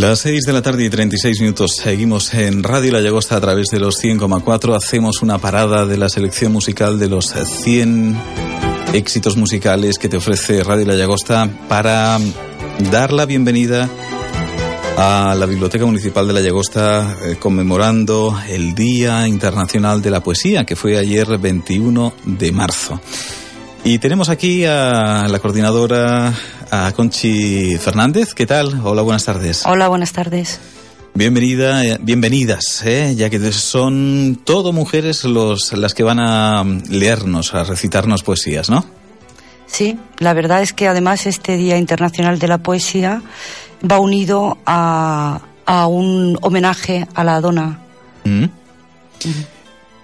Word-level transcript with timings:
Las 0.00 0.20
6 0.20 0.44
de 0.46 0.54
la 0.54 0.62
tarde 0.62 0.86
y 0.86 0.88
36 0.88 1.42
minutos 1.42 1.72
seguimos 1.76 2.32
en 2.32 2.62
Radio 2.62 2.90
La 2.90 3.02
Llagosta 3.02 3.36
a 3.36 3.40
través 3.42 3.66
de 3.66 3.78
los 3.78 4.02
100,4. 4.02 4.74
Hacemos 4.74 5.20
una 5.20 5.36
parada 5.36 5.84
de 5.84 5.98
la 5.98 6.08
selección 6.08 6.52
musical 6.52 6.98
de 6.98 7.10
los 7.10 7.26
100 7.26 8.18
éxitos 8.94 9.36
musicales 9.36 9.98
que 9.98 10.08
te 10.08 10.16
ofrece 10.16 10.64
Radio 10.64 10.86
La 10.86 10.94
Llagosta 10.94 11.50
para 11.68 12.18
dar 12.90 13.12
la 13.12 13.26
bienvenida 13.26 13.90
a 14.96 15.34
la 15.34 15.44
Biblioteca 15.44 15.84
Municipal 15.84 16.26
de 16.26 16.32
La 16.32 16.40
Llagosta 16.40 17.18
eh, 17.22 17.36
conmemorando 17.38 18.40
el 18.48 18.74
Día 18.74 19.28
Internacional 19.28 20.00
de 20.00 20.12
la 20.12 20.22
Poesía 20.22 20.64
que 20.64 20.76
fue 20.76 20.96
ayer 20.96 21.36
21 21.36 22.14
de 22.24 22.52
marzo. 22.52 22.98
Y 23.82 23.98
tenemos 23.98 24.28
aquí 24.28 24.64
a 24.66 25.26
la 25.28 25.38
coordinadora, 25.38 26.34
a 26.70 26.92
Conchi 26.92 27.76
Fernández. 27.78 28.34
¿Qué 28.34 28.46
tal? 28.46 28.80
Hola, 28.84 29.02
buenas 29.02 29.24
tardes. 29.24 29.64
Hola, 29.64 29.88
buenas 29.88 30.12
tardes. 30.12 30.60
Bienvenida, 31.14 31.84
eh, 31.84 31.98
bienvenidas, 32.00 32.84
¿eh? 32.84 33.14
ya 33.16 33.30
que 33.30 33.52
son 33.52 34.40
todo 34.44 34.72
mujeres 34.72 35.24
los, 35.24 35.72
las 35.72 35.94
que 35.94 36.02
van 36.02 36.20
a 36.20 36.62
leernos, 36.88 37.54
a 37.54 37.64
recitarnos 37.64 38.22
poesías, 38.22 38.70
¿no? 38.70 38.84
Sí, 39.66 39.98
la 40.18 40.34
verdad 40.34 40.62
es 40.62 40.72
que 40.72 40.86
además 40.86 41.26
este 41.26 41.56
Día 41.56 41.78
Internacional 41.78 42.38
de 42.38 42.48
la 42.48 42.58
Poesía 42.58 43.22
va 43.88 43.98
unido 43.98 44.58
a, 44.66 45.40
a 45.64 45.86
un 45.86 46.38
homenaje 46.42 47.08
a 47.14 47.24
la 47.24 47.40
dona. 47.40 47.80
¿Mm? 48.24 48.44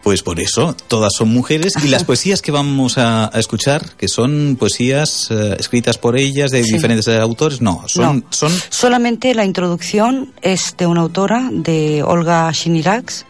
Pues 0.06 0.22
por 0.22 0.39
eso, 0.39 0.72
todas 0.87 1.12
son 1.19 1.31
mujeres 1.31 1.72
y 1.84 1.89
las 1.89 2.05
poesías 2.11 2.41
que 2.41 2.53
vamos 2.53 2.97
a, 2.97 3.27
a 3.27 3.41
escuchar, 3.41 3.97
que 3.97 4.06
son 4.06 4.56
poesías 4.56 5.27
eh, 5.33 5.56
escritas 5.59 5.99
por 5.99 6.17
ellas 6.17 6.53
de 6.53 6.62
Sí. 6.62 6.75
diferentes 6.75 7.09
autores, 7.09 7.61
no, 7.61 7.83
son, 7.89 8.21
No. 8.21 8.27
son 8.31 8.53
Solamente 8.69 9.34
la 9.34 9.45
introducción 9.45 10.33
es 10.43 10.77
de 10.78 10.87
una 10.87 11.00
autora, 11.00 11.49
de 11.50 12.05
Olga 12.05 12.49
Shinirax, 12.53 13.25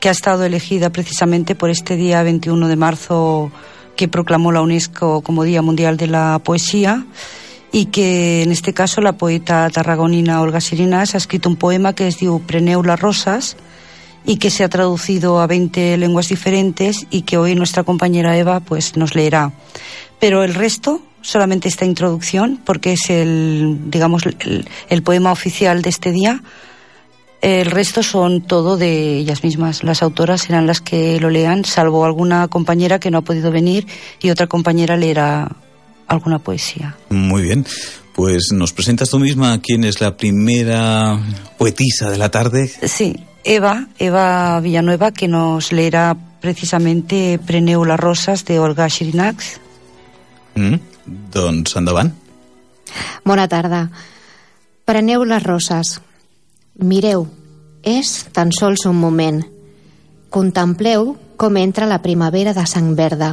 que 0.00 0.10
ha 0.10 0.12
estado 0.12 0.44
elegida 0.44 0.90
precisamente 0.90 1.54
por 1.54 1.70
este 1.70 1.96
día 1.96 2.22
21 2.22 2.68
de 2.68 2.76
marzo 2.76 3.50
que 3.96 4.06
proclamó 4.06 4.52
la 4.52 4.60
UNESCO 4.60 5.22
como 5.22 5.44
Día 5.44 5.62
Mundial 5.62 5.96
de 5.96 6.08
la 6.08 6.40
Poesía 6.44 7.06
y 7.72 7.86
que 7.86 8.42
en 8.42 8.52
este 8.52 8.74
caso 8.74 9.00
la 9.00 9.14
poeta 9.14 9.70
tarragonina 9.70 10.42
Olga 10.42 10.60
Sirinas 10.60 11.14
ha 11.14 11.16
escrito 11.16 11.48
un 11.48 11.56
poema 11.56 11.94
que 11.94 12.06
es 12.06 12.18
diu 12.18 12.38
Preneu 12.46 12.82
las 12.84 13.00
rosas 13.00 13.56
y 14.28 14.36
que 14.36 14.50
se 14.50 14.62
ha 14.62 14.68
traducido 14.68 15.40
a 15.40 15.46
20 15.46 15.96
lenguas 15.96 16.28
diferentes 16.28 17.06
y 17.10 17.22
que 17.22 17.38
hoy 17.38 17.54
nuestra 17.54 17.82
compañera 17.82 18.36
Eva 18.36 18.60
pues 18.60 18.94
nos 18.94 19.14
leerá. 19.14 19.52
Pero 20.20 20.44
el 20.44 20.54
resto, 20.54 21.00
solamente 21.22 21.66
esta 21.66 21.86
introducción, 21.86 22.60
porque 22.62 22.92
es 22.92 23.08
el, 23.08 23.78
digamos, 23.86 24.26
el, 24.26 24.68
el 24.90 25.02
poema 25.02 25.32
oficial 25.32 25.80
de 25.80 25.88
este 25.88 26.12
día, 26.12 26.42
el 27.40 27.70
resto 27.70 28.02
son 28.02 28.42
todo 28.42 28.76
de 28.76 29.16
ellas 29.16 29.42
mismas. 29.42 29.82
Las 29.82 30.02
autoras 30.02 30.42
serán 30.42 30.66
las 30.66 30.82
que 30.82 31.18
lo 31.20 31.30
lean, 31.30 31.64
salvo 31.64 32.04
alguna 32.04 32.48
compañera 32.48 33.00
que 33.00 33.10
no 33.10 33.18
ha 33.18 33.22
podido 33.22 33.50
venir 33.50 33.86
y 34.20 34.28
otra 34.28 34.46
compañera 34.46 34.98
leerá 34.98 35.56
alguna 36.06 36.38
poesía. 36.38 36.96
muy 37.08 37.42
bien. 37.42 37.64
Pues 38.14 38.48
nos 38.52 38.72
presentas 38.72 39.10
tú 39.10 39.20
misma 39.20 39.60
quién 39.62 39.84
es 39.84 40.00
la 40.00 40.16
primera 40.16 41.18
poetisa 41.56 42.10
de 42.10 42.18
la 42.18 42.30
tarde. 42.30 42.68
Sí, 42.82 43.14
Eva, 43.48 43.86
Eva 43.98 44.60
Villanueva, 44.60 45.10
que 45.10 45.26
nos 45.26 45.72
leerá 45.72 46.14
precisamente 46.42 47.40
Preneu 47.46 47.82
las 47.86 47.98
rosas 47.98 48.44
de 48.44 48.60
Olga 48.60 48.88
Shirinax. 48.88 49.58
Mm? 50.54 50.74
Doncs 51.32 51.72
endavant. 51.80 52.12
Bona 53.24 53.48
tarda. 53.48 53.88
Preneu 54.84 55.24
les 55.24 55.40
roses. 55.42 55.96
Mireu, 56.76 57.24
és 57.80 58.28
tan 58.36 58.52
sols 58.52 58.84
un 58.84 59.00
moment. 59.00 59.40
Contempleu 60.28 61.14
com 61.40 61.56
entra 61.56 61.88
la 61.88 62.02
primavera 62.04 62.52
de 62.52 62.66
sang 62.68 62.92
verda. 63.00 63.30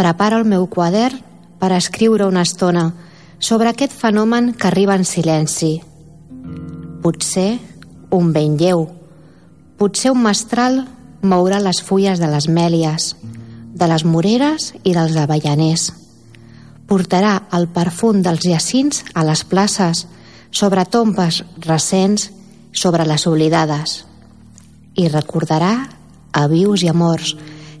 Preparo 0.00 0.38
el 0.40 0.48
meu 0.48 0.64
quadern 0.72 1.20
per 1.60 1.74
escriure 1.76 2.24
una 2.24 2.40
estona 2.40 2.86
sobre 3.36 3.68
aquest 3.68 3.92
fenomen 3.92 4.54
que 4.56 4.72
arriba 4.72 4.96
en 4.96 5.04
silenci. 5.04 5.74
Potser 7.04 7.71
un 8.12 8.32
vent 8.36 8.58
lleu, 8.60 8.86
potser 9.80 10.12
un 10.12 10.22
mestral 10.22 10.84
mourà 11.22 11.58
les 11.62 11.80
fulles 11.82 12.20
de 12.20 12.28
les 12.30 12.48
mèlies, 12.48 13.14
de 13.72 13.88
les 13.88 14.04
moreres 14.04 14.72
i 14.84 14.94
dels 14.94 15.16
avellaners 15.16 15.90
portarà 16.92 17.46
el 17.56 17.70
perfum 17.72 18.20
dels 18.20 18.44
jacins 18.44 18.98
a 19.16 19.24
les 19.24 19.46
places, 19.48 20.04
sobre 20.52 20.84
tombes 20.84 21.38
recents, 21.64 22.28
sobre 22.72 23.06
les 23.08 23.24
oblidades. 23.30 24.02
I 25.00 25.08
recordarà 25.08 25.72
a 26.36 26.42
vius 26.52 26.84
i 26.84 26.90
amors 26.92 27.32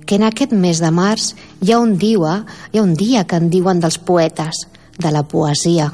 que 0.08 0.16
en 0.16 0.24
aquest 0.24 0.54
mes 0.56 0.80
de 0.80 0.88
març 0.88 1.34
hi 1.60 1.74
ha 1.74 1.80
un 1.84 1.98
dia, 2.00 2.38
hi 2.72 2.80
ha 2.80 2.86
un 2.86 2.94
dia 2.96 3.26
que 3.28 3.36
en 3.36 3.50
diuen 3.52 3.84
dels 3.84 4.00
poetes, 4.00 4.64
de 4.96 5.12
la 5.12 5.26
poesia. 5.28 5.90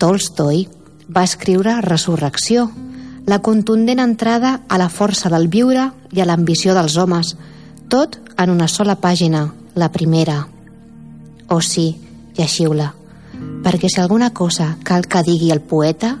Tolstoi 0.00 0.64
va 1.12 1.28
escriure 1.28 1.80
Resurrecció, 1.84 2.70
la 3.28 3.40
contundent 3.44 4.00
entrada 4.00 4.62
a 4.68 4.78
la 4.80 4.88
força 4.88 5.28
del 5.28 5.50
viure 5.52 5.90
i 6.16 6.22
a 6.22 6.26
l'ambició 6.26 6.72
dels 6.72 6.96
homes, 6.96 7.34
tot 7.92 8.16
en 8.40 8.48
una 8.48 8.68
sola 8.72 8.96
pàgina, 8.96 9.50
la 9.76 9.90
primera. 9.92 10.46
Oh 11.52 11.60
sí, 11.60 11.90
llegiu-la, 12.38 12.88
perquè 13.64 13.90
si 13.92 14.00
alguna 14.00 14.32
cosa 14.32 14.78
cal 14.82 15.04
que 15.04 15.22
digui 15.26 15.52
el 15.52 15.60
poeta 15.60 16.16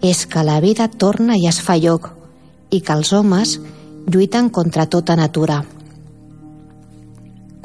és 0.00 0.26
que 0.30 0.46
la 0.46 0.60
vida 0.62 0.86
torna 0.86 1.34
i 1.34 1.48
es 1.50 1.58
fa 1.58 1.74
lloc 1.74 2.12
i 2.70 2.80
que 2.80 2.94
els 2.94 3.12
homes 3.12 3.58
lluiten 4.06 4.50
contra 4.54 4.86
tota 4.86 5.18
natura. 5.18 5.58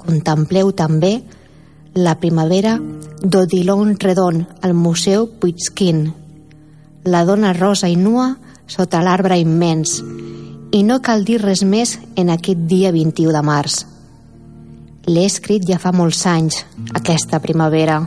Contempleu 0.02 0.74
també 0.74 1.20
la 1.94 2.18
primavera 2.18 2.80
d'Odilon 3.22 3.98
Redon 4.02 4.46
al 4.66 4.74
Museu 4.74 5.30
Puigquín, 5.40 6.08
la 7.06 7.26
dona 7.26 7.54
rosa 7.54 7.90
i 7.92 7.98
nua 8.00 8.32
sota 8.70 9.02
l'arbre 9.04 9.38
immens, 9.42 10.00
i 10.72 10.84
no 10.86 11.00
cal 11.02 11.26
dir 11.26 11.40
res 11.42 11.64
més 11.66 11.98
en 12.16 12.30
aquest 12.30 12.68
dia 12.70 12.92
21 12.94 13.34
de 13.34 13.42
març. 13.46 13.80
L'he 15.10 15.26
escrit 15.26 15.66
ja 15.66 15.80
fa 15.82 15.92
molts 15.96 16.22
anys, 16.30 16.62
aquesta 16.94 17.40
primavera, 17.42 17.98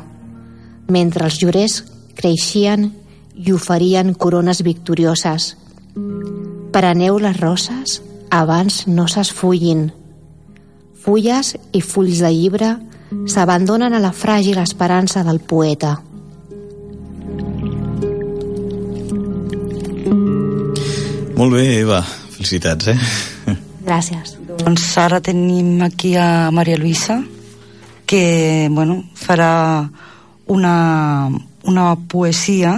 mentre 0.92 1.26
els 1.26 1.40
llorers 1.42 1.80
creixien 2.14 2.92
i 3.34 3.52
oferien 3.52 4.14
corones 4.14 4.62
victorioses. 4.62 5.56
Preneu 6.72 7.18
les 7.18 7.40
roses 7.40 7.98
abans 8.30 8.86
no 8.86 9.08
s'esfullin. 9.10 9.90
Fulles 11.02 11.56
i 11.74 11.82
fulls 11.82 12.22
de 12.22 12.30
llibre 12.30 12.70
s'abandonen 13.28 13.92
a 13.92 14.00
la 14.00 14.14
fràgil 14.14 14.60
esperança 14.62 15.24
del 15.26 15.40
poeta. 15.40 15.98
Molt 21.42 21.56
bé, 21.58 21.80
Eva. 21.80 21.98
Felicitats, 22.36 22.86
eh? 22.92 23.56
Gràcies. 23.82 24.36
Doncs 24.60 24.84
ara 25.02 25.18
tenim 25.20 25.80
aquí 25.82 26.12
a 26.14 26.52
Maria 26.54 26.78
Luisa, 26.78 27.16
que 28.06 28.68
bueno, 28.70 29.00
farà 29.18 29.88
una, 30.46 31.28
una 31.66 31.86
poesia 32.06 32.76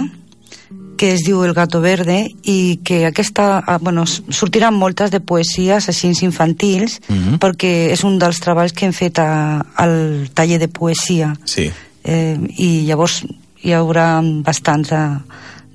que 0.97 1.11
es 1.13 1.21
diu 1.27 1.43
El 1.45 1.53
gato 1.53 1.77
verde 1.83 2.23
i 2.41 2.79
que 2.83 3.03
aquesta, 3.05 3.59
ah, 3.67 3.77
bueno, 3.77 4.07
sortiran 4.07 4.73
moltes 4.73 5.11
de 5.13 5.19
poesies 5.21 5.85
així 5.91 6.09
infantils 6.25 7.01
Mhm. 7.07 7.15
mm 7.15 7.21
-hmm. 7.21 7.37
perquè 7.37 7.91
és 7.93 8.03
un 8.03 8.17
dels 8.17 8.39
treballs 8.39 8.73
que 8.73 8.85
hem 8.87 8.93
fet 8.93 9.19
a, 9.19 9.59
al 9.75 10.27
taller 10.33 10.57
de 10.57 10.69
poesia 10.69 11.35
Sí. 11.45 11.69
eh, 12.03 12.39
i 12.57 12.85
llavors 12.87 13.25
hi 13.61 13.73
haurà 13.73 14.21
bastants 14.41 14.91
a, 14.91 15.21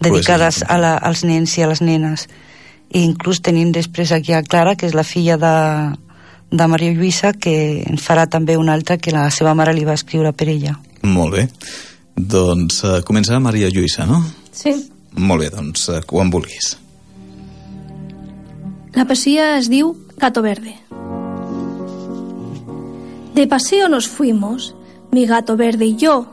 dedicades 0.01 0.59
Poesia. 0.65 0.75
a 0.75 0.79
la, 0.79 0.97
als 0.97 1.23
nens 1.23 1.57
i 1.59 1.63
a 1.63 1.69
les 1.69 1.81
nenes 1.83 2.27
i 2.91 3.05
inclús 3.05 3.41
tenim 3.41 3.73
després 3.73 4.13
aquí 4.13 4.35
a 4.35 4.43
Clara 4.43 4.77
que 4.77 4.87
és 4.87 4.95
la 4.95 5.07
filla 5.07 5.37
de, 5.41 5.57
de 6.51 6.67
Maria 6.67 6.93
Lluïsa 6.93 7.33
que 7.33 7.83
en 7.87 7.99
farà 7.99 8.27
també 8.27 8.59
una 8.59 8.75
altra 8.75 8.99
que 8.99 9.15
la 9.15 9.29
seva 9.31 9.55
mare 9.55 9.75
li 9.75 9.87
va 9.87 9.99
escriure 9.99 10.33
per 10.33 10.49
ella 10.51 10.77
Molt 11.03 11.33
bé. 11.33 11.47
Doncs 12.17 12.83
uh, 12.85 12.99
començarà 13.07 13.41
Maria 13.41 13.71
Lluïsa, 13.73 14.05
no? 14.05 14.21
Sí. 14.53 14.75
Molt 15.17 15.47
bé, 15.47 15.49
doncs 15.55 15.89
uh, 15.89 16.03
quan 16.07 16.29
vulguis. 16.33 16.75
La 18.93 19.07
poesía 19.07 19.55
es 19.57 19.71
diu 19.73 19.95
Gato 20.21 20.43
Verde. 20.43 20.77
De 23.35 23.47
paseo 23.47 23.89
nos 23.89 24.09
fuimos, 24.09 24.75
mi 25.13 25.25
gato 25.25 25.57
verde 25.57 25.87
y 25.87 25.97
yo. 25.97 26.27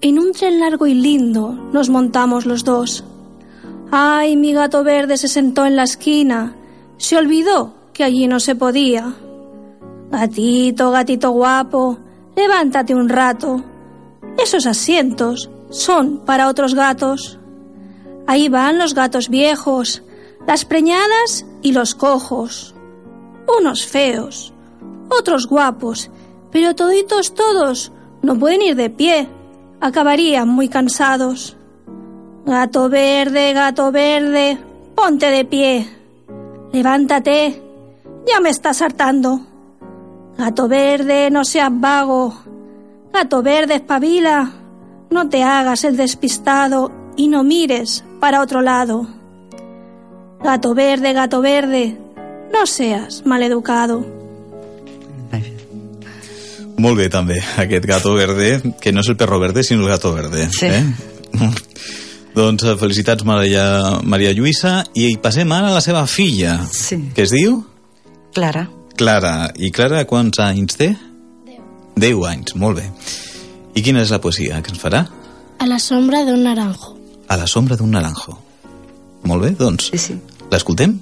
En 0.00 0.18
un 0.18 0.32
tren 0.32 0.58
largo 0.58 0.86
y 0.86 0.94
lindo 0.94 1.52
nos 1.72 1.88
montamos 1.88 2.46
los 2.46 2.64
dos. 2.64 3.04
Ay, 3.94 4.38
mi 4.38 4.54
gato 4.54 4.82
verde 4.84 5.18
se 5.18 5.28
sentó 5.28 5.66
en 5.66 5.76
la 5.76 5.82
esquina. 5.82 6.56
Se 6.96 7.18
olvidó 7.18 7.74
que 7.92 8.04
allí 8.04 8.26
no 8.26 8.40
se 8.40 8.54
podía. 8.54 9.12
Gatito, 10.10 10.90
gatito 10.90 11.30
guapo, 11.32 11.98
levántate 12.34 12.94
un 12.94 13.10
rato. 13.10 13.62
Esos 14.42 14.66
asientos 14.66 15.50
son 15.68 16.24
para 16.24 16.48
otros 16.48 16.74
gatos. 16.74 17.38
Ahí 18.26 18.48
van 18.48 18.78
los 18.78 18.94
gatos 18.94 19.28
viejos, 19.28 20.02
las 20.46 20.64
preñadas 20.64 21.44
y 21.60 21.72
los 21.72 21.94
cojos. 21.94 22.74
Unos 23.58 23.84
feos, 23.84 24.54
otros 25.10 25.46
guapos, 25.46 26.10
pero 26.50 26.74
toditos 26.74 27.34
todos 27.34 27.92
no 28.22 28.38
pueden 28.38 28.62
ir 28.62 28.74
de 28.74 28.88
pie. 28.88 29.28
Acabarían 29.82 30.48
muy 30.48 30.70
cansados. 30.70 31.58
Gato 32.44 32.88
verde, 32.88 33.52
gato 33.52 33.92
verde, 33.92 34.58
ponte 34.94 35.26
de 35.26 35.44
pie. 35.44 35.88
Levántate, 36.72 37.62
ya 38.26 38.40
me 38.40 38.50
estás 38.50 38.82
hartando. 38.82 39.40
Gato 40.36 40.66
verde, 40.66 41.30
no 41.30 41.44
seas 41.44 41.70
vago. 41.72 42.34
Gato 43.12 43.42
verde, 43.42 43.76
espabila. 43.76 44.50
No 45.10 45.28
te 45.28 45.42
hagas 45.42 45.84
el 45.84 45.96
despistado 45.96 46.90
y 47.16 47.28
no 47.28 47.44
mires 47.44 48.04
para 48.18 48.40
otro 48.40 48.60
lado. 48.60 49.06
Gato 50.42 50.74
verde, 50.74 51.12
gato 51.12 51.42
verde, 51.42 51.96
no 52.52 52.66
seas 52.66 53.24
maleducado. 53.24 54.22
Molt 56.82 56.98
bé, 56.98 57.08
també, 57.12 57.36
aquest 57.62 57.84
gato 57.86 58.14
verde, 58.16 58.56
que 58.80 58.90
no 58.90 59.04
és 59.04 59.10
el 59.12 59.16
perro 59.20 59.38
verde, 59.38 59.62
sinó 59.62 59.84
el 59.84 59.92
gato 59.92 60.10
verde. 60.16 60.48
Sí. 60.50 60.66
Eh? 60.66 60.82
Doncs 62.34 62.64
eh, 62.64 62.76
felicitats, 62.80 63.24
Maria, 63.28 63.64
Maria 64.04 64.32
Lluïsa, 64.36 64.82
i 64.94 65.16
passem 65.22 65.50
ara 65.52 65.68
a 65.70 65.74
la 65.76 65.80
seva 65.84 66.06
filla, 66.06 66.58
Sí. 66.72 66.98
que 67.14 67.22
es 67.26 67.30
diu 67.30 67.64
Clara 68.32 68.68
Clara. 68.96 69.50
I 69.56 69.70
Clara, 69.72 70.04
quants 70.04 70.38
anys 70.38 70.76
té? 70.76 70.90
Deu. 71.46 71.62
Deu 71.96 72.24
anys, 72.28 72.54
molt 72.54 72.76
bé. 72.78 72.84
I 73.74 73.82
quina 73.82 74.02
és 74.04 74.10
la 74.12 74.20
poesia 74.20 74.60
que 74.62 74.70
ens 74.70 74.80
farà? 74.82 75.06
A 75.58 75.66
la 75.66 75.78
sombra 75.78 76.24
de 76.24 76.34
un 76.34 76.42
naranjo. 76.44 76.96
A 77.28 77.36
la 77.40 77.46
sombra 77.46 77.76
d'un 77.76 77.90
naranjo. 77.90 78.36
Molt 79.24 79.42
bé, 79.42 79.50
doncs, 79.56 79.88
sí, 79.90 79.98
sí. 79.98 80.18
l'escoltem? 80.50 80.98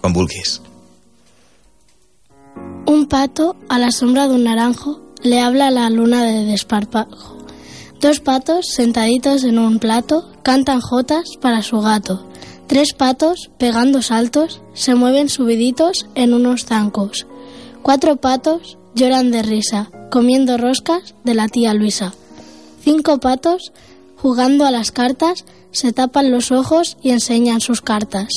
Quan 0.00 0.12
vulguis. 0.12 0.60
Un 2.86 3.06
pato 3.06 3.56
a 3.68 3.78
la 3.78 3.90
sombra 3.92 4.26
de 4.28 4.34
un 4.34 4.44
naranjo 4.44 5.00
le 5.22 5.40
habla 5.40 5.68
a 5.68 5.70
la 5.70 5.88
luna 5.90 6.24
de 6.24 6.44
desparpajo. 6.44 7.31
Dos 8.02 8.18
patos 8.18 8.66
sentaditos 8.66 9.44
en 9.44 9.60
un 9.60 9.78
plato 9.78 10.28
cantan 10.42 10.80
jotas 10.80 11.36
para 11.40 11.62
su 11.62 11.80
gato. 11.80 12.26
Tres 12.66 12.94
patos, 12.94 13.52
pegando 13.58 14.02
saltos, 14.02 14.60
se 14.74 14.96
mueven 14.96 15.28
subiditos 15.28 16.08
en 16.16 16.34
unos 16.34 16.64
zancos. 16.64 17.28
Cuatro 17.80 18.16
patos 18.16 18.76
lloran 18.96 19.30
de 19.30 19.44
risa, 19.44 19.92
comiendo 20.10 20.58
roscas 20.58 21.14
de 21.22 21.34
la 21.34 21.46
tía 21.46 21.74
Luisa. 21.74 22.12
Cinco 22.82 23.20
patos, 23.20 23.72
jugando 24.16 24.66
a 24.66 24.72
las 24.72 24.90
cartas, 24.90 25.44
se 25.70 25.92
tapan 25.92 26.32
los 26.32 26.50
ojos 26.50 26.96
y 27.04 27.10
enseñan 27.10 27.60
sus 27.60 27.82
cartas. 27.82 28.30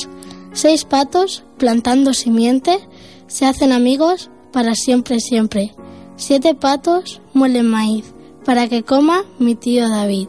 Seis 0.52 0.84
patos, 0.84 1.42
plantando 1.58 2.14
simiente, 2.14 2.78
se 3.26 3.46
hacen 3.46 3.72
amigos 3.72 4.30
para 4.52 4.76
siempre, 4.76 5.18
siempre. 5.18 5.74
Siete 6.14 6.54
patos 6.54 7.20
muelen 7.34 7.68
maíz 7.68 8.15
para 8.46 8.68
que 8.68 8.84
coma 8.84 9.24
mi 9.40 9.56
tío 9.56 9.88
David. 9.88 10.28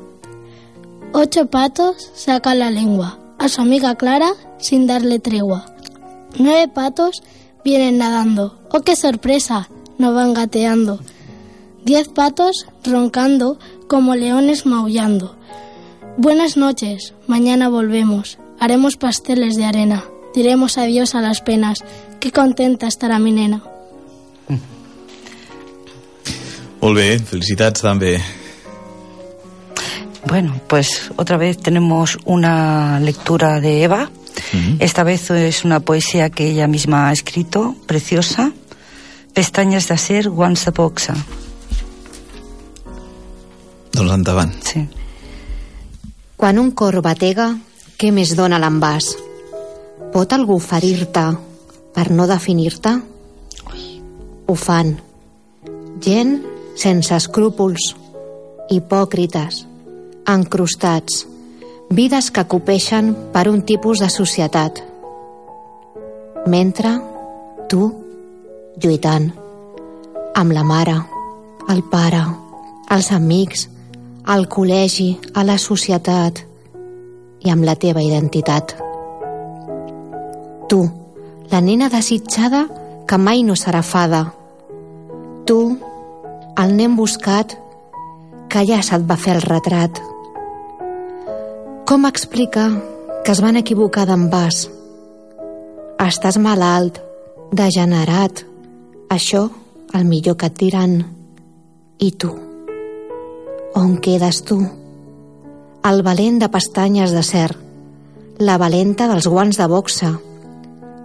Ocho 1.14 1.46
patos 1.46 2.12
sacan 2.16 2.60
la 2.60 2.72
lengua 2.72 3.20
a 3.38 3.48
su 3.48 3.62
amiga 3.62 3.94
Clara 3.94 4.32
sin 4.58 4.88
darle 4.88 5.20
tregua. 5.20 5.68
Nueve 6.40 6.68
patos 6.68 7.22
vienen 7.64 8.00
nadando. 8.00 8.58
¡Oh, 8.72 8.82
qué 8.82 8.96
sorpresa! 8.96 9.70
No 10.00 10.14
van 10.14 10.34
gateando. 10.34 11.00
Diez 11.86 12.10
patos 12.10 12.66
roncando 12.84 13.60
como 13.88 14.16
leones 14.16 14.66
maullando. 14.66 15.36
Buenas 16.18 16.58
noches, 16.58 17.14
mañana 17.28 17.70
volvemos. 17.70 18.40
Haremos 18.60 18.98
pasteles 18.98 19.56
de 19.56 19.66
arena. 19.66 20.04
Diremos 20.34 20.80
adiós 20.80 21.14
a 21.14 21.22
las 21.22 21.42
penas. 21.42 21.84
Qué 22.20 22.32
contenta 22.32 22.88
estará 22.88 23.20
mi 23.20 23.32
nena. 23.32 23.64
Molt 26.82 26.96
bé, 26.98 27.18
felicitats 27.20 27.82
també. 27.82 28.18
Bueno, 30.28 30.60
pues 30.68 31.10
otra 31.16 31.38
vez 31.38 31.58
tenemos 31.58 32.18
una 32.26 33.00
lectura 33.00 33.60
de 33.60 33.84
Eva. 33.84 34.10
Esta 34.80 35.04
vez 35.04 35.30
es 35.32 35.66
una 35.66 35.80
poesía 35.80 36.30
que 36.30 36.50
ella 36.50 36.68
misma 36.68 37.10
ha 37.10 37.12
escrito, 37.12 37.76
preciosa. 37.86 38.52
Pestañas 39.34 39.88
de 39.88 39.94
acer, 39.94 40.30
guants 40.30 40.66
de 40.66 40.72
boxa. 40.72 41.16
Doncs 43.94 44.14
endavant. 44.14 44.54
Sí. 44.64 44.88
Quan 46.38 46.60
un 46.60 46.72
cor 46.72 47.02
batega, 47.02 47.50
què 47.98 48.12
més 48.14 48.36
dona 48.38 48.60
l'envàs? 48.62 49.16
Pot 50.14 50.34
algú 50.34 50.60
ferir-te 50.62 51.26
per 51.96 52.12
no 52.14 52.28
definir-te? 52.30 52.94
Ho 54.48 54.56
fan. 54.56 54.94
Gent 56.02 56.57
sense 56.78 57.16
escrúpols, 57.16 57.96
hipòcrites, 58.70 59.66
encrustats, 60.30 61.26
vides 61.90 62.30
que 62.32 62.46
copeixen 62.46 63.14
per 63.34 63.48
un 63.50 63.64
tipus 63.66 64.04
de 64.04 64.10
societat. 64.14 64.84
Mentre 66.48 66.94
tu, 67.72 67.90
lluitant, 68.78 69.32
amb 70.38 70.54
la 70.54 70.64
mare, 70.64 71.00
el 71.74 71.82
pare, 71.90 72.22
els 72.94 73.12
amics, 73.12 73.68
al 74.28 74.46
col·legi, 74.52 75.16
a 75.34 75.44
la 75.48 75.58
societat 75.58 76.44
i 77.44 77.52
amb 77.52 77.66
la 77.66 77.76
teva 77.80 78.04
identitat. 78.04 78.76
Tu, 80.70 80.82
la 81.52 81.62
nena 81.64 81.90
desitjada 81.90 82.68
que 83.08 83.18
mai 83.18 83.44
no 83.48 83.56
serà 83.56 83.82
fada. 83.82 84.26
Tu, 85.48 85.60
el 86.58 86.74
nen 86.74 86.96
buscat 86.98 87.54
que 88.50 88.64
ja 88.66 88.80
se't 88.82 89.06
va 89.06 89.18
fer 89.22 89.36
el 89.38 89.44
retrat. 89.46 90.00
Com 91.86 92.08
explica 92.10 92.66
que 93.24 93.34
es 93.36 93.42
van 93.46 93.60
equivocar 93.60 94.08
d'envàs? 94.10 94.64
Estàs 96.02 96.40
malalt, 96.42 96.98
degenerat. 97.54 98.42
Això, 99.14 99.44
el 99.94 100.10
millor 100.10 100.38
que 100.42 100.50
et 100.50 100.58
diran. 100.58 100.98
I 102.02 102.10
tu? 102.18 102.34
On 103.78 103.96
quedes 104.02 104.42
tu? 104.48 104.58
El 105.86 106.04
valent 106.04 106.42
de 106.42 106.50
pestanyes 106.50 107.14
de 107.14 107.24
cer, 107.24 107.52
la 108.40 108.58
valenta 108.58 109.08
dels 109.08 109.30
guants 109.30 109.62
de 109.62 109.70
boxa, 109.70 110.12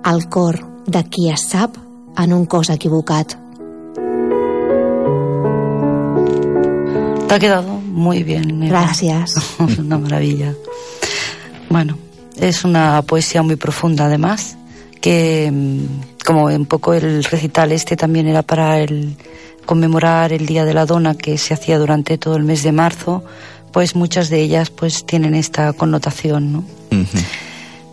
el 0.09 0.27
cor 0.33 0.59
de 0.89 1.05
qui 1.13 1.29
es 1.31 1.45
sap 1.53 1.77
en 2.19 2.33
un 2.33 2.47
cos 2.47 2.73
equivocat. 2.73 3.42
Te 7.33 7.37
ha 7.37 7.39
quedado 7.39 7.81
muy 7.81 8.25
bien. 8.25 8.63
Eva. 8.63 8.83
Gracias. 8.83 9.33
una 9.79 9.97
maravilla. 9.97 10.53
Bueno, 11.71 11.97
es 12.37 12.63
una 12.63 13.01
poesía 13.01 13.41
muy 13.41 13.57
profunda 13.57 14.05
además, 14.05 14.59
que 15.01 15.51
mm, 15.51 16.25
como 16.27 16.45
un 16.45 16.67
poco 16.67 16.93
el 16.93 17.25
recital 17.25 17.73
este 17.73 17.97
también 17.97 18.29
era 18.29 18.43
para 18.43 18.81
el 18.81 19.17
conmemorar 19.65 20.35
el 20.35 20.45
Día 20.45 20.67
de 20.67 20.75
la 20.75 20.85
Dona 20.85 21.15
que 21.15 21.39
se 21.39 21.55
hacía 21.55 21.79
durante 21.79 22.19
todo 22.19 22.37
el 22.37 22.43
mes 22.43 22.65
de 22.65 22.73
marzo, 22.73 23.25
pues 23.73 23.97
muchas 23.97 24.29
de 24.29 24.43
ellas 24.43 24.69
pues 24.69 25.07
tienen 25.07 25.35
esta 25.35 25.73
connotación, 25.73 26.53
¿no? 26.53 26.65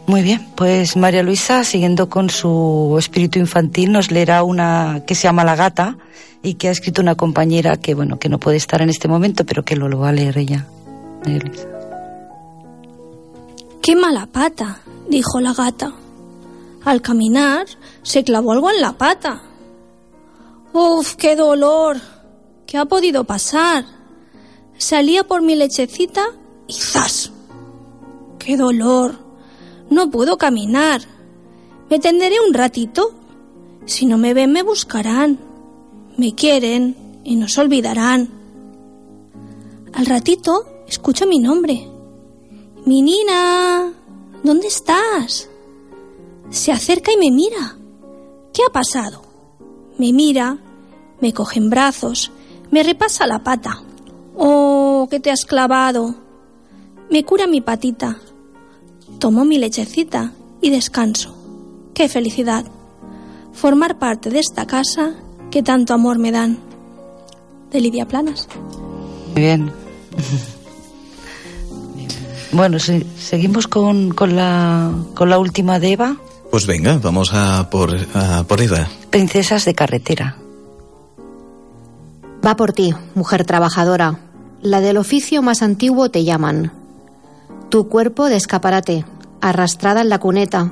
Muy 0.10 0.24
bien, 0.24 0.44
pues 0.56 0.98
María 0.98 1.22
Luisa, 1.22 1.64
siguiendo 1.64 2.10
con 2.10 2.32
su 2.32 2.96
espíritu 2.98 3.38
infantil, 3.38 3.92
nos 3.92 4.10
leerá 4.10 4.42
una 4.42 5.04
que 5.06 5.14
se 5.14 5.28
llama 5.28 5.44
La 5.44 5.56
Gata 5.56 6.00
y 6.42 6.56
que 6.56 6.68
ha 6.68 6.72
escrito 6.72 7.04
una 7.04 7.14
compañera 7.14 7.78
que, 7.78 7.94
bueno, 7.94 8.18
que 8.18 8.28
no 8.28 8.40
puede 8.40 8.58
estar 8.58 8.82
en 8.82 8.90
este 8.90 9.08
momento, 9.08 9.46
pero 9.46 9.62
que 9.62 9.76
lo, 9.76 9.88
va 10.00 10.10
a 10.10 10.12
leer 10.12 10.40
ella. 10.40 10.66
María 11.20 11.38
Luisa. 11.38 11.68
¡Qué 13.84 13.96
mala 13.96 14.26
pata! 14.26 14.80
dijo 15.08 15.40
la 15.42 15.54
gata. 15.54 15.94
Al 16.86 17.04
caminar 17.04 17.68
se 18.02 18.24
clavó 18.24 18.54
algo 18.54 18.72
en 18.72 18.82
la 18.82 18.94
pata. 18.94 19.44
¡Uf, 20.74 21.18
qué 21.18 21.36
dolor! 21.36 21.98
¿Qué 22.66 22.80
ha 22.80 22.86
podido 22.86 23.26
pasar? 23.26 23.86
Salía 24.76 25.24
por 25.24 25.44
mi 25.44 25.56
lechecita 25.56 26.26
y 26.66 26.74
¡zas! 26.74 27.32
¡Qué 28.40 28.58
dolor! 28.58 29.29
No 29.90 30.10
puedo 30.10 30.38
caminar. 30.38 31.02
Me 31.90 32.00
tenderé 32.00 32.36
un 32.46 32.54
ratito. 32.54 33.12
Si 33.86 34.06
no 34.06 34.18
me 34.18 34.34
ven, 34.34 34.52
me 34.52 34.64
buscarán. 34.64 35.40
Me 36.18 36.36
quieren 36.36 37.22
y 37.24 37.36
no 37.36 37.48
se 37.48 37.62
olvidarán. 37.62 38.30
Al 39.94 40.06
ratito 40.06 40.66
escucho 40.88 41.26
mi 41.26 41.40
nombre. 41.40 41.88
Minina, 42.86 43.92
¿dónde 44.44 44.68
estás? 44.68 45.50
Se 46.50 46.72
acerca 46.72 47.12
y 47.12 47.18
me 47.18 47.32
mira. 47.32 47.78
¿Qué 48.54 48.64
ha 48.68 48.72
pasado? 48.72 49.22
Me 49.98 50.14
mira, 50.14 50.58
me 51.20 51.34
coge 51.34 51.60
en 51.60 51.70
brazos, 51.70 52.32
me 52.72 52.84
repasa 52.84 53.28
la 53.28 53.44
pata. 53.44 53.84
Oh, 54.36 55.08
que 55.10 55.20
te 55.20 55.32
has 55.32 55.46
clavado. 55.46 56.16
Me 57.10 57.26
cura 57.26 57.48
mi 57.48 57.62
patita. 57.62 58.18
Tomo 59.20 59.46
mi 59.46 59.58
lechecita 59.58 60.32
y 60.62 60.70
descanso. 60.70 61.36
¡Qué 61.94 62.08
felicidad! 62.10 62.66
Formar 63.54 64.00
parte 64.00 64.30
de 64.30 64.40
esta 64.40 64.66
casa 64.66 65.14
que 65.52 65.62
tanto 65.64 65.94
amor 65.94 66.18
me 66.20 66.32
dan. 66.32 66.58
De 67.72 67.82
Lidia 67.82 68.08
Planas. 68.08 68.48
Muy 69.34 69.42
bien. 69.42 69.72
Bueno, 72.52 72.80
se- 72.80 73.06
seguimos 73.18 73.68
con, 73.68 74.12
con, 74.12 74.36
la, 74.36 74.92
con 75.16 75.30
la 75.30 75.38
última 75.38 75.80
de 75.80 75.92
Eva, 75.94 76.18
Pues 76.50 76.66
venga, 76.66 76.98
vamos 76.98 77.32
a 77.34 77.70
por, 77.70 77.96
a 78.16 78.44
por 78.48 78.62
Eva. 78.62 78.88
Princesas 79.12 79.66
de 79.66 79.76
Carretera. 79.76 80.38
Va 82.46 82.56
por 82.56 82.74
ti, 82.74 82.94
mujer 83.14 83.46
trabajadora. 83.46 84.20
La 84.62 84.82
del 84.82 84.98
oficio 84.98 85.42
más 85.44 85.62
antiguo 85.62 86.10
te 86.10 86.24
llaman. 86.24 86.72
Tu 87.70 87.88
cuerpo 87.88 88.26
de 88.26 88.36
escaparate, 88.36 89.06
arrastrada 89.42 90.02
en 90.02 90.10
la 90.10 90.18
cuneta, 90.20 90.72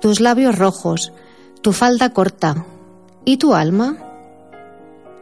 tus 0.00 0.20
labios 0.20 0.56
rojos, 0.56 1.12
tu 1.60 1.72
falda 1.72 2.12
corta. 2.12 2.64
¿Y 3.24 3.36
tu 3.36 3.54
alma? 3.54 3.96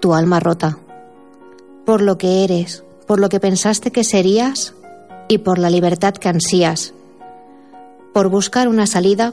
Tu 0.01 0.13
alma 0.15 0.39
rota. 0.39 0.79
Por 1.87 2.03
lo 2.03 2.19
que 2.19 2.45
eres, 2.45 2.85
por 3.07 3.21
lo 3.21 3.31
que 3.31 3.41
pensaste 3.41 3.91
que 3.91 4.05
serías 4.05 4.75
y 5.29 5.39
por 5.39 5.59
la 5.59 5.71
libertad 5.71 6.13
que 6.13 6.29
ansías. 6.29 6.93
Por 8.13 8.29
buscar 8.29 8.69
una 8.69 8.87
salida, 8.87 9.33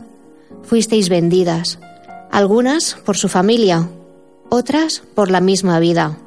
fuisteis 0.64 1.10
vendidas, 1.10 1.80
algunas 2.32 2.96
por 3.06 3.18
su 3.18 3.28
familia, 3.28 3.90
otras 4.50 5.04
por 5.14 5.30
la 5.30 5.42
misma 5.42 5.80
vida. 5.80 6.18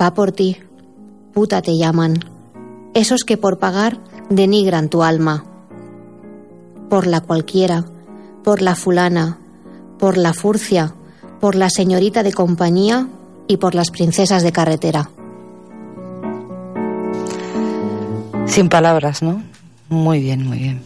Va 0.00 0.14
por 0.14 0.32
ti, 0.32 0.56
puta 1.34 1.60
te 1.60 1.76
llaman, 1.76 2.31
esos 2.94 3.24
que 3.24 3.36
por 3.36 3.58
pagar 3.58 3.98
denigran 4.28 4.88
tu 4.88 5.02
alma. 5.02 5.44
Por 6.88 7.06
la 7.06 7.20
cualquiera, 7.20 7.84
por 8.44 8.60
la 8.62 8.74
fulana, 8.74 9.38
por 9.98 10.16
la 10.16 10.34
furcia, 10.34 10.94
por 11.40 11.54
la 11.54 11.70
señorita 11.70 12.22
de 12.22 12.32
compañía 12.32 13.08
y 13.48 13.56
por 13.56 13.74
las 13.74 13.90
princesas 13.90 14.42
de 14.42 14.52
carretera. 14.52 15.10
Sin 18.46 18.68
palabras, 18.68 19.22
¿no? 19.22 19.42
Muy 19.88 20.20
bien, 20.20 20.46
muy 20.46 20.58
bien. 20.58 20.82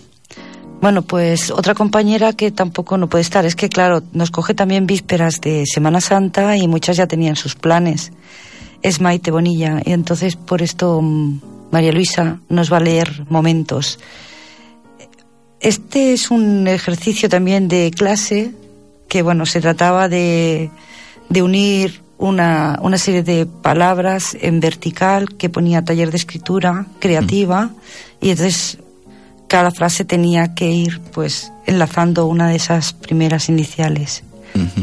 Bueno, 0.81 1.03
pues 1.03 1.51
otra 1.51 1.75
compañera 1.75 2.33
que 2.33 2.51
tampoco 2.51 2.99
no 2.99 3.09
puede 3.09 3.23
estar. 3.23 3.45
Es 3.45 3.57
que, 3.57 3.69
claro, 3.69 4.03
nos 4.13 4.31
coge 4.31 4.55
también 4.55 4.87
vísperas 4.87 5.41
de 5.41 5.65
Semana 5.67 6.01
Santa 6.01 6.57
y 6.57 6.69
muchas 6.69 6.97
ya 6.97 7.07
tenían 7.07 7.35
sus 7.37 7.55
planes. 7.55 8.13
Es 8.83 9.01
Maite 9.01 9.31
Bonilla. 9.31 9.81
Y 9.85 9.93
entonces, 9.93 10.37
por 10.37 10.63
esto, 10.63 11.01
mm, 11.03 11.41
María 11.71 11.93
Luisa 11.93 12.41
nos 12.49 12.73
va 12.73 12.79
a 12.79 12.81
leer 12.81 13.25
momentos. 13.29 13.99
Este 15.61 16.13
es 16.13 16.31
un 16.31 16.69
ejercicio 16.69 17.29
también 17.29 17.69
de 17.69 17.91
clase 17.95 18.53
que, 19.09 19.23
bueno, 19.23 19.47
se 19.47 19.61
trataba 19.61 20.09
de, 20.09 20.71
de 21.29 21.43
unir 21.43 22.03
una, 22.19 22.79
una 22.83 22.99
serie 22.99 23.23
de 23.23 23.47
palabras 23.47 24.37
en 24.41 24.61
vertical 24.61 25.37
que 25.37 25.49
ponía 25.49 25.85
taller 25.85 26.11
de 26.11 26.17
escritura 26.17 26.87
creativa 26.99 27.71
y 28.21 28.31
entonces 28.31 28.79
cada 29.49 29.71
frase 29.71 30.05
tenía 30.05 30.55
que 30.55 30.71
ir 30.71 31.01
pues 31.13 31.53
enlazando 31.67 32.27
una 32.27 32.49
de 32.49 32.57
esas 32.57 32.93
primeras 32.93 33.49
iniciales. 33.49 34.23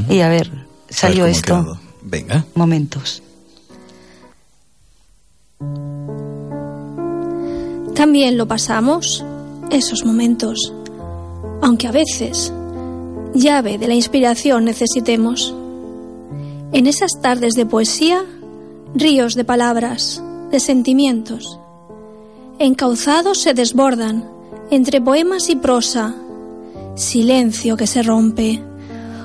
Y 0.10 0.20
a 0.20 0.30
ver, 0.30 0.48
A 0.48 0.56
ver 0.56 0.66
salió 0.90 1.26
esto. 1.26 1.80
Venga. 2.04 2.46
Momentos. 2.54 3.24
También 7.96 8.38
lo 8.38 8.48
pasamos, 8.48 9.24
esos 9.70 10.04
momentos, 10.04 10.74
aunque 11.62 11.88
a 11.88 11.92
veces 11.92 12.52
llave 13.34 13.78
de 13.78 13.88
la 13.88 13.94
inspiración 13.94 14.66
necesitemos. 14.66 15.54
En 16.72 16.88
esas 16.88 17.12
tardes 17.22 17.54
de 17.54 17.66
poesía, 17.66 18.24
ríos 18.96 19.36
de 19.36 19.44
palabras, 19.44 20.24
de 20.52 20.60
sentimientos, 20.60 21.60
encauzados 22.60 23.40
se 23.40 23.54
desbordan 23.54 24.30
entre 24.70 25.02
poemas 25.02 25.50
y 25.50 25.56
prosa, 25.56 26.16
silencio 26.96 27.78
que 27.78 27.88
se 27.88 28.02
rompe, 28.02 28.62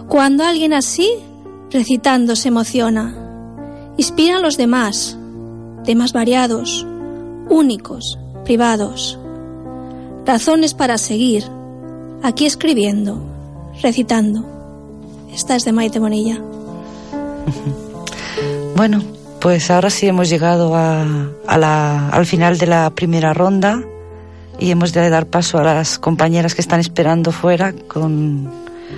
cuando 0.08 0.44
alguien 0.44 0.72
así, 0.72 1.10
recitando, 1.70 2.36
se 2.36 2.48
emociona, 2.48 3.14
inspira 3.96 4.36
a 4.36 4.40
los 4.40 4.56
demás, 4.56 5.18
temas 5.84 6.12
variados, 6.12 6.86
únicos, 7.48 8.18
privados, 8.48 9.18
razones 10.24 10.72
para 10.72 10.96
seguir, 10.96 11.44
aquí 12.22 12.46
escribiendo, 12.46 13.20
recitando. 13.82 14.42
Esta 15.30 15.54
es 15.56 15.66
de 15.66 15.72
Maite 15.72 15.98
Bonilla. 15.98 16.40
Bueno, 18.76 19.02
pues 19.40 19.70
ahora 19.72 19.90
sí 19.90 20.06
hemos 20.06 20.28
llegado 20.30 20.76
a, 20.76 21.04
a 21.48 21.58
la- 21.58 22.08
al 22.10 22.26
final 22.26 22.58
de 22.58 22.66
la 22.68 22.88
primera 22.90 23.34
ronda 23.34 23.82
y 24.58 24.70
hemos 24.70 24.92
de 24.92 25.10
dar 25.10 25.26
paso 25.26 25.58
a 25.58 25.64
las 25.64 25.98
compañeras 25.98 26.54
que 26.54 26.60
están 26.60 26.78
esperando 26.78 27.32
fuera 27.32 27.72
con, 27.72 28.48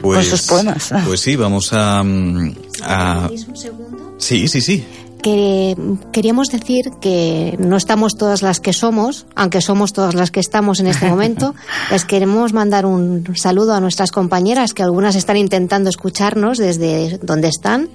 con 0.03 0.23
sus 0.23 0.43
poemas. 0.43 0.93
Pues 1.07 1.21
sí, 1.21 1.35
vamos 1.35 1.73
a... 1.73 2.03
mm, 2.03 2.55
a... 2.83 3.31
un 3.49 3.57
segundo? 3.57 4.15
Sí, 4.19 4.49
sí, 4.49 4.61
sí. 4.61 4.85
Que 5.23 5.77
queríamos 6.13 6.49
decir 6.49 6.91
que 7.01 7.57
no 7.59 7.77
estamos 7.77 8.17
todas 8.17 8.43
las 8.43 8.61
que 8.61 8.73
somos, 8.73 9.27
aunque 9.35 9.61
somos 9.61 9.93
todas 9.93 10.15
las 10.15 10.31
que 10.31 10.41
estamos 10.41 10.81
en 10.81 10.87
este 10.87 11.09
momento. 11.09 11.55
Les 11.91 12.05
queremos 12.05 12.53
mandar 12.53 12.87
un 12.87 13.25
saludo 13.37 13.75
a 13.75 13.81
nuestras 13.81 14.13
compañeras, 14.13 14.75
que 14.75 14.83
algunas 14.83 15.17
están 15.17 15.37
intentando 15.37 15.91
escucharnos 15.91 16.59
desde 16.59 17.19
donde 17.23 17.49
están. 17.49 17.89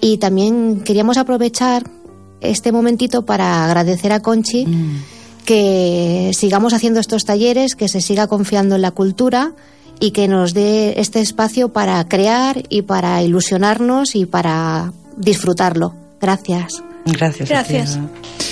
Y 0.00 0.18
también 0.18 0.82
queríamos 0.84 1.16
aprovechar 1.16 1.84
este 2.40 2.72
momentito 2.72 3.22
para 3.22 3.64
agradecer 3.64 4.12
a 4.12 4.20
Conchi 4.20 4.66
que 5.44 6.30
sigamos 6.34 6.72
haciendo 6.72 7.00
estos 7.00 7.24
talleres, 7.24 7.74
que 7.74 7.88
se 7.88 8.00
siga 8.00 8.26
confiando 8.26 8.76
en 8.76 8.82
la 8.82 8.92
cultura 8.92 9.52
y 10.00 10.12
que 10.12 10.28
nos 10.28 10.54
dé 10.54 11.00
este 11.00 11.20
espacio 11.20 11.70
para 11.70 12.06
crear 12.08 12.62
y 12.68 12.82
para 12.82 13.22
ilusionarnos 13.22 14.14
y 14.14 14.26
para 14.26 14.92
disfrutarlo. 15.16 16.01
Gracias. 16.22 16.82
Gracias. 17.04 17.48
Gracias. 17.48 17.90
Sofía. 17.90 18.08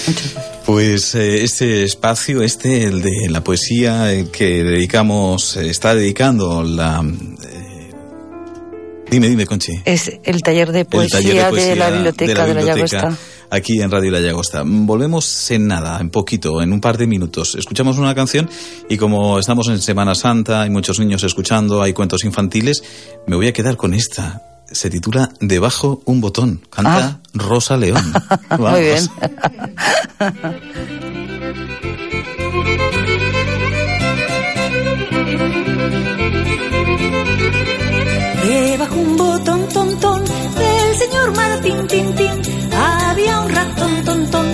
Muchas 0.07 0.35
gracias. 0.35 0.51
Pues 0.67 1.15
eh, 1.15 1.43
este 1.45 1.85
espacio, 1.85 2.43
este, 2.43 2.83
el 2.83 3.01
de 3.01 3.29
la 3.29 3.43
poesía, 3.43 4.13
el 4.13 4.31
que 4.31 4.65
dedicamos, 4.65 5.57
eh, 5.57 5.71
está 5.71 5.95
dedicando 5.95 6.63
la... 6.65 7.01
eh, 7.03 7.91
dime, 9.09 9.29
dime, 9.29 9.47
Conchi. 9.47 9.83
Es 9.85 10.11
el 10.25 10.43
taller 10.43 10.73
de 10.73 10.81
El 10.81 10.87
poesía, 10.87 11.19
taller 11.19 11.45
de, 11.45 11.51
poesía 11.51 11.69
de 11.71 11.77
la 11.77 11.91
biblioteca 11.91 12.47
de 12.47 12.55
la, 12.55 12.61
biblioteca, 12.65 12.99
Llagosta. 12.99 13.19
Aquí 13.51 13.81
en 13.81 13.91
Radio 13.91 14.11
La 14.11 14.21
Llagosta. 14.21 14.63
Volvemos 14.65 15.51
en 15.51 15.69
nada, 15.69 15.99
en 16.01 16.11
poquito, 16.11 16.63
en 16.63 16.73
un 16.73 16.81
par 16.81 16.99
de 16.99 17.07
minutos. 17.07 17.55
Escuchamos 17.57 17.99
una 17.99 18.15
canción 18.15 18.49
y 18.89 18.97
como 18.97 19.39
estamos 19.39 19.69
en 19.69 19.81
Semana 19.81 20.15
Santa, 20.15 20.63
hay 20.63 20.71
muchos 20.71 20.99
niños 20.99 21.23
escuchando, 21.23 21.83
hay 21.83 21.93
cuentos 21.93 22.25
infantiles, 22.25 22.83
me 23.29 23.37
voy 23.37 23.47
a 23.47 23.53
quedar 23.53 23.77
con 23.77 23.95
esta. 23.95 24.50
Se 24.73 24.89
titula 24.91 25.31
Debajo 25.41 26.03
un 26.05 26.21
botón. 26.21 26.63
Canta 26.71 27.21
Rosa 27.35 27.77
León. 27.77 28.13
Vamos. 28.51 28.71
Muy 28.71 28.81
bien. 28.81 29.11
Debajo 38.47 38.95
un 38.97 39.17
botón, 39.17 39.69
ton, 39.69 40.01
ton, 40.01 40.25
del 40.25 40.97
señor 40.97 41.37
Martín, 41.37 41.87
tin, 41.89 42.15
tin, 42.15 42.73
había 42.75 43.41
un 43.41 43.51
ratón, 43.51 44.05
ton, 44.05 44.31
ton, 44.31 44.47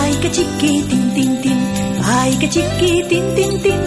ay, 0.00 0.18
qué 0.22 0.30
chiquitín, 0.30 1.14
tin, 1.14 1.40
tin, 1.42 1.58
ay, 2.04 2.36
qué 2.38 2.48
chiquitín, 2.48 3.34
tin, 3.34 3.62
tin, 3.62 3.80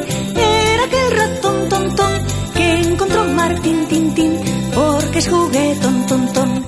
es 5.17 5.27
juguetón, 5.29 6.05
ton, 6.05 6.33
ton. 6.33 6.65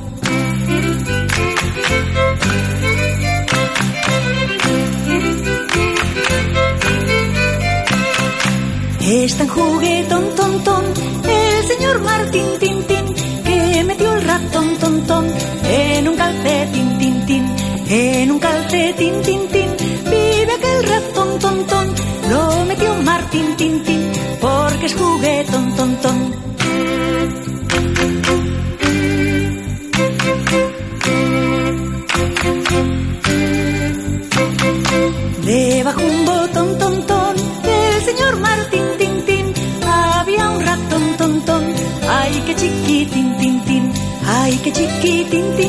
Es 9.02 9.38
tan 9.38 9.48
juguetón, 9.48 10.24
ton, 10.36 10.64
ton, 10.64 10.84
el 11.28 11.68
señor 11.68 12.02
Martín, 12.02 12.46
tin, 12.60 12.84
tin, 12.84 13.06
que 13.44 13.84
metió 13.84 14.14
el 14.14 14.22
ratón, 14.24 14.78
ton, 14.78 15.02
ton, 15.08 15.26
en 15.70 16.08
un 16.08 16.16
calcetín, 16.16 17.26
tin, 17.28 17.46
en 17.90 18.32
un 18.32 18.40
calcetín, 18.40 19.22
tin, 19.22 19.48
tin, 19.48 19.70
vive 20.06 20.54
aquel 20.58 20.84
ratón, 20.84 21.40
ton, 21.40 21.68
ton, 21.68 21.88
lo 22.32 22.66
metió 22.66 22.96
Martín, 23.04 23.56
tin, 23.58 23.84
tin, 23.84 24.12
porque 24.42 24.86
es 24.88 24.96
juguetón, 24.96 25.76
ton. 25.76 25.99
Ay, 44.70 44.74
qué 44.74 44.88
chiquitín, 45.02 45.30
tin, 45.30 45.56
tin, 45.56 45.56
era 45.58 45.69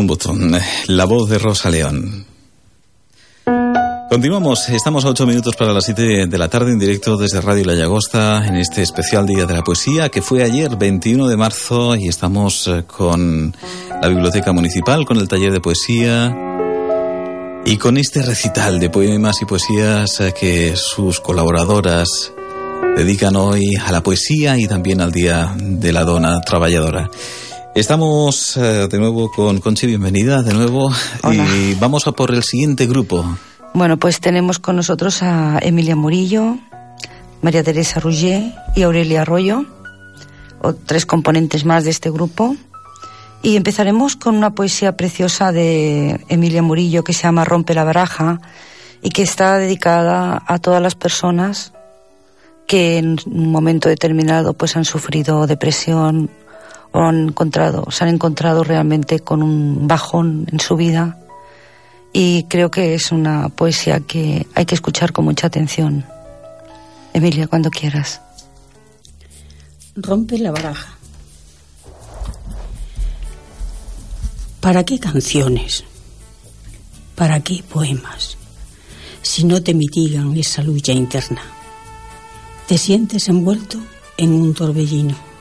botón. 0.00 0.54
eh, 0.54 0.62
La 0.86 1.04
voz 1.04 1.28
de 1.28 1.38
Rosa 1.38 1.70
León. 1.70 2.24
Continuamos, 4.08 4.68
estamos 4.70 5.04
a 5.04 5.08
ocho 5.08 5.26
minutos 5.26 5.54
para 5.54 5.72
las 5.72 5.84
siete 5.84 6.26
de 6.26 6.38
la 6.38 6.48
tarde 6.48 6.72
en 6.72 6.78
directo 6.78 7.16
desde 7.16 7.40
Radio 7.40 7.64
La 7.64 7.74
Llagosta 7.74 8.46
en 8.46 8.56
este 8.56 8.82
especial 8.82 9.26
Día 9.26 9.46
de 9.46 9.54
la 9.54 9.62
Poesía 9.62 10.08
que 10.08 10.22
fue 10.22 10.42
ayer, 10.42 10.76
21 10.76 11.28
de 11.28 11.36
marzo, 11.36 11.94
y 11.94 12.08
estamos 12.08 12.68
eh, 12.68 12.84
con 12.86 13.54
la 14.00 14.08
Biblioteca 14.08 14.52
Municipal, 14.52 15.04
con 15.04 15.18
el 15.18 15.28
taller 15.28 15.52
de 15.52 15.60
poesía 15.60 16.34
y 17.64 17.76
con 17.76 17.96
este 17.96 18.22
recital 18.22 18.80
de 18.80 18.90
poemas 18.90 19.40
y 19.42 19.44
poesías 19.44 20.20
eh, 20.20 20.32
que 20.38 20.74
sus 20.74 21.20
colaboradoras 21.20 22.32
dedican 22.96 23.36
hoy 23.36 23.76
a 23.76 23.92
la 23.92 24.02
poesía 24.02 24.58
y 24.58 24.66
también 24.66 25.00
al 25.00 25.12
Día 25.12 25.54
de 25.56 25.92
la 25.92 26.04
Dona 26.04 26.40
Trabajadora. 26.40 27.10
Estamos 27.74 28.58
eh, 28.58 28.86
de 28.86 28.98
nuevo 28.98 29.30
con 29.30 29.58
Conchi, 29.60 29.86
bienvenida 29.86 30.42
de 30.42 30.52
nuevo. 30.52 30.92
Hola. 31.22 31.46
Y 31.56 31.74
vamos 31.74 32.06
a 32.06 32.12
por 32.12 32.30
el 32.30 32.42
siguiente 32.42 32.86
grupo. 32.86 33.24
Bueno, 33.72 33.96
pues 33.96 34.20
tenemos 34.20 34.58
con 34.58 34.76
nosotros 34.76 35.22
a 35.22 35.58
Emilia 35.62 35.96
Murillo, 35.96 36.58
María 37.40 37.62
Teresa 37.62 37.98
Rugger 37.98 38.52
y 38.76 38.82
Aurelia 38.82 39.22
Arroyo, 39.22 39.64
o 40.60 40.74
tres 40.74 41.06
componentes 41.06 41.64
más 41.64 41.84
de 41.84 41.90
este 41.90 42.10
grupo. 42.10 42.54
Y 43.42 43.56
empezaremos 43.56 44.16
con 44.16 44.36
una 44.36 44.50
poesía 44.50 44.94
preciosa 44.98 45.50
de 45.50 46.20
Emilia 46.28 46.62
Murillo 46.62 47.04
que 47.04 47.14
se 47.14 47.22
llama 47.22 47.46
Rompe 47.46 47.72
la 47.72 47.84
baraja 47.84 48.38
y 49.00 49.08
que 49.08 49.22
está 49.22 49.56
dedicada 49.56 50.42
a 50.46 50.58
todas 50.58 50.82
las 50.82 50.94
personas 50.94 51.72
que 52.66 52.98
en 52.98 53.18
un 53.24 53.50
momento 53.50 53.88
determinado 53.88 54.52
pues 54.52 54.76
han 54.76 54.84
sufrido 54.84 55.46
depresión 55.46 56.30
han 56.92 57.28
encontrado, 57.28 57.90
se 57.90 58.04
han 58.04 58.10
encontrado 58.10 58.64
realmente 58.64 59.20
con 59.20 59.42
un 59.42 59.88
bajón 59.88 60.46
en 60.52 60.60
su 60.60 60.76
vida 60.76 61.18
y 62.12 62.44
creo 62.44 62.70
que 62.70 62.94
es 62.94 63.12
una 63.12 63.48
poesía 63.48 64.00
que 64.00 64.46
hay 64.54 64.66
que 64.66 64.74
escuchar 64.74 65.12
con 65.12 65.24
mucha 65.24 65.46
atención. 65.46 66.04
Emilia, 67.14 67.46
cuando 67.46 67.70
quieras. 67.70 68.20
Rompe 69.96 70.38
la 70.38 70.50
baraja. 70.50 70.98
¿Para 74.60 74.84
qué 74.84 74.98
canciones? 74.98 75.84
¿Para 77.14 77.40
qué 77.40 77.62
poemas? 77.68 78.36
Si 79.22 79.44
no 79.44 79.62
te 79.62 79.74
mitigan 79.74 80.36
esa 80.36 80.62
lucha 80.62 80.92
interna. 80.92 81.42
Te 82.68 82.78
sientes 82.78 83.28
envuelto 83.28 83.78
en 84.16 84.32
un 84.32 84.54
torbellino 84.54 85.31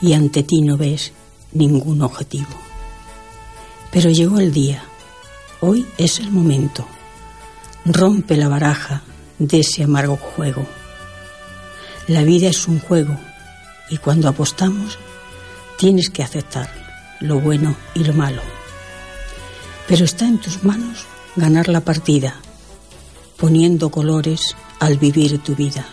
y 0.00 0.12
ante 0.14 0.42
ti 0.42 0.62
no 0.62 0.76
ves 0.76 1.12
ningún 1.52 2.02
objetivo. 2.02 2.48
Pero 3.90 4.10
llegó 4.10 4.38
el 4.38 4.52
día 4.52 4.84
Hoy 5.62 5.86
es 5.98 6.20
el 6.20 6.30
momento. 6.30 6.86
Rompe 7.84 8.38
la 8.38 8.48
baraja 8.48 9.02
de 9.38 9.60
ese 9.60 9.82
amargo 9.82 10.16
juego. 10.16 10.66
La 12.06 12.22
vida 12.22 12.48
es 12.48 12.66
un 12.66 12.80
juego 12.80 13.14
y 13.90 13.98
cuando 13.98 14.30
apostamos 14.30 14.96
tienes 15.76 16.08
que 16.08 16.22
aceptar 16.22 16.70
lo 17.20 17.40
bueno 17.40 17.76
y 17.94 18.04
lo 18.04 18.14
malo. 18.14 18.40
Pero 19.86 20.06
está 20.06 20.26
en 20.26 20.38
tus 20.38 20.64
manos 20.64 21.04
ganar 21.36 21.68
la 21.68 21.82
partida, 21.82 22.36
poniendo 23.36 23.90
colores 23.90 24.56
al 24.78 24.96
vivir 24.96 25.42
tu 25.42 25.54
vida. 25.54 25.84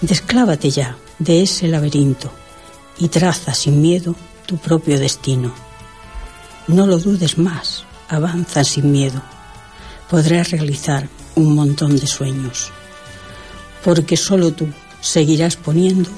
Desclávate 0.00 0.70
ya 0.70 0.96
de 1.18 1.42
ese 1.42 1.68
laberinto 1.68 2.32
y 3.00 3.08
traza 3.08 3.54
sin 3.54 3.80
miedo 3.80 4.14
tu 4.46 4.58
propio 4.58 5.00
destino. 5.00 5.52
No 6.68 6.86
lo 6.86 6.98
dudes 6.98 7.38
más, 7.38 7.84
avanza 8.08 8.62
sin 8.62 8.92
miedo. 8.92 9.22
Podrás 10.08 10.50
realizar 10.50 11.08
un 11.34 11.54
montón 11.54 11.96
de 11.96 12.06
sueños, 12.06 12.70
porque 13.82 14.16
solo 14.16 14.52
tú 14.52 14.68
seguirás 15.00 15.56
poniendo 15.56 16.10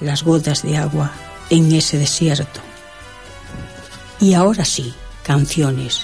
las 0.00 0.24
gotas 0.24 0.62
de 0.62 0.76
agua 0.76 1.12
en 1.50 1.72
ese 1.72 1.98
desierto. 1.98 2.60
Y 4.20 4.34
ahora 4.34 4.64
sí, 4.64 4.92
canciones, 5.22 6.02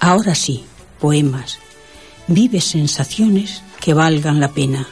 ahora 0.00 0.34
sí, 0.34 0.64
poemas, 0.98 1.58
vive 2.26 2.60
sensaciones 2.60 3.62
que 3.80 3.94
valgan 3.94 4.40
la 4.40 4.48
pena. 4.48 4.88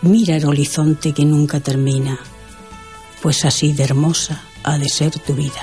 Mira 0.00 0.36
el 0.36 0.46
horizonte 0.46 1.12
que 1.12 1.24
nunca 1.24 1.60
termina, 1.60 2.18
pues 3.22 3.44
así 3.44 3.72
de 3.72 3.84
hermosa 3.84 4.42
ha 4.64 4.78
de 4.78 4.88
ser 4.88 5.18
tu 5.20 5.34
vida. 5.34 5.62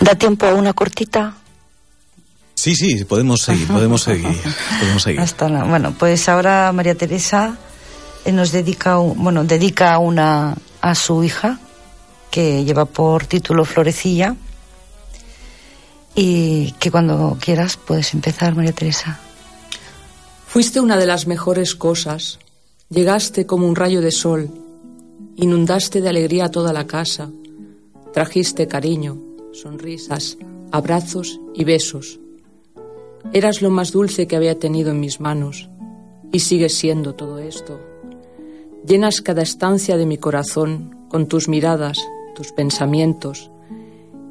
¿Da 0.00 0.14
tiempo 0.14 0.46
a 0.46 0.54
una 0.54 0.72
cortita? 0.72 1.34
Sí, 2.54 2.74
sí, 2.74 3.04
podemos 3.04 3.40
seguir, 3.42 3.66
podemos 3.68 4.02
seguir, 4.10 4.38
podemos 4.80 5.02
seguir. 5.02 5.20
Hasta 5.20 5.48
la- 5.48 5.64
bueno, 5.64 5.94
pues 5.98 6.28
ahora 6.28 6.70
María 6.72 6.94
Teresa 6.94 7.56
eh, 8.24 8.32
nos 8.32 8.52
dedica, 8.52 8.98
un- 8.98 9.22
bueno, 9.22 9.44
dedica 9.44 9.98
una 9.98 10.54
a 10.80 10.94
su 10.94 11.24
hija 11.24 11.58
que 12.30 12.64
lleva 12.64 12.84
por 12.84 13.26
título 13.26 13.64
Florecilla 13.64 14.34
y 16.14 16.72
que 16.72 16.90
cuando 16.90 17.36
quieras 17.40 17.76
puedes 17.76 18.12
empezar, 18.14 18.54
María 18.54 18.72
Teresa. 18.72 19.18
Fuiste 20.46 20.80
una 20.80 20.96
de 20.96 21.06
las 21.06 21.26
mejores 21.26 21.74
cosas. 21.74 22.38
Llegaste 22.94 23.44
como 23.44 23.66
un 23.66 23.74
rayo 23.74 24.00
de 24.00 24.12
sol. 24.12 24.50
Inundaste 25.34 26.00
de 26.00 26.08
alegría 26.08 26.52
toda 26.52 26.72
la 26.72 26.86
casa. 26.86 27.28
Trajiste 28.12 28.68
cariño, 28.68 29.18
sonrisas, 29.52 30.38
abrazos 30.70 31.40
y 31.54 31.64
besos. 31.64 32.20
Eras 33.32 33.62
lo 33.62 33.70
más 33.70 33.90
dulce 33.90 34.28
que 34.28 34.36
había 34.36 34.60
tenido 34.60 34.92
en 34.92 35.00
mis 35.00 35.18
manos. 35.18 35.68
Y 36.30 36.38
sigues 36.38 36.76
siendo 36.76 37.16
todo 37.16 37.40
esto. 37.40 37.80
Llenas 38.86 39.22
cada 39.22 39.42
estancia 39.42 39.96
de 39.96 40.06
mi 40.06 40.18
corazón 40.18 40.96
con 41.08 41.26
tus 41.26 41.48
miradas, 41.48 41.98
tus 42.36 42.52
pensamientos 42.52 43.50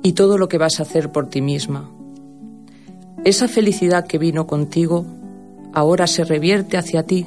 y 0.03 0.13
todo 0.13 0.37
lo 0.37 0.47
que 0.47 0.57
vas 0.57 0.79
a 0.79 0.83
hacer 0.83 1.11
por 1.11 1.27
ti 1.27 1.41
misma. 1.41 1.91
Esa 3.25 3.49
felicidad 3.49 4.07
que 4.07 4.19
vino 4.19 4.47
contigo 4.47 5.05
ahora 5.73 6.07
se 6.07 6.23
revierte 6.23 6.77
hacia 6.77 7.03
ti, 7.03 7.25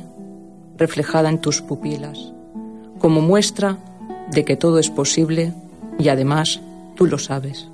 reflejada 0.76 1.28
en 1.28 1.40
tus 1.40 1.62
pupilas, 1.62 2.32
como 2.98 3.20
muestra 3.20 3.78
de 4.30 4.44
que 4.44 4.56
todo 4.56 4.78
es 4.78 4.90
posible 4.90 5.52
y 5.98 6.08
además 6.08 6.60
tú 6.96 7.06
lo 7.06 7.18
sabes. 7.18 7.68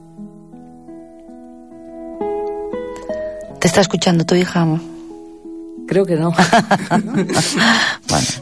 ¿Te 3.61 3.69
está 3.69 3.81
escuchando 3.81 4.25
tu 4.25 4.35
hija? 4.35 4.67
Creo 5.87 6.05
que 6.05 6.17
no. 6.17 6.33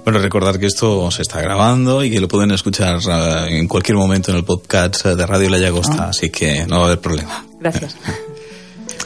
Bueno, 0.05 0.19
recordar 0.19 0.59
que 0.59 0.67
esto 0.67 1.11
se 1.13 1.23
está 1.23 1.41
grabando 1.41 2.03
y 2.03 2.11
que 2.11 2.21
lo 2.21 2.27
pueden 2.27 2.51
escuchar 2.51 2.99
eh, 3.09 3.59
en 3.59 3.69
cualquier 3.69 3.97
momento 3.97 4.33
en 4.33 4.39
el 4.39 4.45
podcast 4.45 5.05
de 5.05 5.27
Radio 5.27 5.49
La 5.49 5.59
Llagosta, 5.59 6.09
así 6.09 6.31
que 6.31 6.67
no 6.67 6.79
va 6.79 6.83
a 6.83 6.87
haber 6.87 7.01
problema. 7.01 7.45
Gracias. 7.61 7.97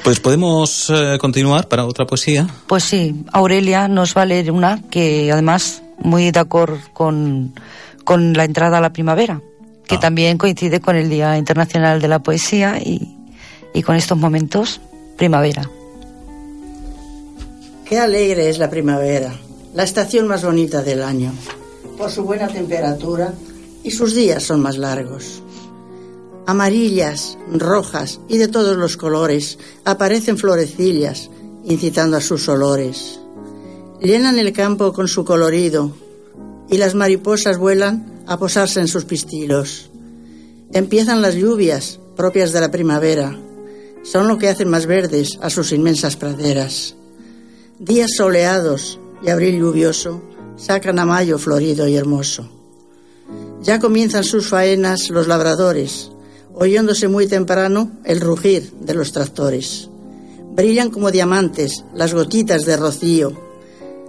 Pues 0.04 0.20
podemos 0.20 0.90
eh, 0.90 1.16
continuar 1.18 1.66
para 1.66 1.86
otra 1.86 2.04
poesía. 2.04 2.46
Pues 2.66 2.84
sí, 2.84 3.24
Aurelia 3.32 3.88
nos 3.88 4.14
va 4.14 4.22
a 4.22 4.26
leer 4.26 4.50
una 4.50 4.82
que 4.90 5.32
además 5.32 5.82
muy 5.98 6.30
de 6.30 6.40
acuerdo 6.40 6.78
con, 6.92 7.54
con 8.04 8.34
la 8.34 8.44
entrada 8.44 8.76
a 8.76 8.80
la 8.82 8.92
primavera, 8.92 9.40
que 9.86 9.96
también 9.96 10.36
coincide 10.36 10.80
con 10.80 10.96
el 10.96 11.08
Día 11.08 11.38
Internacional 11.38 12.02
de 12.02 12.08
la 12.08 12.18
Poesía 12.18 12.78
y, 12.84 13.16
y 13.72 13.82
con 13.82 13.96
estos 13.96 14.18
momentos 14.18 14.78
primavera. 15.16 15.70
Qué 17.86 17.98
alegre 17.98 18.50
es 18.50 18.58
la 18.58 18.68
primavera, 18.68 19.34
la 19.72 19.84
estación 19.84 20.28
más 20.28 20.44
bonita 20.44 20.82
del 20.82 21.02
año, 21.02 21.32
por 21.96 22.10
su 22.10 22.24
buena 22.24 22.48
temperatura 22.48 23.32
y 23.82 23.90
sus 23.90 24.14
días 24.14 24.42
son 24.42 24.60
más 24.60 24.76
largos. 24.76 25.42
Amarillas, 26.46 27.38
rojas 27.50 28.20
y 28.28 28.37
de 28.37 28.48
todos 28.48 28.76
los 28.76 28.96
colores 28.96 29.59
aparecen 29.85 30.37
florecillas, 30.37 31.30
incitando 31.64 32.18
a 32.18 32.20
sus 32.20 32.48
olores. 32.48 33.18
Llenan 34.00 34.38
el 34.38 34.52
campo 34.52 34.92
con 34.92 35.09
su 35.09 35.24
colorido 35.24 35.92
y 36.68 36.76
las 36.76 36.94
mariposas 36.94 37.57
vuelan 37.57 38.22
a 38.26 38.38
posarse 38.38 38.80
en 38.80 38.88
sus 38.88 39.04
pistilos. 39.04 39.90
Empiezan 40.72 41.22
las 41.22 41.35
lluvias 41.35 41.98
propias 42.16 42.52
de 42.52 42.61
la 42.61 42.70
primavera. 42.70 43.38
Son 44.02 44.28
lo 44.28 44.37
que 44.37 44.48
hacen 44.48 44.68
más 44.68 44.85
verdes 44.85 45.38
a 45.40 45.48
sus 45.48 45.72
inmensas 45.72 46.16
praderas. 46.16 46.94
Días 47.78 48.11
soleados 48.16 49.00
y 49.22 49.30
abril 49.30 49.59
lluvioso 49.59 50.22
sacan 50.57 50.98
a 50.98 51.07
mayo 51.07 51.38
florido 51.38 51.88
y 51.88 51.96
hermoso. 51.96 52.48
Ya 53.62 53.78
comienzan 53.80 54.24
sus 54.24 54.48
faenas 54.48 55.09
los 55.09 55.26
labradores, 55.26 56.11
oyéndose 56.54 57.08
muy 57.08 57.26
temprano 57.26 57.90
el 58.04 58.20
rugir 58.20 58.72
de 58.80 58.94
los 58.94 59.12
tractores. 59.12 59.88
Brillan 60.54 60.90
como 60.90 61.10
diamantes 61.10 61.84
las 61.94 62.14
gotitas 62.14 62.64
de 62.64 62.76
rocío, 62.76 63.32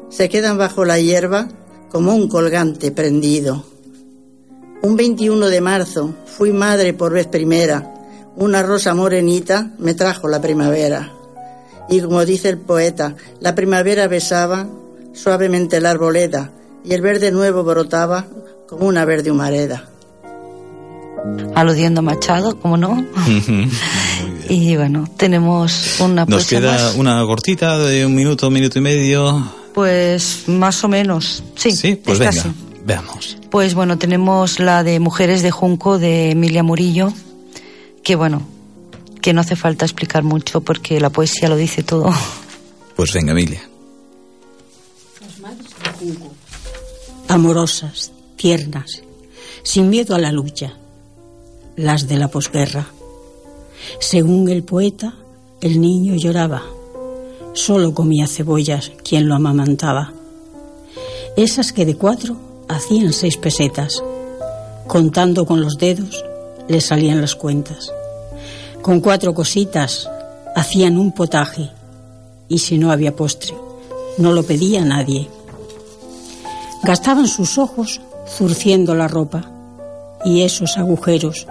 se 0.10 0.30
quedan 0.30 0.58
bajo 0.58 0.86
la 0.86 1.00
hierba 1.00 1.50
como 1.90 2.14
un 2.14 2.30
colgante 2.30 2.92
prendido. 2.92 3.66
Un 4.82 4.96
21 4.96 5.48
de 5.48 5.62
marzo 5.62 6.14
fui 6.26 6.52
madre 6.52 6.94
por 6.94 7.14
vez 7.14 7.28
primera, 7.28 7.94
una 8.36 8.62
rosa 8.62 8.94
morenita 8.94 9.72
me 9.80 9.94
trajo 9.94 10.28
la 10.28 10.42
primavera. 10.42 11.12
Y 11.90 12.02
como 12.02 12.26
dice 12.26 12.50
el 12.50 12.58
poeta, 12.58 13.16
la 13.40 13.56
primavera 13.56 14.08
besaba 14.08 14.68
suavemente 15.14 15.82
la 15.82 15.92
arboleda 15.92 16.52
y 16.84 16.94
el 16.94 17.02
verde 17.02 17.32
nuevo 17.32 17.64
brotaba 17.64 18.28
como 18.68 18.86
una 18.88 19.06
verde 19.06 19.32
humareda. 19.32 19.90
Aludiendo 21.56 22.00
a 22.00 22.04
Machado, 22.04 22.60
como 22.60 22.78
no. 22.78 23.06
y 24.50 24.76
bueno, 24.76 25.10
tenemos 25.18 26.00
una 26.00 26.26
Nos 26.26 26.48
queda 26.48 26.72
más. 26.74 26.96
una 26.96 27.24
cortita 27.26 27.78
de 27.80 28.06
un 28.06 28.14
minuto, 28.16 28.50
minuto 28.52 28.78
y 28.80 28.82
medio. 28.82 29.52
Pues 29.74 30.44
más 30.48 30.84
o 30.84 30.88
menos, 30.88 31.44
sí. 31.56 31.72
Sí, 31.72 31.96
pues 31.96 32.16
es 32.16 32.20
venga, 32.20 32.32
casi. 32.36 32.50
veamos. 32.86 33.38
Pues 33.50 33.74
bueno, 33.74 33.98
tenemos 33.98 34.60
la 34.60 34.84
de 34.84 35.00
Mujeres 35.00 35.42
de 35.42 35.52
Junco 35.52 35.98
de 36.00 36.32
Emilia 36.32 36.64
Murillo, 36.64 37.12
que 38.04 38.16
bueno, 38.16 38.42
que 39.22 39.34
no 39.34 39.42
hace 39.42 39.56
falta 39.56 39.86
explicar 39.86 40.24
mucho 40.24 40.62
porque 40.62 41.00
la 41.00 41.10
poesía 41.10 41.50
lo 41.50 41.56
dice 41.58 41.84
todo. 41.84 42.14
Pues 42.96 43.12
venga, 43.12 43.34
Emilia. 43.34 43.62
amorosas, 47.28 48.12
tiernas, 48.36 49.02
sin 49.64 49.90
miedo 49.90 50.16
a 50.16 50.20
la 50.20 50.32
lucha, 50.32 50.78
las 51.76 52.08
de 52.08 52.18
la 52.18 52.30
posguerra. 52.30 52.88
Según 54.00 54.50
el 54.50 54.64
poeta, 54.64 55.14
el 55.62 55.82
niño 55.82 56.16
lloraba, 56.16 56.64
solo 57.54 57.94
comía 57.94 58.28
cebollas 58.28 58.92
quien 59.04 59.28
lo 59.28 59.36
amamantaba. 59.36 60.14
Esas 61.36 61.74
que 61.74 61.86
de 61.86 61.96
cuatro 61.96 62.38
hacían 62.68 63.12
seis 63.14 63.38
pesetas, 63.38 64.04
contando 64.88 65.46
con 65.46 65.62
los 65.62 65.78
dedos 65.78 66.24
le 66.68 66.82
salían 66.82 67.22
las 67.22 67.36
cuentas. 67.36 67.92
Con 68.82 69.02
cuatro 69.02 69.34
cositas 69.34 70.10
hacían 70.56 70.98
un 70.98 71.12
potaje 71.12 71.70
y 72.48 72.60
si 72.60 72.78
no 72.78 72.92
había 72.92 73.16
postre, 73.16 73.54
no 74.18 74.32
lo 74.32 74.44
pedía 74.44 74.86
nadie. 74.86 75.28
Gastaban 76.84 77.28
sus 77.28 77.58
ojos 77.58 78.00
zurciendo 78.28 78.96
la 78.96 79.08
ropa 79.08 79.52
y 80.24 80.44
esos 80.44 80.78
agujeros 80.78 81.48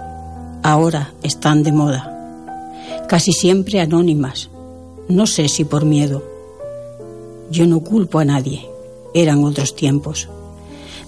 ahora 0.65 1.13
están 1.21 1.61
de 1.61 1.71
moda. 1.71 2.11
Casi 3.07 3.33
siempre 3.33 3.79
anónimas, 3.81 4.49
no 5.07 5.27
sé 5.27 5.47
si 5.47 5.63
por 5.63 5.85
miedo. 5.85 6.23
Yo 7.51 7.67
no 7.67 7.81
culpo 7.81 8.17
a 8.17 8.25
nadie, 8.25 8.67
eran 9.13 9.43
otros 9.43 9.75
tiempos. 9.75 10.27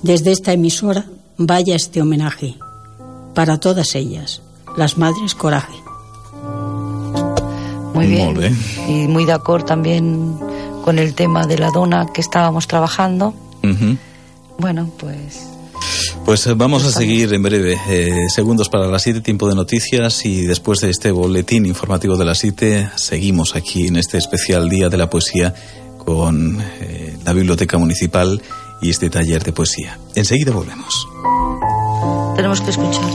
Desde 0.04 0.32
esta 0.32 0.54
emisora 0.54 1.06
vaya 1.38 1.76
este 1.76 2.04
homenaje 2.04 2.56
para 3.34 3.60
todas 3.60 3.96
ellas, 3.96 4.44
las 4.78 5.00
madres 5.00 5.34
coraje. 5.34 5.74
Muy 7.96 8.06
bien. 8.06 8.28
Molt 8.28 8.38
bé. 8.38 8.54
Y 8.88 9.08
muy 9.08 9.26
de 9.26 9.34
acuerdo 9.34 9.66
también 9.66 10.38
con 10.86 11.00
el 11.00 11.16
tema 11.16 11.48
de 11.48 11.58
la 11.58 11.72
dona 11.72 12.06
que 12.14 12.22
estábamos 12.22 12.68
trabajando. 12.68 13.34
Bueno, 14.60 14.92
pues 15.00 15.57
Pues 16.28 16.46
eh, 16.46 16.56
vamos 16.56 16.84
a 16.84 16.92
seguir 16.92 17.34
en 17.34 17.42
breve. 17.42 17.80
eh, 17.88 18.28
segundos 18.28 18.68
para 18.68 18.88
las 18.88 19.02
7, 19.02 19.22
tiempo 19.22 19.48
de 19.48 19.56
noticias 19.56 20.26
y 20.26 20.42
después 20.42 20.82
de 20.82 20.90
este 20.90 21.10
boletín 21.10 21.66
informativo 21.66 22.18
de 22.18 22.26
las 22.26 22.40
7, 22.40 22.92
seguimos 22.98 23.56
aquí 23.56 23.88
en 23.88 23.96
este 23.96 24.18
especial 24.18 24.68
Día 24.68 24.90
de 24.90 24.98
la 24.98 25.10
Poesía 25.10 25.56
con 25.98 26.60
eh, 26.82 27.18
la 27.24 27.32
Biblioteca 27.32 27.78
Municipal 27.78 28.42
y 28.82 28.90
este 28.90 29.10
taller 29.10 29.42
de 29.46 29.54
poesía. 29.54 29.98
Enseguida 30.16 30.52
volvemos. 30.52 31.08
tenemos 32.36 32.60
que 32.60 32.72
escuchar. 32.72 33.06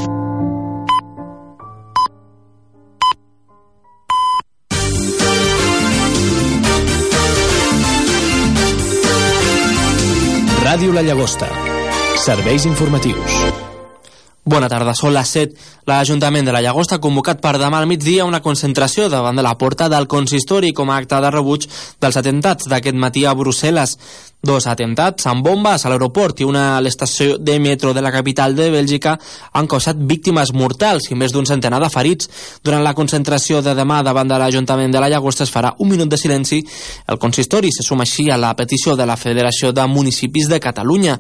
Ràdio 10.65 10.95
La 10.95 11.03
Llagosta. 11.03 11.72
Serveis 12.23 12.63
informatius. 12.71 13.35
Bona 14.47 14.69
tarda, 14.71 14.93
són 14.95 15.11
les 15.15 15.31
7. 15.35 15.57
L'Ajuntament 15.91 16.47
de 16.47 16.53
la 16.55 16.61
Llagosta 16.63 16.97
ha 16.97 17.03
convocat 17.03 17.41
per 17.43 17.57
demà 17.59 17.81
al 17.83 17.89
migdia 17.91 18.27
una 18.27 18.39
concentració 18.43 19.09
davant 19.11 19.39
de 19.39 19.43
la 19.43 19.57
porta 19.59 19.89
del 19.91 20.07
consistori 20.07 20.71
com 20.71 20.91
a 20.91 21.01
acte 21.03 21.19
de 21.19 21.33
rebuig 21.35 21.67
dels 22.03 22.19
atentats 22.21 22.71
d'aquest 22.71 22.95
matí 22.95 23.25
a 23.27 23.35
Brussel·les. 23.35 23.97
Dos 24.43 24.67
atentats 24.71 25.27
amb 25.31 25.43
bombes 25.47 25.83
a 25.83 25.91
l'aeroport 25.91 26.43
i 26.43 26.47
una 26.47 26.65
a 26.77 26.81
l'estació 26.83 27.37
de 27.39 27.59
metro 27.63 27.93
de 27.95 28.03
la 28.03 28.11
capital 28.15 28.55
de 28.55 28.71
Bèlgica 28.71 29.19
han 29.53 29.71
causat 29.71 29.99
víctimes 29.99 30.51
mortals 30.55 31.11
i 31.11 31.19
més 31.19 31.35
d'un 31.35 31.47
centenar 31.47 31.83
de 31.83 31.91
ferits. 31.91 32.31
Durant 32.63 32.87
la 32.87 32.95
concentració 32.95 33.63
de 33.63 33.75
demà 33.79 34.03
davant 34.03 34.31
de 34.31 34.39
l'Ajuntament 34.39 34.95
de 34.95 35.03
la 35.03 35.11
Llagosta 35.11 35.43
es 35.43 35.55
farà 35.55 35.75
un 35.79 35.91
minut 35.91 36.11
de 36.11 36.19
silenci. 36.19 36.63
El 37.07 37.19
consistori 37.19 37.75
se 37.75 37.83
suma 37.83 38.07
així 38.07 38.31
a 38.31 38.39
la 38.39 38.55
petició 38.55 38.95
de 38.95 39.07
la 39.07 39.19
Federació 39.19 39.73
de 39.73 39.87
Municipis 39.91 40.51
de 40.51 40.63
Catalunya. 40.63 41.19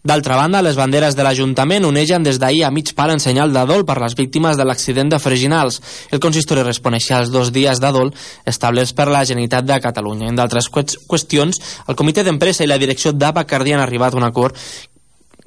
D'altra 0.00 0.36
banda, 0.38 0.62
les 0.64 0.78
banderes 0.80 1.12
de 1.12 1.20
l'Ajuntament 1.20 1.84
onegen 1.84 2.24
des 2.24 2.38
d'ahir 2.40 2.62
a 2.64 2.70
mig 2.72 2.94
pal 2.96 3.10
en 3.12 3.20
senyal 3.20 3.52
de 3.52 3.66
dol 3.68 3.82
per 3.84 3.98
les 4.00 4.14
víctimes 4.16 4.56
de 4.56 4.64
l'accident 4.64 5.10
de 5.12 5.18
Freginals. 5.20 5.76
El 6.10 6.22
consistori 6.24 6.62
respon 6.64 6.96
així 6.96 7.12
als 7.12 7.28
dos 7.28 7.50
dies 7.52 7.82
de 7.84 7.90
dol 7.92 8.08
establerts 8.48 8.94
per 8.96 9.10
la 9.12 9.26
Generalitat 9.28 9.68
de 9.68 9.76
Catalunya. 9.84 10.30
En 10.32 10.40
d'altres 10.40 10.70
qües- 10.72 10.96
qüestions, 11.04 11.60
el 11.86 11.98
comitè 12.00 12.24
d'empresa 12.24 12.64
i 12.64 12.70
la 12.70 12.78
direcció 12.80 13.12
d'Abacardi 13.12 13.74
han 13.76 13.84
arribat 13.84 14.14
a 14.14 14.16
un 14.16 14.24
acord 14.24 14.56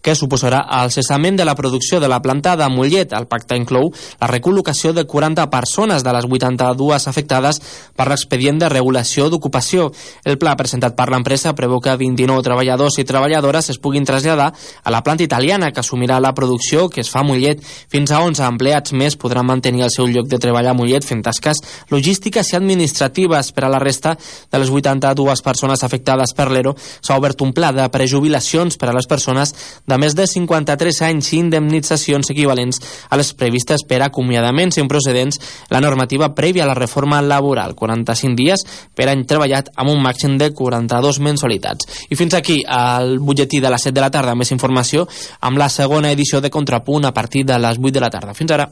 que 0.03 0.13
suposarà 0.19 0.65
el 0.83 0.91
cessament 0.91 1.37
de 1.39 1.45
la 1.47 1.55
producció 1.55 2.01
de 2.03 2.09
la 2.11 2.19
planta 2.21 2.57
de 2.59 2.67
Mollet. 2.69 3.15
El 3.15 3.25
pacte 3.31 3.55
inclou 3.57 3.89
la 4.19 4.27
recol·locació 4.29 4.91
de 4.93 5.05
40 5.07 5.47
persones 5.49 6.03
de 6.03 6.13
les 6.13 6.27
82 6.27 7.07
afectades 7.07 7.61
per 7.95 8.09
l'expedient 8.11 8.59
de 8.59 8.69
regulació 8.69 9.29
d'ocupació. 9.31 9.89
El 10.27 10.37
pla 10.37 10.57
presentat 10.59 10.97
per 10.97 11.07
l'empresa 11.09 11.55
preveu 11.55 11.79
que 11.79 11.95
29 11.95 12.43
treballadors 12.43 12.99
i 12.99 13.07
treballadores 13.07 13.71
es 13.71 13.79
puguin 13.79 14.05
traslladar 14.05 14.51
a 14.83 14.91
la 14.91 15.01
planta 15.07 15.23
italiana 15.23 15.71
que 15.71 15.79
assumirà 15.79 16.19
la 16.19 16.33
producció 16.35 16.89
que 16.89 17.01
es 17.01 17.09
fa 17.09 17.23
a 17.23 17.27
Mollet. 17.27 17.63
Fins 17.63 18.11
a 18.11 18.19
11 18.27 18.43
empleats 18.43 18.93
més 18.93 19.15
podran 19.15 19.47
mantenir 19.47 19.87
el 19.87 19.93
seu 19.95 20.11
lloc 20.11 20.27
de 20.27 20.41
treball 20.43 20.67
a 20.67 20.75
Mollet 20.75 21.07
fent 21.07 21.23
tasques 21.23 21.63
logístiques 21.89 22.51
i 22.51 22.59
administratives. 22.59 23.53
Per 23.53 23.63
a 23.63 23.71
la 23.71 23.79
resta 23.79 24.17
de 24.51 24.59
les 24.59 24.69
82 24.69 25.41
persones 25.45 25.83
afectades 25.87 26.35
per 26.35 26.49
l'ERO 26.51 26.75
s'ha 26.75 27.15
obert 27.15 27.39
un 27.41 27.53
pla 27.55 27.71
de 27.71 27.87
prejubilacions 27.93 28.75
per 28.77 28.91
a 28.91 28.97
les 28.97 29.07
persones 29.07 29.53
de 29.93 29.99
més 30.01 30.15
de 30.17 30.25
53 30.29 31.01
anys 31.05 31.29
i 31.33 31.39
indemnitzacions 31.43 32.31
equivalents 32.33 32.81
a 33.09 33.19
les 33.19 33.29
previstes 33.37 33.85
per 33.85 34.01
acomiadaments 34.01 34.79
improcedents 34.81 35.39
la 35.69 35.81
normativa 35.83 36.31
prèvia 36.33 36.65
a 36.65 36.71
la 36.71 36.77
reforma 36.77 37.21
laboral, 37.21 37.75
45 37.77 38.37
dies 38.39 38.65
per 38.97 39.09
any 39.11 39.25
treballat 39.29 39.69
amb 39.77 39.93
un 39.93 40.01
màxim 40.01 40.37
de 40.41 40.49
42 40.55 41.21
mensualitats. 41.23 42.05
I 42.09 42.17
fins 42.17 42.33
aquí 42.33 42.61
el 42.65 43.19
butlletí 43.19 43.61
de 43.61 43.69
les 43.73 43.89
7 43.89 43.93
de 43.93 44.05
la 44.05 44.11
tarda, 44.13 44.35
més 44.35 44.53
informació 44.55 45.05
amb 45.41 45.61
la 45.61 45.69
segona 45.69 46.11
edició 46.11 46.41
de 46.41 46.49
Contrapunt 46.53 47.05
a 47.05 47.13
partir 47.13 47.45
de 47.45 47.59
les 47.59 47.77
8 47.77 47.93
de 47.93 48.07
la 48.07 48.13
tarda. 48.13 48.33
Fins 48.33 48.57
ara. 48.57 48.71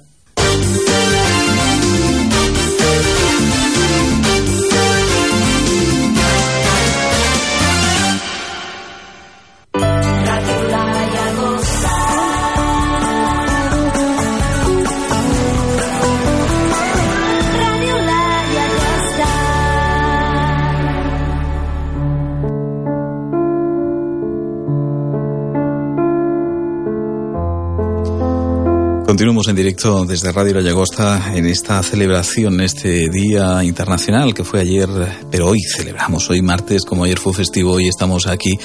Continuamos 29.11 29.49
en 29.49 29.57
directo 29.57 30.05
desde 30.05 30.31
Radio 30.31 30.53
La 30.53 30.61
Llagosta 30.61 31.33
en 31.35 31.45
esta 31.45 31.83
celebración, 31.83 32.61
este 32.61 33.09
Día 33.09 33.61
Internacional 33.61 34.33
que 34.33 34.45
fue 34.45 34.61
ayer, 34.61 34.87
pero 35.29 35.49
hoy 35.49 35.59
celebramos, 35.59 36.29
hoy 36.29 36.41
martes, 36.41 36.85
como 36.85 37.03
ayer 37.03 37.19
fue 37.19 37.33
festivo, 37.33 37.73
hoy 37.73 37.89
estamos 37.89 38.25
aquí 38.25 38.57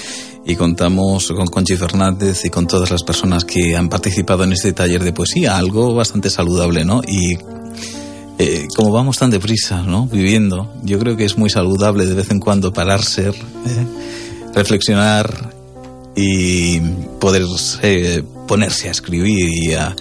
y 0.45 0.55
contamos 0.55 1.33
con 1.33 1.49
Conchi 1.49 1.75
Fernández 1.75 2.45
y 2.45 2.51
con 2.51 2.69
todas 2.69 2.93
las 2.93 3.03
personas 3.03 3.45
que 3.45 3.75
han 3.75 3.89
participado 3.89 4.45
en 4.45 4.53
este 4.53 4.73
taller 4.73 5.03
de 5.03 5.13
poesía, 5.13 5.57
algo 5.59 5.93
bastante 5.97 6.31
saludable, 6.31 6.85
¿no? 6.85 7.03
Y 7.05 7.37
eh, 8.39 8.69
como 8.77 8.93
vamos 8.93 9.19
tan 9.19 9.33
deprisa, 9.33 9.83
¿no? 9.83 10.07
Viviendo, 10.07 10.73
yo 10.85 11.01
creo 11.01 11.17
que 11.17 11.25
es 11.25 11.37
muy 11.37 11.51
saludable 11.51 12.07
de 12.07 12.15
vez 12.15 12.31
en 12.31 12.39
cuando 12.39 12.73
pararse, 12.73 13.31
eh, 13.31 13.33
reflexionar 14.55 15.53
y 16.15 16.79
poder 17.19 17.43
ponerse 18.47 18.87
a 18.87 18.93
escribir 18.93 19.51
y 19.53 19.75
a, 19.75 19.97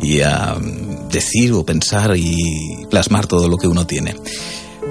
y 0.00 0.20
a 0.20 0.56
decir 1.10 1.52
o 1.52 1.64
pensar 1.64 2.16
y 2.16 2.86
plasmar 2.90 3.26
todo 3.26 3.48
lo 3.48 3.56
que 3.56 3.68
uno 3.68 3.86
tiene. 3.86 4.14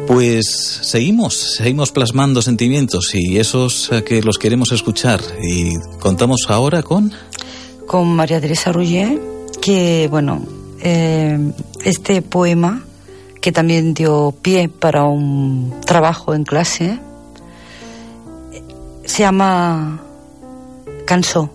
Pues 0.08 0.46
seguimos, 0.84 1.34
seguimos 1.58 1.92
plasmando 1.92 2.42
sentimientos 2.42 3.16
y 3.16 3.40
esos 3.40 3.90
que 4.06 4.22
los 4.22 4.38
queremos 4.38 4.72
escuchar. 4.72 5.22
Y 5.42 5.74
contamos 6.00 6.46
ahora 6.50 6.84
con... 6.84 7.12
Con 7.88 8.16
María 8.16 8.42
Teresa 8.42 8.72
Ruggier, 8.72 9.20
que, 9.62 10.08
bueno, 10.10 10.46
eh, 10.82 11.40
este 11.84 12.22
poema, 12.22 12.84
que 13.42 13.52
también 13.52 13.94
dio 13.94 14.34
pie 14.42 14.70
para 14.70 15.06
un 15.06 15.74
trabajo 15.86 16.34
en 16.34 16.44
clase, 16.44 17.00
se 19.06 19.20
llama 19.20 20.02
Cansó. 21.06 21.50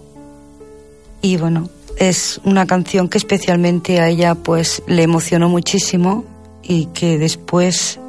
Y 1.23 1.37
bueno, 1.37 1.69
es 2.01 2.41
una 2.45 2.67
canción 2.67 3.09
que 3.09 3.19
especialmente 3.19 4.01
a 4.01 4.09
ella 4.09 4.35
pues 4.35 4.83
le 4.87 5.03
emocionó 5.03 5.51
muchísimo 5.51 6.25
y 6.63 6.87
que 6.87 7.19
después 7.19 8.01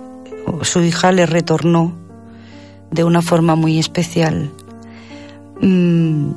su 0.61 0.81
hija 0.81 1.11
le 1.11 1.25
retornó 1.25 1.93
de 2.89 3.03
una 3.03 3.21
forma 3.21 3.55
muy 3.55 3.79
especial. 3.79 4.49
Mm, 5.59 6.31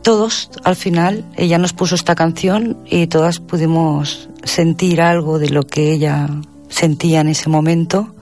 todos, 0.00 0.50
al 0.64 0.74
final, 0.74 1.26
ella 1.36 1.58
nos 1.58 1.74
puso 1.74 1.94
esta 1.94 2.14
canción 2.14 2.78
y 2.86 3.06
todas 3.06 3.38
pudimos 3.38 4.30
sentir 4.42 5.02
algo 5.02 5.38
de 5.38 5.50
lo 5.50 5.64
que 5.64 5.92
ella 5.92 6.26
sentía 6.70 7.20
en 7.20 7.28
ese 7.28 7.50
momento. 7.50 8.14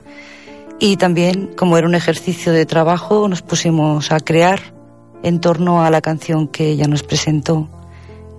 Y 0.80 0.96
también, 0.96 1.50
como 1.56 1.78
era 1.78 1.86
un 1.86 1.94
ejercicio 1.94 2.52
de 2.52 2.66
trabajo, 2.66 3.28
nos 3.28 3.42
pusimos 3.42 4.10
a 4.10 4.18
crear 4.18 4.74
en 5.22 5.40
torno 5.40 5.84
a 5.84 5.90
la 5.90 6.00
canción 6.00 6.48
que 6.48 6.68
ella 6.68 6.88
nos 6.88 7.04
presentó 7.04 7.68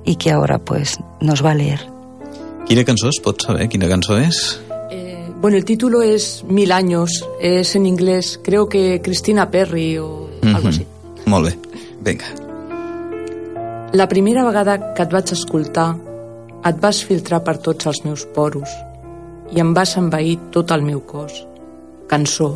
y 0.05 0.15
que 0.15 0.31
ahora 0.31 0.59
pues 0.59 0.97
nos 1.19 1.43
va 1.43 1.51
a 1.51 1.55
leer. 1.55 1.79
Quina 2.67 2.85
cançó 2.85 3.09
es 3.09 3.19
pot 3.19 3.41
saber? 3.41 3.67
Quina 3.69 3.89
cançó 3.89 4.17
és? 4.17 4.61
Bueno, 5.41 5.57
el 5.57 5.65
título 5.65 6.03
es 6.03 6.43
Mil 6.47 6.71
años, 6.71 7.27
es 7.39 7.75
en 7.75 7.87
inglés, 7.87 8.39
creo 8.43 8.69
que 8.69 9.01
Cristina 9.01 9.49
Perry 9.49 9.97
o 9.97 10.29
algo 10.43 10.67
así. 10.69 10.85
Molt 11.25 11.47
bé, 11.47 11.57
vinga. 11.99 12.25
La 13.91 14.07
primera 14.07 14.45
vegada 14.45 14.93
que 14.93 15.01
et 15.01 15.11
vaig 15.11 15.33
escoltar, 15.33 15.95
et 16.63 16.77
vas 16.79 17.01
filtrar 17.03 17.41
per 17.43 17.57
tots 17.57 17.89
els 17.89 18.03
meus 18.05 18.27
poros 18.35 18.69
i 19.51 19.59
em 19.59 19.73
vas 19.73 19.97
envair 19.97 20.37
tot 20.53 20.71
el 20.71 20.85
meu 20.85 21.01
cos. 21.09 21.41
Cançó. 22.07 22.53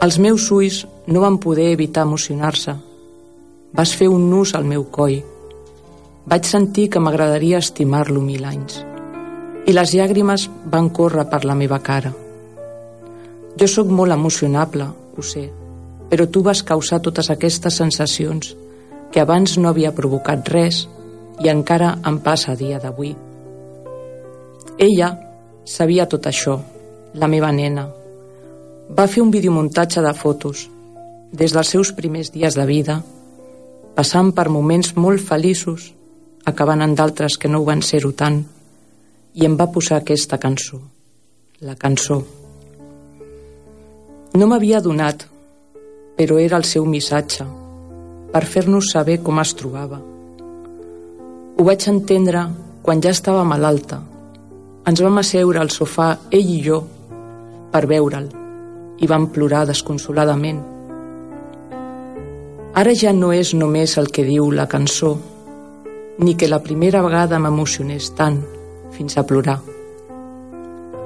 Els 0.00 0.16
meus 0.18 0.48
ulls 0.50 0.86
no 1.06 1.20
van 1.20 1.36
poder 1.36 1.68
evitar 1.74 2.06
emocionar-se. 2.08 2.74
Vas 3.76 3.92
fer 3.92 4.08
un 4.08 4.30
nus 4.30 4.54
al 4.56 4.64
meu 4.64 4.88
coll. 4.90 5.20
Vaig 6.28 6.44
sentir 6.44 6.90
que 6.92 7.00
m'agradaria 7.00 7.60
estimar-lo 7.62 8.20
mil 8.20 8.42
anys. 8.44 8.82
I 9.64 9.72
les 9.72 9.94
llàgrimes 9.96 10.44
van 10.68 10.90
córrer 10.92 11.24
per 11.30 11.40
la 11.48 11.56
meva 11.56 11.78
cara. 11.80 12.12
Jo 13.56 13.68
sóc 13.72 13.88
molt 13.88 14.12
emocionable, 14.12 14.90
ho 15.16 15.24
sé, 15.24 15.46
però 16.10 16.28
tu 16.28 16.42
vas 16.44 16.60
causar 16.62 17.00
totes 17.00 17.32
aquestes 17.32 17.80
sensacions 17.80 18.52
que 19.10 19.24
abans 19.24 19.56
no 19.56 19.72
havia 19.72 19.94
provocat 19.96 20.52
res 20.52 20.84
i 21.40 21.48
encara 21.48 21.94
em 22.04 22.20
passa 22.20 22.52
a 22.52 22.60
dia 22.60 22.80
d'avui. 22.82 23.14
Ella 24.76 25.14
sabia 25.64 26.10
tot 26.12 26.28
això, 26.28 26.58
la 27.14 27.28
meva 27.28 27.52
nena. 27.56 27.88
Va 28.92 29.08
fer 29.08 29.24
un 29.24 29.32
videomuntatge 29.32 30.04
de 30.04 30.12
fotos, 30.12 30.68
des 31.32 31.56
dels 31.56 31.72
seus 31.72 31.92
primers 31.92 32.34
dies 32.36 32.56
de 32.56 32.68
vida, 32.68 33.02
passant 33.96 34.34
per 34.36 34.50
moments 34.52 34.92
molt 34.96 35.24
feliços, 35.24 35.94
acabant 36.48 36.82
en 36.84 36.94
d'altres 36.98 37.36
que 37.38 37.48
no 37.48 37.60
ho 37.60 37.66
van 37.68 37.82
ser-ho 37.84 38.12
tant, 38.16 38.42
i 39.38 39.46
em 39.46 39.56
va 39.56 39.70
posar 39.70 40.00
aquesta 40.00 40.38
cançó, 40.42 40.80
la 41.60 41.76
cançó. 41.76 42.22
No 44.34 44.46
m'havia 44.50 44.80
donat, 44.84 45.24
però 46.18 46.38
era 46.42 46.58
el 46.58 46.66
seu 46.66 46.86
missatge, 46.86 47.46
per 48.32 48.44
fer-nos 48.44 48.90
saber 48.92 49.20
com 49.22 49.38
es 49.40 49.54
trobava. 49.58 50.00
Ho 51.58 51.64
vaig 51.66 51.86
entendre 51.90 52.42
quan 52.82 53.02
ja 53.04 53.14
estava 53.14 53.44
malalta. 53.44 54.00
Ens 54.88 55.02
vam 55.04 55.20
asseure 55.20 55.60
al 55.60 55.70
sofà, 55.74 56.10
ell 56.32 56.50
i 56.56 56.60
jo, 56.64 56.82
per 57.72 57.84
veure'l, 57.90 58.28
i 58.98 59.06
vam 59.06 59.28
plorar 59.34 59.66
desconsoladament. 59.68 60.60
Ara 62.78 62.94
ja 62.94 63.12
no 63.12 63.32
és 63.34 63.54
només 63.54 63.96
el 63.98 64.10
que 64.14 64.24
diu 64.26 64.50
la 64.54 64.68
cançó, 64.70 65.16
ni 66.18 66.34
que 66.34 66.48
la 66.48 66.62
primera 66.62 67.02
vegada 67.02 67.38
m'emocionés 67.38 68.10
tant, 68.18 68.40
fins 68.92 69.16
a 69.16 69.24
plorar. 69.26 69.60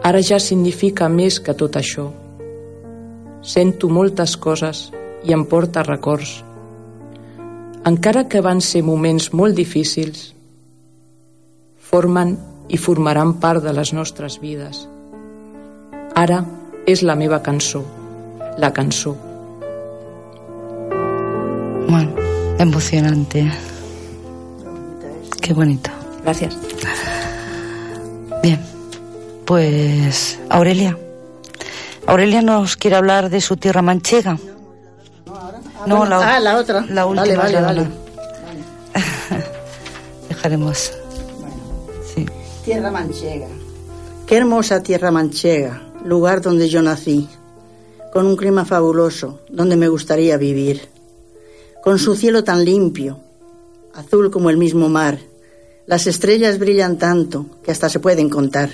Ara 0.03 0.23
ja 0.25 0.41
significa 0.41 1.09
més 1.09 1.39
que 1.41 1.55
tot 1.55 1.77
això. 1.79 2.09
Sento 3.43 3.91
moltes 3.93 4.37
coses 4.37 4.89
i 5.23 5.35
em 5.37 5.45
porta 5.47 5.85
records. 5.87 6.41
Encara 7.87 8.27
que 8.31 8.41
van 8.43 8.61
ser 8.63 8.83
moments 8.87 9.33
molt 9.35 9.55
difícils, 9.59 10.31
formen 11.93 12.37
i 12.73 12.79
formaran 12.79 13.35
part 13.43 13.63
de 13.63 13.75
les 13.75 13.93
nostres 13.93 14.39
vides. 14.43 14.87
Ara 16.17 16.41
és 16.87 17.03
la 17.03 17.19
meva 17.19 17.43
cançó, 17.43 17.83
la 18.59 18.73
cançó. 18.73 19.17
Bueno, 21.89 22.15
emocionante. 22.59 23.72
Qué 25.43 25.53
bonito. 25.53 25.91
Gracias. 26.23 26.57
Bien, 28.43 28.61
pues 29.45 30.39
Aurelia. 30.49 30.97
Aurelia 32.07 32.43
nos 32.43 32.77
quiere 32.77 32.97
hablar 32.97 33.29
de 33.29 33.41
su 33.41 33.57
tierra 33.57 33.83
manchega. 33.83 34.39
No, 35.87 36.07
la, 36.07 36.37
ah, 36.37 36.41
la 36.41 36.59
otra. 36.59 36.87
La 36.89 37.07
última. 37.07 37.37
Vale, 37.37 37.61
vale, 37.61 37.61
vale. 37.61 37.87
Dejaremos. 40.29 40.93
Sí. 42.15 42.25
Tierra 42.65 42.91
manchega. 42.93 43.49
Qué 44.27 44.37
hermosa 44.37 44.83
tierra 44.83 45.11
manchega, 45.11 45.83
lugar 46.05 46.41
donde 46.41 46.69
yo 46.69 46.83
nací, 46.83 47.29
con 48.13 48.27
un 48.27 48.37
clima 48.37 48.65
fabuloso, 48.65 49.41
donde 49.49 49.77
me 49.77 49.89
gustaría 49.89 50.37
vivir, 50.37 50.89
con 51.83 51.99
su 51.99 52.15
cielo 52.15 52.45
tan 52.45 52.65
limpio, 52.65 53.19
azul 53.93 54.31
como 54.31 54.49
el 54.49 54.57
mismo 54.57 54.89
mar, 54.89 55.19
las 55.93 56.07
estrellas 56.07 56.59
brillan 56.59 56.97
tanto 56.97 57.45
que 57.63 57.71
hasta 57.71 57.91
se 57.91 58.01
pueden 58.01 58.31
contar. 58.31 58.71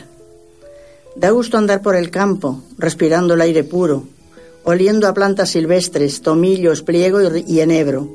Da 1.16 1.31
gusto 1.31 1.59
andar 1.59 1.83
por 1.83 1.96
el 1.96 2.12
campo, 2.12 2.62
respirando 2.78 3.35
el 3.35 3.40
aire 3.40 3.64
puro, 3.64 4.04
oliendo 4.62 5.09
a 5.09 5.14
plantas 5.14 5.50
silvestres, 5.50 6.22
tomillos, 6.22 6.83
pliego 6.83 7.18
y 7.44 7.59
enebro. 7.59 8.09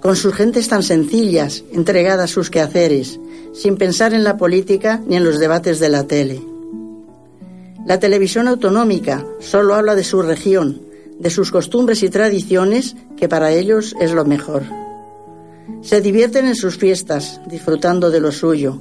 Con 0.00 0.16
sus 0.16 0.32
gentes 0.32 0.68
tan 0.68 0.82
sencillas, 0.82 1.64
entregadas 1.70 2.30
a 2.30 2.32
sus 2.32 2.48
quehaceres, 2.48 3.20
sin 3.52 3.76
pensar 3.76 4.14
en 4.14 4.24
la 4.24 4.38
política 4.38 5.02
ni 5.06 5.16
en 5.16 5.24
los 5.24 5.38
debates 5.38 5.78
de 5.78 5.90
la 5.90 6.06
tele. 6.06 6.40
La 7.84 8.00
televisión 8.00 8.48
autonómica 8.48 9.22
solo 9.38 9.74
habla 9.74 9.94
de 9.94 10.04
su 10.04 10.22
región, 10.22 10.80
de 11.18 11.28
sus 11.28 11.50
costumbres 11.50 12.02
y 12.02 12.08
tradiciones, 12.08 12.96
que 13.18 13.28
para 13.28 13.52
ellos 13.52 13.94
es 14.00 14.12
lo 14.12 14.24
mejor. 14.24 14.81
Se 15.82 16.00
divierten 16.00 16.46
en 16.46 16.56
sus 16.56 16.76
fiestas, 16.76 17.40
disfrutando 17.46 18.10
de 18.10 18.20
lo 18.20 18.32
suyo, 18.32 18.80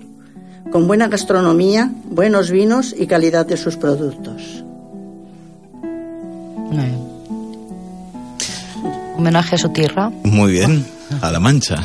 con 0.72 0.88
buena 0.88 1.08
gastronomía, 1.08 1.92
buenos 2.06 2.52
vinos 2.52 2.96
y 2.98 3.08
calidad 3.08 3.46
de 3.46 3.58
sus 3.58 3.78
productos. 3.78 4.64
Homenaje 9.18 9.56
a 9.56 9.58
su 9.60 9.70
tierra. 9.70 10.10
Muy 10.24 10.54
bien, 10.54 10.84
a 11.22 11.32
la 11.32 11.40
mancha. 11.40 11.76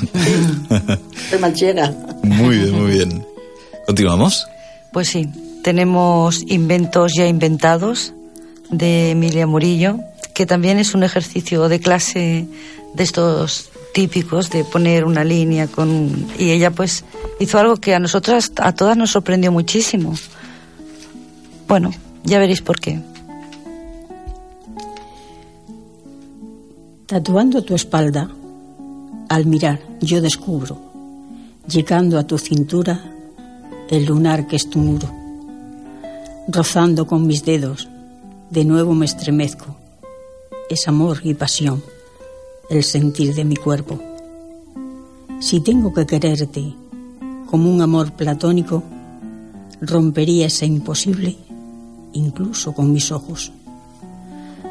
De 1.30 1.38
manchega. 1.38 1.92
Muy 2.22 2.56
bien, 2.56 2.80
muy 2.80 2.90
bien. 2.92 3.26
¿Continuamos? 3.84 4.46
Pues 4.90 5.08
sí, 5.08 5.28
tenemos 5.62 6.42
Inventos 6.46 7.12
ya 7.14 7.26
inventados 7.26 8.14
de 8.70 9.10
Emilia 9.10 9.46
Murillo, 9.46 9.98
que 10.32 10.46
también 10.46 10.78
es 10.78 10.94
un 10.94 11.02
ejercicio 11.02 11.68
de 11.68 11.78
clase 11.78 12.46
de 12.94 13.02
estos 13.02 13.70
típicos 13.96 14.50
de 14.50 14.62
poner 14.62 15.06
una 15.06 15.24
línea 15.24 15.68
con 15.68 16.28
y 16.38 16.50
ella 16.50 16.70
pues 16.70 17.02
hizo 17.40 17.58
algo 17.58 17.78
que 17.78 17.94
a 17.94 17.98
nosotras 17.98 18.52
a 18.58 18.72
todas 18.72 18.94
nos 18.94 19.12
sorprendió 19.12 19.50
muchísimo. 19.50 20.12
Bueno, 21.66 21.92
ya 22.22 22.38
veréis 22.38 22.60
por 22.60 22.78
qué. 22.78 23.00
Tatuando 27.06 27.62
tu 27.62 27.74
espalda, 27.74 28.28
al 29.30 29.46
mirar 29.46 29.80
yo 30.02 30.20
descubro, 30.20 30.78
llegando 31.66 32.18
a 32.18 32.26
tu 32.26 32.36
cintura, 32.36 33.02
el 33.88 34.04
lunar 34.04 34.46
que 34.46 34.56
es 34.56 34.68
tu 34.68 34.78
muro. 34.78 35.10
Rozando 36.48 37.06
con 37.06 37.26
mis 37.26 37.46
dedos, 37.46 37.88
de 38.50 38.66
nuevo 38.66 38.92
me 38.92 39.06
estremezco. 39.06 39.74
Es 40.68 40.86
amor 40.86 41.20
y 41.22 41.32
pasión 41.32 41.95
el 42.70 42.82
sentir 42.84 43.34
de 43.34 43.44
mi 43.44 43.56
cuerpo. 43.56 44.00
Si 45.40 45.60
tengo 45.60 45.92
que 45.92 46.06
quererte 46.06 46.74
como 47.50 47.70
un 47.70 47.80
amor 47.80 48.12
platónico, 48.12 48.82
rompería 49.80 50.46
ese 50.46 50.66
imposible 50.66 51.36
incluso 52.12 52.72
con 52.72 52.92
mis 52.92 53.12
ojos. 53.12 53.52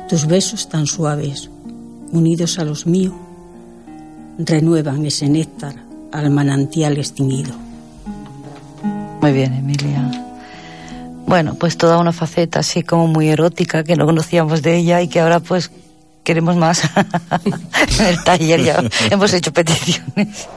Tus 0.09 0.25
besos 0.25 0.67
tan 0.67 0.85
suaves, 0.87 1.49
unidos 2.11 2.59
a 2.59 2.65
los 2.65 2.85
míos, 2.85 3.13
renuevan 4.37 5.05
ese 5.05 5.29
néctar 5.29 5.75
al 6.11 6.29
manantial 6.29 6.97
extinguido. 6.97 7.53
Muy 9.21 9.31
bien, 9.31 9.53
Emilia. 9.53 10.11
Bueno, 11.25 11.55
pues 11.55 11.77
toda 11.77 11.97
una 11.97 12.11
faceta 12.11 12.59
así 12.59 12.83
como 12.83 13.07
muy 13.07 13.29
erótica 13.29 13.83
que 13.83 13.95
no 13.95 14.05
conocíamos 14.05 14.61
de 14.61 14.77
ella 14.77 15.01
y 15.01 15.07
que 15.07 15.19
ahora 15.19 15.39
pues 15.39 15.71
queremos 16.25 16.57
más. 16.57 16.81
en 17.99 18.05
el 18.05 18.23
taller 18.25 18.61
ya 18.61 18.83
hemos 19.09 19.31
hecho 19.31 19.53
peticiones. 19.53 20.47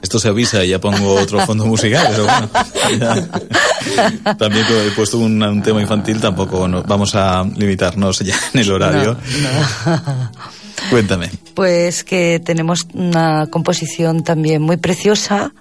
Esto 0.00 0.18
se 0.18 0.28
avisa 0.28 0.64
y 0.64 0.70
ya 0.70 0.78
pongo 0.78 1.12
otro 1.12 1.44
fondo 1.44 1.66
musical, 1.66 2.06
pero 2.10 2.24
bueno. 2.24 2.48
También 4.38 4.64
he 4.70 4.90
puesto 4.92 5.18
un, 5.18 5.42
un 5.42 5.60
tema 5.62 5.82
infantil, 5.82 6.18
tampoco 6.18 6.66
no- 6.66 6.82
vamos 6.84 7.14
a 7.14 7.44
limitarnos 7.44 8.20
ya 8.20 8.34
en 8.54 8.60
el 8.60 8.70
horario. 8.72 9.18
Cuéntame. 10.88 11.30
Pues 11.54 12.02
que 12.04 12.40
tenemos 12.42 12.86
una 12.94 13.46
composición 13.48 14.24
también 14.24 14.62
muy 14.62 14.78
preciosa 14.78 15.52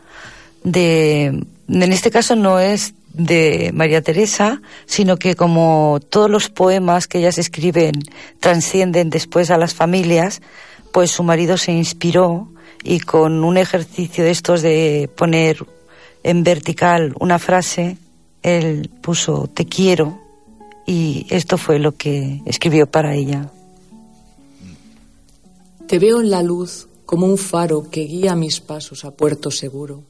de, 0.63 1.25
en 1.67 1.93
este 1.93 2.09
caso 2.09 2.37
no 2.37 2.59
es 2.59 2.93
de 3.19 3.71
María 3.73 4.01
Teresa, 4.01 4.61
sino 4.85 5.17
que 5.17 5.35
como 5.35 5.99
todos 6.09 6.29
los 6.29 6.49
poemas 6.49 7.07
que 7.07 7.19
ellas 7.19 7.37
escriben 7.37 7.93
transcienden 8.39 9.09
después 9.09 9.51
a 9.51 9.57
las 9.57 9.73
familias, 9.73 10.41
pues 10.93 11.11
su 11.11 11.23
marido 11.23 11.57
se 11.57 11.73
inspiró 11.73 12.47
y 12.83 13.01
con 13.01 13.43
un 13.43 13.57
ejercicio 13.57 14.23
de 14.23 14.31
estos 14.31 14.61
de 14.61 15.09
poner 15.15 15.65
en 16.23 16.43
vertical 16.43 17.13
una 17.19 17.39
frase, 17.39 17.97
él 18.41 18.89
puso 19.01 19.49
te 19.53 19.65
quiero 19.65 20.17
y 20.85 21.27
esto 21.29 21.57
fue 21.57 21.77
lo 21.77 21.91
que 21.91 22.41
escribió 22.45 22.87
para 22.87 23.13
ella. 23.15 23.51
Te 25.87 25.99
veo 25.99 26.21
en 26.21 26.29
la 26.29 26.41
luz 26.41 26.87
como 27.05 27.25
un 27.25 27.37
faro 27.37 27.89
que 27.89 28.01
guía 28.01 28.35
mis 28.35 28.61
pasos 28.61 29.03
a 29.03 29.11
puerto 29.11 29.51
seguro, 29.51 30.03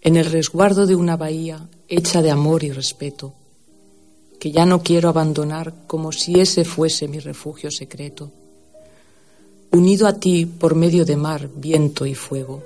en 0.00 0.16
el 0.16 0.26
resguardo 0.26 0.86
de 0.86 0.94
una 0.94 1.16
bahía 1.16 1.68
hecha 1.90 2.22
de 2.22 2.30
amor 2.30 2.62
y 2.62 2.70
respeto, 2.70 3.34
que 4.38 4.52
ya 4.52 4.64
no 4.64 4.82
quiero 4.82 5.08
abandonar 5.08 5.74
como 5.88 6.12
si 6.12 6.38
ese 6.38 6.64
fuese 6.64 7.08
mi 7.08 7.18
refugio 7.18 7.70
secreto, 7.72 8.30
unido 9.72 10.06
a 10.06 10.14
ti 10.14 10.46
por 10.46 10.76
medio 10.76 11.04
de 11.04 11.16
mar, 11.16 11.50
viento 11.54 12.06
y 12.06 12.14
fuego, 12.14 12.62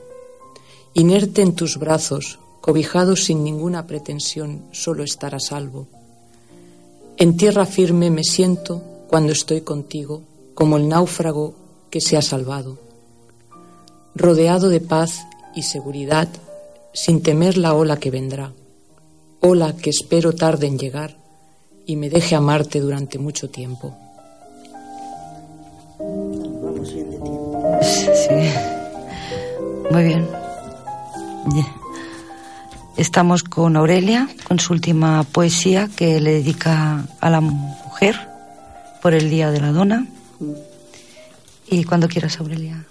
inerte 0.93 1.41
en 1.41 1.55
tus 1.55 1.79
brazos, 1.79 2.39
cobijado 2.61 3.17
sin 3.17 3.43
ninguna 3.43 3.87
pretensión, 3.87 4.63
solo 4.73 5.03
estar 5.03 5.35
a 5.35 5.41
salvo. 5.41 5.87
En 7.17 7.39
tierra 7.39 7.65
firme 7.65 8.11
me 8.11 8.25
siento 8.25 8.83
cuando 9.09 9.33
estoy 9.33 9.63
contigo, 9.63 10.23
como 10.55 10.77
el 10.77 10.87
náufrago 10.87 11.55
que 11.89 12.03
se 12.03 12.19
ha 12.19 12.23
salvado, 12.23 12.79
rodeado 14.15 14.69
de 14.69 14.81
paz 14.81 15.27
y 15.55 15.63
seguridad, 15.63 16.29
sin 16.93 17.23
temer 17.23 17.57
la 17.57 17.75
ola 17.75 17.99
que 17.99 18.11
vendrá, 18.11 18.53
Ola 19.47 19.77
que 19.77 19.91
espero 19.91 20.33
tarde 20.33 20.67
en 20.67 20.79
llegar 20.79 21.15
y 21.85 21.97
me 21.97 22.09
deje 22.09 22.35
amarte 22.35 22.81
durante 22.81 23.19
mucho 23.19 23.51
tiempo. 23.51 23.95
Sí. 27.83 28.35
Muy 29.91 30.05
bien. 30.05 30.27
Estamos 32.97 33.43
con 33.43 33.77
Aurelia, 33.77 34.31
con 34.49 34.59
su 34.59 34.73
última 34.73 35.25
poesía 35.25 35.91
que 35.95 36.21
le 36.23 36.33
dedica 36.33 37.05
a 37.21 37.29
la 37.29 37.43
mujer 37.43 38.17
por 39.03 39.13
el 39.13 39.29
Día 39.29 39.51
de 39.51 39.61
la 39.61 39.73
Dona. 39.73 40.07
Y 41.69 41.85
cuando 41.85 42.09
quieras, 42.09 42.41
Aurelia. 42.41 42.83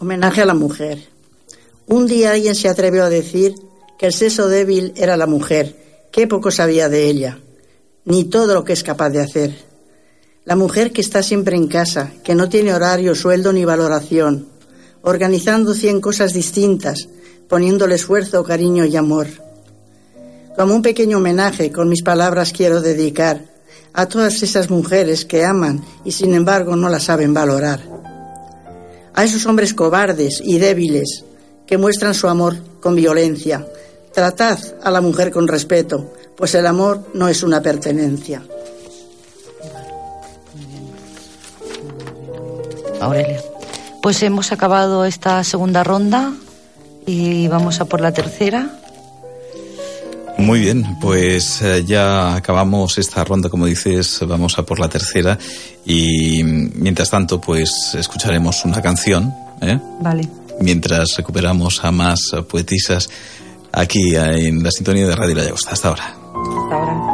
Homenaje 0.00 0.42
a 0.42 0.46
la 0.46 0.54
mujer. 0.54 0.98
Un 1.86 2.08
día 2.08 2.32
alguien 2.32 2.56
se 2.56 2.68
atrevió 2.68 3.04
a 3.04 3.10
decir 3.10 3.54
que 3.96 4.06
el 4.06 4.12
sexo 4.12 4.48
débil 4.48 4.92
era 4.96 5.16
la 5.16 5.26
mujer, 5.26 5.89
que 6.12 6.26
poco 6.26 6.50
sabía 6.50 6.88
de 6.88 7.06
ella, 7.06 7.38
ni 8.04 8.24
todo 8.24 8.54
lo 8.54 8.64
que 8.64 8.72
es 8.72 8.82
capaz 8.82 9.10
de 9.10 9.20
hacer. 9.20 9.54
La 10.44 10.56
mujer 10.56 10.92
que 10.92 11.00
está 11.00 11.22
siempre 11.22 11.56
en 11.56 11.68
casa, 11.68 12.12
que 12.24 12.34
no 12.34 12.48
tiene 12.48 12.74
horario, 12.74 13.14
sueldo 13.14 13.52
ni 13.52 13.64
valoración, 13.64 14.48
organizando 15.02 15.74
cien 15.74 16.00
cosas 16.00 16.32
distintas, 16.32 17.08
poniéndole 17.48 17.96
esfuerzo, 17.96 18.42
cariño 18.42 18.84
y 18.84 18.96
amor. 18.96 19.28
Como 20.56 20.74
un 20.74 20.82
pequeño 20.82 21.18
homenaje, 21.18 21.70
con 21.70 21.88
mis 21.88 22.02
palabras 22.02 22.52
quiero 22.52 22.80
dedicar 22.80 23.44
a 23.92 24.06
todas 24.06 24.42
esas 24.42 24.70
mujeres 24.70 25.24
que 25.24 25.44
aman 25.44 25.84
y 26.04 26.12
sin 26.12 26.34
embargo 26.34 26.76
no 26.76 26.88
la 26.88 27.00
saben 27.00 27.34
valorar. 27.34 27.80
A 29.14 29.24
esos 29.24 29.46
hombres 29.46 29.74
cobardes 29.74 30.40
y 30.44 30.58
débiles 30.58 31.24
que 31.66 31.78
muestran 31.78 32.14
su 32.14 32.28
amor 32.28 32.56
con 32.80 32.94
violencia. 32.94 33.66
Tratad 34.12 34.58
a 34.82 34.90
la 34.90 35.00
mujer 35.00 35.30
con 35.30 35.46
respeto, 35.46 36.12
pues 36.36 36.54
el 36.54 36.66
amor 36.66 37.10
no 37.14 37.28
es 37.28 37.42
una 37.42 37.62
pertenencia. 37.62 38.42
Aurelia. 43.00 43.40
Pues 44.02 44.22
hemos 44.22 44.52
acabado 44.52 45.04
esta 45.04 45.44
segunda 45.44 45.84
ronda 45.84 46.32
y 47.06 47.48
vamos 47.48 47.80
a 47.80 47.84
por 47.84 48.00
la 48.00 48.12
tercera. 48.12 48.76
Muy 50.38 50.60
bien, 50.60 50.98
pues 51.00 51.60
eh, 51.60 51.84
ya 51.86 52.34
acabamos 52.34 52.96
esta 52.96 53.22
ronda, 53.24 53.50
como 53.50 53.66
dices, 53.66 54.20
vamos 54.26 54.58
a 54.58 54.64
por 54.64 54.78
la 54.78 54.88
tercera 54.88 55.38
y 55.84 56.42
mientras 56.42 57.10
tanto, 57.10 57.40
pues 57.40 57.94
escucharemos 57.94 58.64
una 58.64 58.80
canción, 58.80 59.34
¿eh? 59.60 59.78
Vale. 60.00 60.26
Mientras 60.60 61.16
recuperamos 61.16 61.84
a 61.84 61.92
más 61.92 62.30
poetisas 62.48 63.10
aquí 63.72 64.14
en 64.14 64.62
la 64.62 64.70
sintonía 64.70 65.06
de 65.06 65.16
Radio 65.16 65.34
La 65.34 65.44
Llagosta. 65.44 65.72
Hasta 65.72 65.88
ahora. 65.88 66.04
Hasta 66.04 66.74
ahora. 66.74 67.09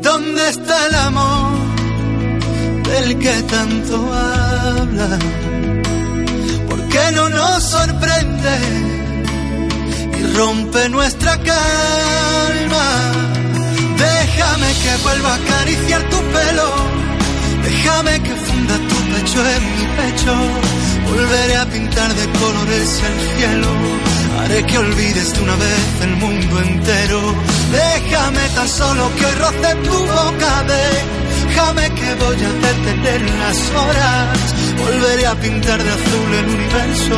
¿Dónde 0.00 0.48
está 0.48 0.86
el 0.86 0.94
amor 0.94 1.52
del 2.84 3.18
que 3.18 3.42
tanto 3.42 3.94
habla? 4.10 5.18
¿Por 6.66 6.80
qué 6.88 7.12
no 7.12 7.28
nos 7.28 7.62
sorprende 7.62 8.58
y 10.18 10.34
rompe 10.34 10.88
nuestra 10.88 11.36
calma? 11.36 12.86
Déjame 13.98 14.68
que 14.82 14.96
vuelva 15.02 15.32
a 15.32 15.34
acariciar 15.34 16.02
tu 16.08 16.16
pelo, 16.16 16.68
déjame 17.64 18.22
que 18.22 18.34
funda 18.34 18.76
tu 18.88 18.96
pecho 19.12 19.40
en 19.46 19.62
mi 19.76 19.86
pecho, 19.98 20.34
volveré 21.10 21.56
a 21.56 21.66
pintar 21.66 22.14
de 22.14 22.26
colores 22.38 23.02
el 23.08 23.36
cielo. 23.36 24.15
Haré 24.46 24.64
que 24.64 24.78
olvides 24.78 25.32
de 25.32 25.42
una 25.42 25.56
vez 25.56 25.86
el 26.02 26.16
mundo 26.18 26.60
entero. 26.60 27.20
Déjame 27.72 28.48
tan 28.54 28.68
solo 28.68 29.10
que 29.16 29.28
roce 29.42 29.74
tu 29.86 29.98
boca, 30.18 30.64
déjame 30.70 31.90
que 31.98 32.14
voy 32.14 32.40
a 32.44 32.52
detener 32.66 33.22
las 33.40 33.58
horas. 33.72 34.38
Volveré 34.78 35.26
a 35.26 35.34
pintar 35.34 35.82
de 35.82 35.90
azul 35.90 36.30
el 36.40 36.48
universo. 36.58 37.16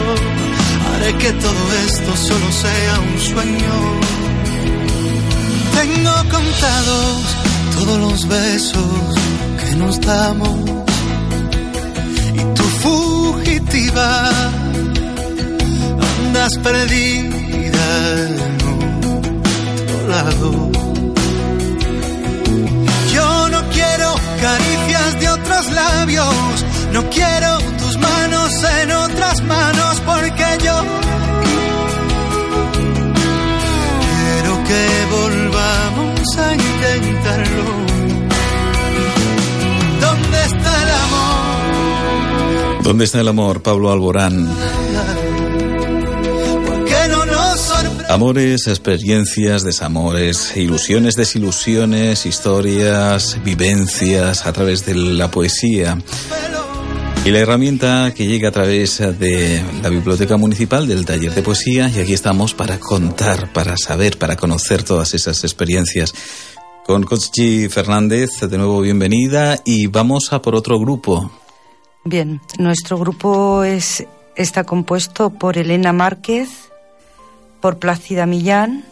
Haré 0.95 1.19
que 1.19 1.33
todo 1.33 1.65
esto 1.87 2.17
solo 2.17 2.51
sea 2.51 2.95
un 3.01 3.19
sueño. 3.21 3.75
Tengo 5.79 6.15
contados 6.31 7.23
todos 7.77 7.99
los 8.07 8.27
besos 8.27 9.15
que 9.61 9.77
nos 9.77 10.01
damos. 10.01 10.61
Y 12.41 12.55
tu 12.55 12.63
fugitiva 12.63 14.31
andas 16.39 16.59
perdida 16.59 17.87
en 18.27 18.35
otro 19.87 20.09
lado. 20.09 20.71
Yo 23.13 23.49
no 23.49 23.61
quiero 23.71 24.15
caricias 24.41 25.21
de 25.21 25.29
otros 25.31 25.73
labios, 25.73 26.65
no 26.93 27.11
quiero 27.11 27.59
tus 27.79 27.99
manos 27.99 28.53
en 28.83 28.93
otras 28.93 29.43
manos, 29.43 30.01
porque 30.07 30.45
yo 30.65 30.77
quiero 34.07 34.65
que 34.65 34.85
volvamos 35.11 36.39
a 36.39 36.55
intentarlo. 36.55 37.65
¿Dónde 40.01 40.45
está 40.47 40.83
el 40.83 40.91
amor? 41.05 42.83
¿Dónde 42.85 43.05
está 43.05 43.21
el 43.21 43.29
amor, 43.29 43.61
Pablo 43.63 43.91
Alborán? 43.91 44.49
Amores, 48.09 48.67
experiencias, 48.69 49.65
desamores, 49.65 50.57
ilusiones, 50.57 51.15
desilusiones, 51.15 52.25
historias, 52.25 53.39
vivencias 53.45 54.47
a 54.47 54.53
través 54.55 54.87
de 54.87 54.95
la 54.95 55.31
poesía. 55.31 55.99
Y 57.27 57.31
la 57.31 57.41
herramienta 57.41 58.15
que 58.15 58.27
llega 58.27 58.49
a 58.49 58.53
través 58.53 58.99
de 58.99 59.63
la 59.83 59.91
Biblioteca 59.91 60.39
Municipal 60.39 60.89
del 60.89 61.05
Taller 61.05 61.35
de 61.35 61.43
Poesía 61.43 61.91
y 61.95 62.01
aquí 62.01 62.15
estamos 62.15 62.55
para 62.55 62.81
contar, 62.81 63.53
para 63.53 63.77
saber, 63.77 64.17
para 64.17 64.37
conocer 64.37 64.85
todas 64.85 65.13
esas 65.13 65.45
experiencias. 65.45 66.15
Con 66.87 67.03
Conchi 67.03 67.69
Fernández, 67.69 68.41
de 68.41 68.57
nuevo 68.57 68.81
bienvenida 68.81 69.59
y 69.67 69.87
vamos 69.89 70.33
a 70.33 70.41
por 70.41 70.55
otro 70.55 70.81
grupo. 70.81 71.31
Bien, 72.07 72.41
nuestro 72.59 72.97
grupo 72.97 73.65
es, 73.65 74.07
está 74.35 74.65
compuesto 74.65 75.29
por 75.29 75.59
Elena 75.59 75.93
Márquez, 75.93 76.71
por 77.61 77.79
Plácida 77.79 78.27
Millán 78.27 78.85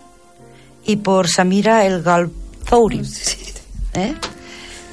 y 0.85 0.97
por 0.97 1.29
Samira 1.29 1.85
El 1.85 2.03
Galzouri. 2.03 3.03
¿eh? 3.95 4.15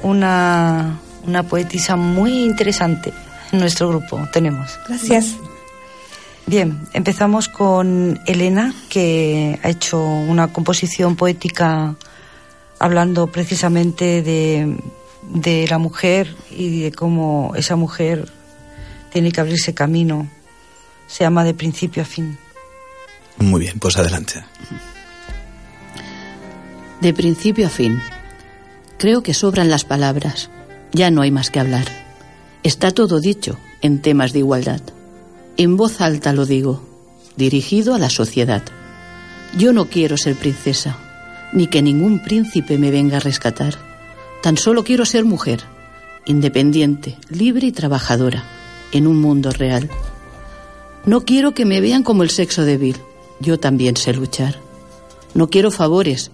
Una, 0.02 1.00
una 1.26 1.44
poetisa 1.44 1.96
muy 1.96 2.44
interesante 2.44 3.14
en 3.52 3.60
nuestro 3.60 3.90
grupo 3.90 4.20
tenemos. 4.32 4.80
Gracias. 4.88 5.36
Bien, 6.46 6.82
empezamos 6.92 7.48
con 7.48 8.20
Elena, 8.26 8.74
que 8.90 9.60
ha 9.64 9.70
hecho 9.70 10.04
una 10.04 10.52
composición 10.52 11.16
poética 11.16 11.96
hablando 12.80 13.28
precisamente 13.28 14.22
de, 14.22 14.76
de 15.30 15.68
la 15.70 15.78
mujer 15.78 16.36
y 16.52 16.82
de 16.82 16.92
cómo 16.92 17.54
esa 17.56 17.78
mujer 17.78 18.30
tiene 19.14 19.32
que 19.32 19.40
abrirse 19.40 19.74
camino. 19.74 20.28
Se 21.08 21.24
llama 21.24 21.46
de 21.46 21.54
principio 21.54 22.04
a 22.04 22.06
fin. 22.06 22.38
Muy 23.38 23.62
bien, 23.62 23.80
pues 23.80 23.98
adelante. 23.98 24.44
De 27.02 27.14
principio 27.14 27.68
a 27.68 27.70
fin. 27.70 28.00
Creo 28.98 29.24
que 29.24 29.34
sobran 29.34 29.70
las 29.70 29.84
palabras. 29.84 30.50
Ya 30.94 31.12
no 31.12 31.22
hay 31.22 31.32
más 31.32 31.50
que 31.50 31.60
hablar. 31.60 31.86
Está 32.64 32.92
todo 32.92 33.20
dicho 33.20 33.58
en 33.82 34.02
temas 34.02 34.32
de 34.32 34.40
igualdad. 34.40 34.82
En 35.58 35.76
voz 35.76 36.00
alta 36.00 36.32
lo 36.34 36.46
digo, 36.46 36.82
dirigido 37.36 37.94
a 37.94 38.00
la 38.00 38.10
sociedad. 38.10 38.64
Yo 39.58 39.74
no 39.74 39.86
quiero 39.86 40.18
ser 40.18 40.36
princesa, 40.36 40.98
ni 41.52 41.68
que 41.68 41.82
ningún 41.82 42.24
príncipe 42.24 42.78
me 42.78 42.90
venga 42.90 43.18
a 43.18 43.20
rescatar. 43.20 43.76
Tan 44.42 44.58
solo 44.58 44.84
quiero 44.84 45.06
ser 45.06 45.26
mujer, 45.26 45.62
independiente, 46.26 47.18
libre 47.30 47.68
y 47.68 47.72
trabajadora, 47.72 48.44
en 48.92 49.08
un 49.08 49.20
mundo 49.20 49.52
real. 49.52 49.90
No 51.06 51.26
quiero 51.26 51.54
que 51.54 51.66
me 51.66 51.82
vean 51.82 52.04
como 52.04 52.24
el 52.24 52.30
sexo 52.30 52.64
débil. 52.64 52.98
Yo 53.40 53.60
también 53.60 53.98
sé 53.98 54.14
luchar. 54.14 54.60
No 55.34 55.50
quiero 55.50 55.72
favores. 55.72 56.32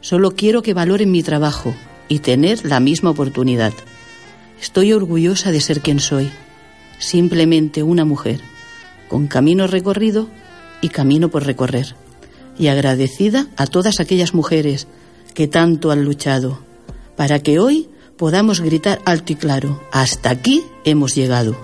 Solo 0.00 0.32
quiero 0.32 0.62
que 0.62 0.74
valoren 0.74 1.10
mi 1.10 1.22
trabajo 1.22 1.74
y 2.08 2.20
tener 2.20 2.64
la 2.64 2.80
misma 2.80 3.10
oportunidad. 3.10 3.72
Estoy 4.60 4.92
orgullosa 4.92 5.52
de 5.52 5.60
ser 5.60 5.80
quien 5.80 6.00
soy. 6.00 6.30
Simplemente 6.98 7.82
una 7.82 8.04
mujer, 8.04 8.40
con 9.08 9.26
camino 9.26 9.66
recorrido 9.66 10.28
y 10.80 10.88
camino 10.88 11.28
por 11.28 11.44
recorrer. 11.44 11.94
Y 12.58 12.68
agradecida 12.68 13.46
a 13.56 13.66
todas 13.66 14.00
aquellas 14.00 14.34
mujeres 14.34 14.86
que 15.34 15.48
tanto 15.48 15.90
han 15.90 16.04
luchado, 16.04 16.58
para 17.16 17.38
que 17.40 17.58
hoy 17.58 17.88
podamos 18.16 18.60
gritar 18.60 19.00
alto 19.06 19.32
y 19.32 19.36
claro, 19.36 19.82
hasta 19.92 20.30
aquí 20.30 20.62
hemos 20.84 21.14
llegado. 21.14 21.56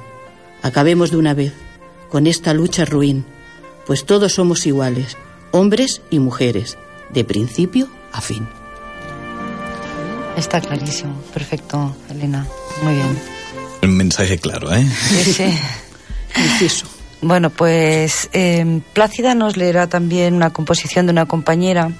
Acabemos 0.62 1.11
de 1.11 1.18
una 1.18 1.35
vez 1.35 1.53
con 2.09 2.27
esta 2.27 2.55
lucha 2.55 2.85
ruin, 2.85 3.24
pues 3.87 4.05
todos 4.05 4.32
somos 4.32 4.66
iguales, 4.66 5.16
hombres 5.53 6.03
y 6.11 6.18
mujeres, 6.18 6.76
de 7.11 7.24
principio 7.24 7.89
a 8.12 8.20
fin. 8.20 8.47
Está 10.37 10.61
clarísimo, 10.61 11.20
perfecto, 11.32 11.97
Elena. 12.11 12.47
Muy 12.82 12.95
bien. 12.95 13.18
Un 13.82 13.97
mensaje 13.97 14.39
claro, 14.39 14.74
¿eh? 14.74 14.87
Sí, 15.09 15.32
sí. 15.32 15.59
Preciso. 16.34 16.87
Bueno, 17.22 17.51
pues 17.51 18.28
eh, 18.32 18.82
Plácida 18.93 19.34
nos 19.34 19.57
leerá 19.57 19.87
también 19.87 20.34
una 20.34 20.53
composición 20.53 21.07
de 21.07 21.12
una 21.12 21.26
compañera 21.26 21.91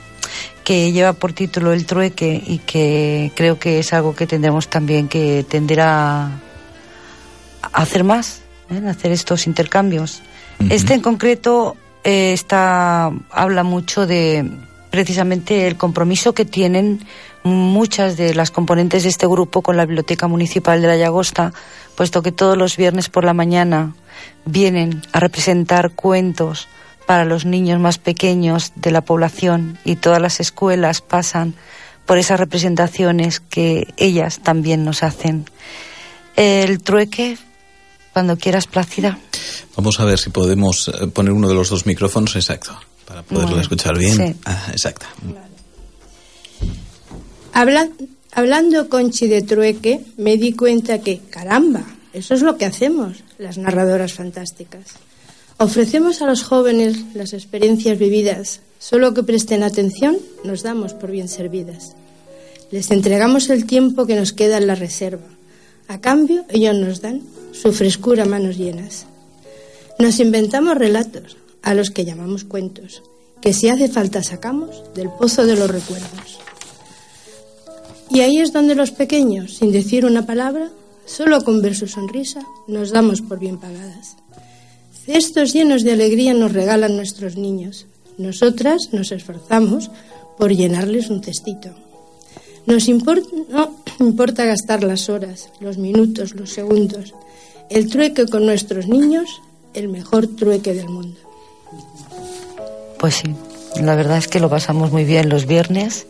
que 0.65 0.93
lleva 0.93 1.15
por 1.15 1.33
título 1.33 1.73
El 1.73 1.87
trueque 1.87 2.43
y 2.47 2.59
que 2.59 3.33
creo 3.35 3.59
que 3.59 3.79
es 3.79 3.93
algo 3.93 4.15
que 4.15 4.27
tendremos 4.27 4.69
también 4.69 5.09
que 5.09 5.47
tender 5.49 5.81
a, 5.81 6.41
hacer 7.73 8.05
más, 8.05 8.41
¿eh? 8.71 8.83
a 8.87 8.91
hacer 8.91 9.13
estos 9.13 9.47
intercambios. 9.47 10.23
Este 10.71 10.95
en 10.95 11.01
concreto 11.01 11.77
eh, 12.05 12.33
está 12.33 13.13
habla 13.31 13.63
mucho 13.63 14.07
de 14.07 14.51
precisamente 14.91 15.67
el 15.67 15.77
compromiso 15.77 16.33
que 16.35 16.45
tienen 16.45 17.05
muchas 17.43 18.17
de 18.17 18.35
las 18.35 18.51
componentes 18.51 19.05
de 19.05 19.09
este 19.09 19.27
grupo 19.27 19.63
con 19.63 19.77
la 19.77 19.85
Biblioteca 19.85 20.27
Municipal 20.27 20.81
de 20.83 20.89
la 20.89 20.97
Llagosta, 20.97 21.53
puesto 21.95 22.23
que 22.23 22.33
todos 22.33 22.57
los 22.57 22.77
viernes 22.77 23.09
por 23.09 23.25
la 23.25 23.35
mañana 23.35 23.95
vienen 24.45 25.03
a 25.13 25.21
representar 25.21 25.93
cuentos 25.93 26.69
para 27.07 27.25
los 27.25 27.45
niños 27.45 27.79
más 27.79 27.99
pequeños 27.99 28.73
de 28.75 28.91
la 28.91 29.01
población 29.01 29.79
y 29.85 29.97
todas 29.97 30.21
las 30.21 30.41
escuelas 30.41 31.01
pasan 31.01 31.55
por 32.05 32.19
esas 32.19 32.41
representaciones 32.41 33.41
que 33.41 33.93
ellas 33.97 34.41
también 34.41 34.85
nos 34.85 35.03
hacen. 35.03 35.45
El 36.37 36.83
trueque, 36.83 37.39
cuando 38.17 38.39
quieras, 38.39 38.67
Plácida. 38.67 39.19
Vamos 39.77 40.01
a 40.01 40.07
ver 40.07 40.19
si 40.19 40.31
podemos 40.31 40.89
eh, 40.89 41.07
poner 41.09 41.33
uno 41.35 41.49
de 41.51 41.55
los 41.55 41.69
dos 41.69 41.85
micrófonos 41.85 42.35
exacto, 42.35 42.73
para 43.05 43.23
poderlo 43.23 43.49
Bueno, 43.49 43.61
escuchar 43.61 43.99
bien. 43.99 44.17
sí. 44.17 44.35
Ah, 44.47 44.69
exacta. 44.73 45.05
Habla- 47.53 47.91
hablando 48.33 48.89
con 48.89 49.11
Chi 49.11 49.27
de 49.29 49.43
trueque, 49.43 50.01
me 50.17 50.39
di 50.39 50.53
cuenta 50.55 51.01
que, 51.03 51.19
caramba, 51.29 51.85
eso 52.15 52.33
es 52.33 52.41
lo 52.41 52.57
que 52.57 52.65
hacemos, 52.65 53.19
las 53.37 53.59
narradoras 53.59 54.15
fantásticas. 54.15 54.85
Ofrecemos 55.59 56.23
a 56.23 56.27
los 56.27 56.43
jóvenes 56.43 56.97
las 57.13 57.35
experiencias 57.35 57.99
vividas, 57.99 58.61
solo 58.79 59.13
que 59.13 59.25
presten 59.25 59.63
atención, 59.63 60.17
nos 60.43 60.63
damos 60.63 60.95
por 60.95 61.11
bien 61.11 61.29
servidas. 61.29 61.93
Les 62.71 62.91
entregamos 62.91 63.51
el 63.51 63.67
tiempo 63.67 64.07
que 64.07 64.17
nos 64.17 64.33
queda 64.33 64.57
en 64.57 64.69
la 64.69 64.75
reserva. 64.75 65.27
A 65.89 66.01
cambio, 66.01 66.45
ellos 66.49 66.75
nos 66.77 67.01
dan 67.01 67.23
su 67.53 67.73
frescura 67.73 68.25
a 68.25 68.27
manos 68.27 68.57
llenas. 68.57 69.07
Nos 69.99 70.21
inventamos 70.21 70.77
relatos, 70.77 71.37
a 71.63 71.75
los 71.75 71.91
que 71.91 72.05
llamamos 72.05 72.45
cuentos, 72.45 73.03
que 73.41 73.53
si 73.53 73.69
hace 73.69 73.89
falta 73.89 74.23
sacamos 74.23 74.83
del 74.95 75.11
pozo 75.11 75.47
de 75.47 75.57
los 75.57 75.71
recuerdos. 75.71 76.39
Y 78.11 78.21
ahí 78.21 78.39
es 78.39 78.53
donde 78.53 78.75
los 78.75 78.93
pequeños, 78.93 79.57
sin 79.57 79.73
decir 79.73 80.05
una 80.05 80.27
palabra, 80.27 80.71
solo 81.07 81.43
con 81.45 81.63
ver 81.63 81.75
su 81.75 81.89
sonrisa, 81.89 82.41
nos 82.69 82.91
damos 82.91 83.21
por 83.21 83.39
bien 83.39 83.59
pagadas. 83.59 84.17
Cestos 85.05 85.53
llenos 85.53 85.83
de 85.83 85.93
alegría 85.93 86.35
nos 86.35 86.53
regalan 86.53 86.97
nuestros 86.97 87.37
niños. 87.37 87.87
Nosotras 88.19 88.91
nos 88.93 89.13
esforzamos 89.13 89.91
por 90.39 90.53
llenarles 90.53 91.11
un 91.11 91.23
cestito. 91.23 91.86
Nos 92.67 92.89
impor- 92.89 93.27
no 93.49 93.77
importa 94.01 94.45
gastar 94.45 94.83
las 94.83 95.09
horas, 95.09 95.51
los 95.61 95.79
minutos, 95.79 96.35
los 96.35 96.51
segundos. 96.51 97.15
El 97.71 97.89
trueque 97.91 98.27
con 98.27 98.47
nuestros 98.47 98.87
niños, 98.87 99.41
el 99.75 99.89
mejor 99.89 100.27
trueque 100.29 100.73
del 100.75 100.89
mundo. 100.89 101.19
Pues 102.99 103.17
sí, 103.17 103.35
la 103.83 103.95
verdad 103.95 104.19
es 104.19 104.29
que 104.29 104.41
lo 104.41 104.49
pasamos 104.49 104.91
muy 104.93 105.05
bien 105.05 105.29
los 105.29 105.47
viernes 105.47 106.07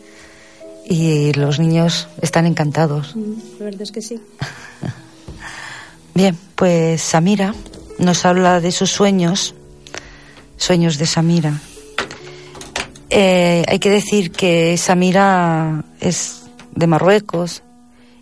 y 0.89 1.33
los 1.33 1.59
niños 1.59 2.07
están 2.21 2.45
encantados. 2.45 3.15
La 3.59 3.65
verdad 3.65 3.81
es 3.81 3.91
que 3.91 4.01
sí. 4.01 4.19
Bien, 6.13 6.35
pues 6.55 7.01
Samira 7.01 7.53
nos 7.99 8.25
habla 8.25 8.59
de 8.61 8.71
sus 8.71 8.89
sueños, 8.91 9.53
sueños 10.57 10.97
de 10.97 11.05
Samira. 11.05 11.61
Eh, 13.09 13.63
hay 13.67 13.79
que 13.79 13.89
decir 13.91 14.31
que 14.31 14.77
Samira 14.77 15.85
es 15.99 16.36
de 16.77 16.87
Marruecos 16.87 17.63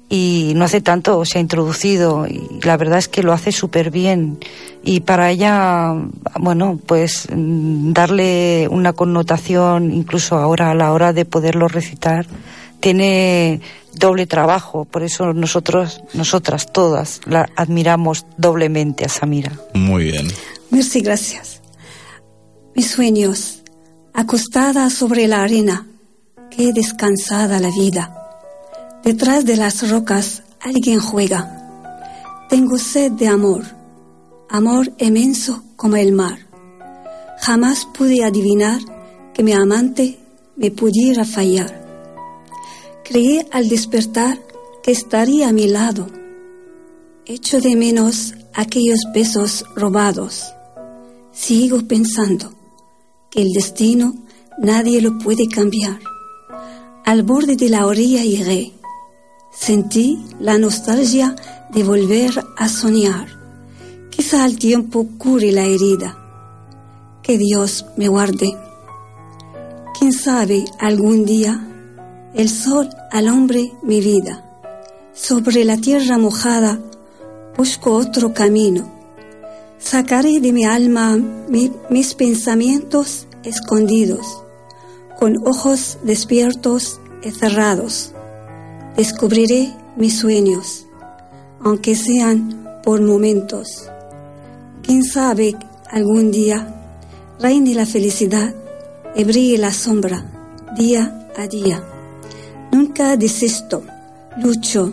y 0.10 0.54
no 0.56 0.66
hace 0.66 0.82
tanto 0.82 1.26
se 1.26 1.40
ha 1.40 1.42
introducido 1.42 2.28
y 2.28 2.60
la 2.64 2.78
verdad 2.78 3.00
es 3.00 3.08
que 3.08 3.24
lo 3.24 3.34
hace 3.34 3.52
súper 3.52 3.90
bien 3.90 4.38
y 4.84 5.00
para 5.00 5.32
ella, 5.32 5.94
bueno, 6.40 6.80
pues 6.86 7.28
mm, 7.34 7.92
darle 7.92 8.68
una 8.70 8.94
connotación 8.94 9.92
incluso 9.92 10.38
ahora 10.38 10.72
a 10.72 10.76
la 10.76 10.94
hora 10.94 11.12
de 11.12 11.26
poderlo 11.26 11.68
recitar 11.68 12.28
tiene 12.80 13.62
doble 13.94 14.28
trabajo, 14.28 14.86
por 14.86 15.02
eso 15.02 15.34
nosotros, 15.34 16.02
nosotras 16.14 16.72
todas 16.72 17.22
la 17.26 17.50
admiramos 17.56 18.26
doblemente 18.38 19.06
a 19.06 19.10
Samira. 19.10 19.54
Muy 19.74 20.06
bien. 20.06 20.28
Merci, 20.70 21.02
gracias. 21.02 21.62
Mis 22.76 22.92
sueños, 22.92 23.64
acostada 24.14 24.90
sobre 24.90 25.28
la 25.28 25.42
arena, 25.42 25.88
qué 26.52 26.74
descansada 26.74 27.60
la 27.60 27.72
vida. 27.72 28.25
Detrás 29.06 29.46
de 29.46 29.56
las 29.56 29.88
rocas 29.88 30.42
alguien 30.60 31.00
juega. 31.00 32.48
Tengo 32.50 32.80
sed 32.80 33.12
de 33.12 33.28
amor, 33.28 33.62
amor 34.50 34.92
inmenso 34.98 35.62
como 35.76 35.96
el 35.96 36.12
mar. 36.12 36.40
Jamás 37.40 37.86
pude 37.86 38.24
adivinar 38.24 38.82
que 39.32 39.44
mi 39.44 39.54
amante 39.54 40.18
me 40.56 40.72
pudiera 40.72 41.24
fallar. 41.24 41.86
Creí 43.04 43.46
al 43.52 43.70
despertar 43.70 44.40
que 44.82 44.90
estaría 44.90 45.50
a 45.50 45.54
mi 45.54 45.68
lado. 45.68 46.08
Echo 47.28 47.62
de 47.62 47.76
menos 47.76 48.34
aquellos 48.56 49.02
besos 49.14 49.66
robados. 49.76 50.46
Sigo 51.32 51.88
pensando 51.88 52.56
que 53.30 53.44
el 53.44 53.54
destino 53.54 54.16
nadie 54.58 55.00
lo 55.00 55.20
puede 55.20 55.48
cambiar. 55.48 56.00
Al 57.06 57.22
borde 57.22 57.56
de 57.56 57.70
la 57.70 57.86
orilla 57.86 58.24
llegué. 58.24 58.75
Sentí 59.58 60.26
la 60.40 60.58
nostalgia 60.58 61.36
de 61.74 61.84
volver 61.84 62.44
a 62.58 62.70
soñar. 62.70 63.28
Quizá 64.10 64.46
el 64.46 64.58
tiempo 64.60 65.08
cure 65.18 65.52
la 65.52 65.64
herida. 65.64 66.18
Que 67.24 67.38
Dios 67.38 67.86
me 67.98 68.08
guarde. 68.08 68.56
Quién 69.98 70.14
sabe 70.14 70.66
algún 70.80 71.26
día 71.26 71.68
el 72.34 72.50
sol 72.50 72.90
alumbre 73.12 73.72
mi 73.82 74.02
vida. 74.02 74.44
Sobre 75.14 75.64
la 75.64 75.78
tierra 75.78 76.18
mojada 76.18 76.80
busco 77.58 77.94
otro 77.94 78.34
camino. 78.34 78.92
Sacaré 79.80 80.40
de 80.42 80.52
mi 80.52 80.66
alma 80.66 81.16
mi- 81.48 81.72
mis 81.90 82.14
pensamientos 82.14 83.28
escondidos, 83.44 84.44
con 85.18 85.38
ojos 85.48 85.98
despiertos 86.04 87.00
y 87.24 87.32
cerrados. 87.32 88.12
Descubriré 88.98 89.74
mis 89.98 90.18
sueños, 90.18 90.86
aunque 91.64 91.96
sean 91.96 92.80
por 92.84 93.02
momentos. 93.02 93.90
Quién 94.84 95.04
sabe 95.04 95.56
algún 95.92 96.32
día 96.32 96.68
reine 97.40 97.74
la 97.74 97.86
felicidad 97.86 98.54
y 99.16 99.24
brille 99.24 99.58
la 99.58 99.72
sombra 99.72 100.24
día 100.78 101.28
a 101.38 101.48
día. 101.48 101.84
Nunca 102.72 103.18
desisto, 103.18 103.84
lucho. 104.38 104.92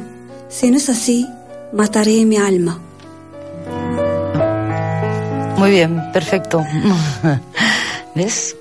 Si 0.49 0.71
no 0.71 0.77
es 0.77 0.89
así, 0.89 1.29
mataré 1.73 2.25
mi 2.25 2.37
alma. 2.37 2.81
Muy 5.59 5.71
bien, 5.71 6.01
perfecto. 6.13 6.61
¿Ves? 8.17 8.57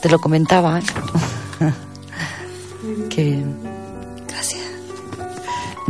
Te 0.00 0.08
lo 0.10 0.18
comentaba. 0.18 0.80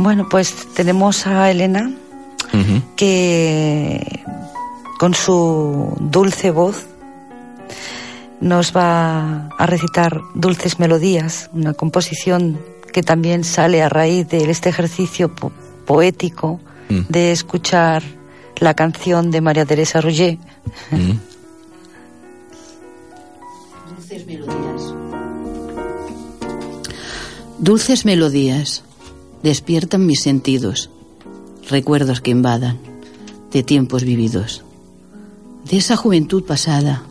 Bueno, 0.03 0.27
pues 0.29 0.53
tenemos 0.73 1.25
a 1.27 1.49
Elena 1.49 1.89
que 2.97 4.21
con 4.99 5.13
su 5.13 5.95
dulce 5.99 6.51
voz 6.51 6.85
nos 8.41 8.75
va 8.75 9.47
a 9.57 9.65
recitar 9.65 10.19
Dulces 10.35 10.77
Melodías, 10.77 11.49
una 11.53 11.73
composición 11.73 12.59
que 12.91 13.01
también 13.01 13.45
sale 13.45 13.81
a 13.81 13.87
raíz 13.87 14.27
de 14.27 14.51
este 14.51 14.67
ejercicio 14.69 15.33
po- 15.33 15.51
poético 15.85 16.59
Mm. 16.89 16.99
de 17.07 17.31
escuchar 17.31 18.03
la 18.59 18.73
canción 18.73 19.31
de 19.31 19.39
María 19.39 19.65
Teresa 19.65 20.01
Roger. 20.01 20.37
Mm. 20.91 21.11
Dulces 23.95 24.27
melodías. 24.27 24.93
Dulces 27.57 28.03
melodías 28.05 28.83
despiertan 29.43 30.05
mis 30.05 30.21
sentidos, 30.21 30.89
recuerdos 31.69 32.21
que 32.21 32.31
invadan 32.31 32.79
de 33.51 33.61
tiempos 33.61 34.05
vividos, 34.05 34.63
de 35.69 35.77
esa 35.77 35.97
juventud 35.97 36.43
pasada, 36.45 37.03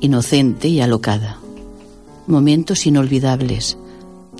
inocente 0.00 0.68
y 0.68 0.80
alocada. 0.80 1.38
Momentos 2.26 2.86
inolvidables, 2.86 3.78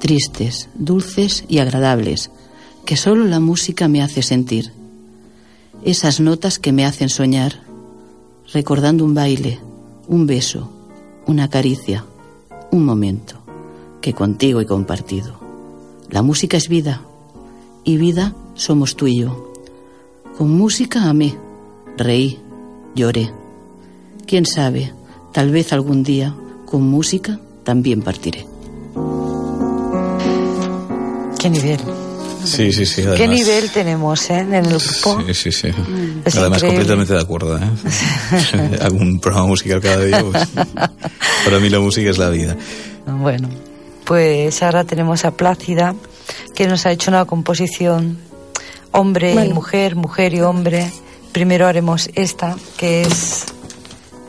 tristes, 0.00 0.68
dulces 0.74 1.44
y 1.48 1.58
agradables, 1.58 2.30
que 2.84 2.96
solo 2.96 3.24
la 3.24 3.38
música 3.38 3.86
me 3.86 4.02
hace 4.02 4.22
sentir. 4.22 4.72
Esas 5.84 6.18
notas 6.18 6.58
que 6.58 6.72
me 6.72 6.84
hacen 6.84 7.08
soñar, 7.08 7.60
recordando 8.52 9.04
un 9.04 9.14
baile, 9.14 9.60
un 10.08 10.26
beso, 10.26 10.68
una 11.26 11.48
caricia, 11.48 12.04
un 12.72 12.84
momento 12.84 13.36
que 14.00 14.14
contigo 14.14 14.60
he 14.60 14.66
compartido. 14.66 15.38
La 16.10 16.22
música 16.22 16.56
es 16.56 16.68
vida 16.68 17.02
y 17.86 17.96
vida 17.96 18.34
somos 18.54 18.96
tú 18.96 19.06
y 19.06 19.20
yo. 19.20 19.52
Con 20.36 20.50
música 20.50 21.08
amé, 21.08 21.34
reí, 21.96 22.38
lloré. 22.94 23.30
Quién 24.26 24.44
sabe, 24.44 24.92
tal 25.32 25.50
vez 25.50 25.72
algún 25.72 26.02
día 26.02 26.34
con 26.66 26.82
música 26.82 27.38
también 27.64 28.02
partiré. 28.02 28.46
Qué 31.38 31.48
nivel. 31.50 31.78
Sí, 32.44 32.72
sí, 32.72 32.86
sí. 32.86 33.02
Qué 33.02 33.08
además- 33.08 33.30
nivel 33.38 33.70
tenemos 33.70 34.30
¿eh? 34.30 34.38
en 34.38 34.54
el 34.54 34.66
grupo. 34.68 35.20
Sí, 35.26 35.34
sí, 35.34 35.52
sí. 35.52 35.68
Es 36.24 36.36
Además, 36.36 36.58
increíble. 36.62 36.68
completamente 36.68 37.14
de 37.14 37.20
acuerdo. 37.20 37.58
¿eh? 37.58 38.78
Hago 38.82 38.96
un 38.96 39.18
programa 39.20 39.48
musical 39.48 39.80
cada 39.80 40.04
día. 40.04 40.24
pues, 40.24 40.48
para 41.44 41.58
mí 41.60 41.68
la 41.70 41.80
música 41.80 42.10
es 42.10 42.18
la 42.18 42.30
vida. 42.30 42.56
Bueno, 43.06 43.48
pues 44.04 44.62
ahora 44.62 44.84
tenemos 44.84 45.24
a 45.24 45.32
Plácida, 45.32 45.94
que 46.54 46.66
nos 46.66 46.86
ha 46.86 46.92
hecho 46.92 47.10
una 47.10 47.24
composición 47.24 48.18
hombre 48.92 49.32
y 49.32 49.52
mujer, 49.52 49.96
mujer 49.96 50.34
y 50.34 50.40
hombre. 50.40 50.90
Primero 51.32 51.66
haremos 51.66 52.08
esta, 52.14 52.56
que 52.78 53.02
es, 53.02 53.44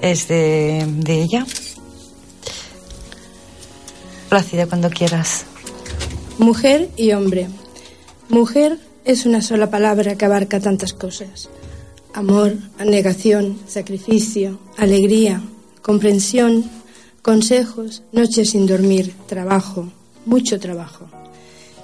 es 0.01 0.27
de, 0.27 0.85
de 0.87 1.21
ella. 1.21 1.45
Plácida, 4.29 4.67
cuando 4.67 4.89
quieras. 4.89 5.45
Mujer 6.37 6.89
y 6.97 7.13
hombre. 7.13 7.47
Mujer 8.29 8.77
es 9.05 9.25
una 9.25 9.41
sola 9.41 9.69
palabra 9.69 10.15
que 10.15 10.25
abarca 10.25 10.59
tantas 10.59 10.91
cosas. 10.91 11.49
Amor, 12.13 12.55
abnegación, 12.77 13.57
sacrificio, 13.67 14.59
alegría, 14.75 15.41
comprensión, 15.81 16.69
consejos, 17.21 18.03
noches 18.11 18.49
sin 18.49 18.67
dormir, 18.67 19.13
trabajo, 19.27 19.87
mucho 20.25 20.59
trabajo. 20.59 21.07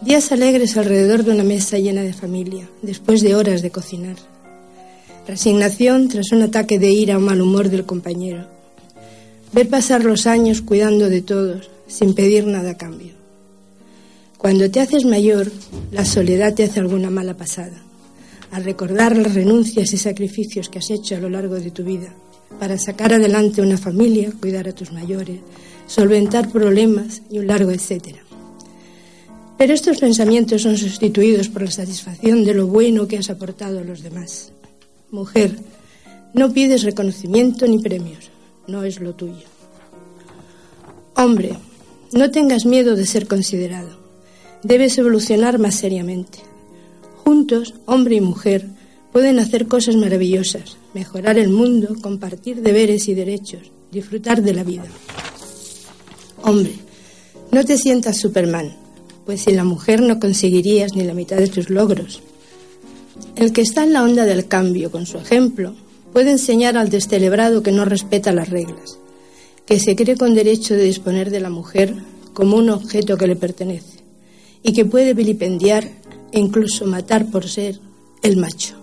Días 0.04 0.34
alegres 0.34 0.76
alrededor 0.76 1.24
de 1.24 1.32
una 1.32 1.46
mesa 1.46 1.78
llena 1.78 2.02
de 2.02 2.12
familia, 2.12 2.70
después 2.82 3.22
de 3.22 3.36
horas 3.36 3.62
de 3.62 3.72
cocinar. 3.72 4.18
Resignación 5.26 6.10
tras 6.10 6.34
un 6.34 6.42
ataque 6.42 6.78
de 6.78 6.92
ira 6.92 7.16
o 7.16 7.22
mal 7.22 7.40
humor 7.40 7.70
del 7.70 7.86
compañero. 7.86 8.46
Ver 9.54 9.70
pasar 9.70 10.04
los 10.04 10.28
años 10.28 10.62
cuidando 10.62 11.08
de 11.08 11.22
todos, 11.22 11.70
sin 11.88 12.16
pedir 12.16 12.46
nada 12.46 12.72
a 12.72 12.78
cambio. 12.78 13.14
Cuando 14.38 14.70
te 14.70 14.82
haces 14.82 15.06
mayor, 15.06 15.50
la 15.92 16.04
soledad 16.04 16.54
te 16.54 16.66
hace 16.66 16.82
alguna 16.82 17.10
mala 17.10 17.38
pasada. 17.38 17.82
Al 18.52 18.66
recordar 18.66 19.16
las 19.16 19.34
renuncias 19.34 19.94
y 19.94 19.98
sacrificios 19.98 20.68
que 20.68 20.80
has 20.80 20.92
hecho 20.92 21.16
a 21.16 21.20
lo 21.20 21.30
largo 21.30 21.56
de 21.56 21.72
tu 21.72 21.86
vida 21.86 22.14
para 22.60 22.78
sacar 22.78 23.14
adelante 23.14 23.62
una 23.62 23.78
familia, 23.78 24.34
cuidar 24.38 24.68
a 24.68 24.76
tus 24.76 24.92
mayores, 24.92 25.40
solventar 25.88 26.52
problemas 26.52 27.22
y 27.30 27.40
un 27.40 27.48
largo 27.48 27.72
etcétera. 27.72 28.23
Pero 29.58 29.74
estos 29.74 30.00
pensamientos 30.00 30.64
son 30.64 30.78
sustituidos 30.78 31.50
por 31.50 31.64
la 31.64 31.72
satisfacción 31.72 32.44
de 32.44 32.54
lo 32.54 32.68
bueno 32.68 33.08
que 33.08 33.18
has 33.18 33.30
aportado 33.30 33.80
a 33.80 33.84
los 33.84 34.02
demás. 34.02 34.52
Mujer, 35.12 35.56
no 36.34 36.52
pides 36.52 36.84
reconocimiento 36.84 37.68
ni 37.68 37.80
premios, 37.80 38.32
no 38.68 38.84
es 38.84 39.00
lo 39.00 39.14
tuyo. 39.14 39.46
Hombre, 41.16 41.54
no 42.12 42.32
tengas 42.32 42.66
miedo 42.66 42.96
de 42.96 43.06
ser 43.06 43.28
considerado. 43.28 43.98
Debes 44.64 44.98
evolucionar 44.98 45.60
más 45.60 45.76
seriamente. 45.76 46.40
Juntos, 47.24 47.76
hombre 47.86 48.16
y 48.16 48.22
mujer, 48.22 48.68
pueden 49.12 49.40
hacer 49.40 49.68
cosas 49.68 49.96
maravillosas, 49.96 50.78
mejorar 50.94 51.38
el 51.38 51.50
mundo, 51.50 51.96
compartir 52.02 52.62
deberes 52.62 53.08
y 53.08 53.14
derechos, 53.14 53.72
disfrutar 53.92 54.42
de 54.42 54.54
la 54.54 54.64
vida. 54.64 54.86
Hombre, 56.42 56.74
no 57.52 57.64
te 57.64 57.78
sientas 57.78 58.18
Superman, 58.18 58.76
pues 59.26 59.42
sin 59.42 59.56
la 59.56 59.64
mujer 59.64 60.02
no 60.02 60.20
conseguirías 60.20 60.96
ni 60.96 61.04
la 61.04 61.14
mitad 61.14 61.38
de 61.38 61.48
tus 61.48 61.70
logros. 61.70 62.22
El 63.36 63.54
que 63.54 63.62
está 63.62 63.84
en 63.84 63.94
la 63.94 64.04
onda 64.04 64.26
del 64.26 64.48
cambio 64.48 64.92
con 64.92 65.06
su 65.06 65.18
ejemplo 65.18 65.76
puede 66.12 66.32
enseñar 66.32 66.78
al 66.78 66.90
descelebrado 66.90 67.64
que 67.64 67.72
no 67.72 67.86
respeta 67.86 68.32
las 68.32 68.50
reglas, 68.50 69.00
que 69.66 69.80
se 69.80 69.96
cree 69.96 70.18
con 70.18 70.36
derecho 70.36 70.76
de 70.76 70.84
disponer 70.84 71.30
de 71.32 71.40
la 71.40 71.50
mujer 71.50 71.96
como 72.34 72.58
un 72.58 72.70
objeto 72.70 73.18
que 73.18 73.28
le 73.28 73.36
pertenece 73.36 74.00
y 74.62 74.74
que 74.74 74.86
puede 74.86 75.14
vilipendiar 75.14 75.90
e 76.32 76.40
incluso 76.40 76.86
matar 76.86 77.30
por 77.30 77.48
ser 77.48 77.80
el 78.22 78.38
macho. 78.38 78.76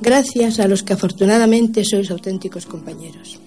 Gracias 0.00 0.60
a 0.60 0.68
los 0.68 0.82
que 0.82 0.92
afortunadamente 0.92 1.84
sois 1.84 2.10
auténticos 2.10 2.66
compañeros. 2.66 3.40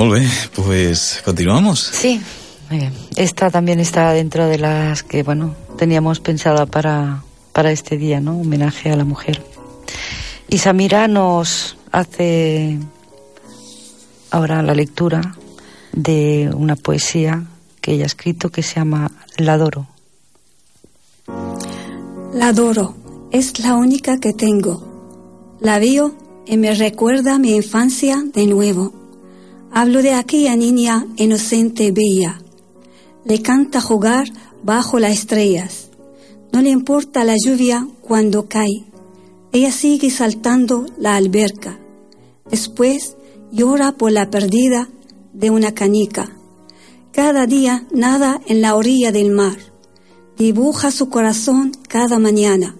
Molt 0.00 0.14
bé, 0.14 0.26
pues 0.54 1.20
continuamos. 1.26 1.90
Sí, 1.92 2.22
muy 2.70 2.78
bien. 2.78 2.94
Esta 3.16 3.50
también 3.50 3.80
está 3.80 4.14
dentro 4.14 4.46
de 4.46 4.56
las 4.56 5.02
que, 5.02 5.22
bueno, 5.22 5.54
teníamos 5.76 6.20
pensada 6.20 6.64
para, 6.64 7.22
para 7.52 7.70
este 7.70 7.98
día, 7.98 8.18
¿no? 8.18 8.40
Homenaje 8.40 8.90
a 8.90 8.96
la 8.96 9.04
mujer. 9.04 9.44
Y 10.48 10.56
Samira 10.56 11.06
nos 11.06 11.76
hace 11.92 12.78
ahora 14.30 14.62
la 14.62 14.72
lectura 14.72 15.36
de 15.92 16.50
una 16.54 16.76
poesía 16.76 17.44
que 17.82 17.92
ella 17.92 18.04
ha 18.04 18.06
escrito 18.06 18.48
que 18.48 18.62
se 18.62 18.76
llama 18.76 19.12
La 19.36 19.52
adoro. 19.52 19.86
La 22.32 22.48
adoro, 22.48 22.96
es 23.32 23.58
la 23.58 23.74
única 23.74 24.18
que 24.18 24.32
tengo. 24.32 25.58
La 25.60 25.78
veo 25.78 26.14
y 26.46 26.56
me 26.56 26.74
recuerda 26.74 27.38
mi 27.38 27.54
infancia 27.54 28.24
de 28.32 28.46
nuevo. 28.46 28.99
Hablo 29.72 30.02
de 30.02 30.14
aquella 30.14 30.56
niña 30.56 31.06
inocente 31.16 31.84
y 31.84 31.90
bella. 31.92 32.40
Le 33.24 33.40
canta 33.40 33.80
jugar 33.80 34.26
bajo 34.64 34.98
las 34.98 35.12
estrellas. 35.12 35.90
No 36.52 36.60
le 36.60 36.70
importa 36.70 37.22
la 37.22 37.36
lluvia 37.36 37.86
cuando 38.00 38.48
cae. 38.48 38.84
Ella 39.52 39.70
sigue 39.70 40.10
saltando 40.10 40.86
la 40.98 41.14
alberca. 41.14 41.78
Después 42.50 43.16
llora 43.52 43.92
por 43.92 44.10
la 44.10 44.28
pérdida 44.28 44.88
de 45.32 45.50
una 45.50 45.72
canica. 45.72 46.30
Cada 47.12 47.46
día 47.46 47.86
nada 47.92 48.40
en 48.46 48.62
la 48.62 48.74
orilla 48.74 49.12
del 49.12 49.30
mar. 49.30 49.56
Dibuja 50.36 50.90
su 50.90 51.08
corazón 51.10 51.72
cada 51.88 52.18
mañana. 52.18 52.74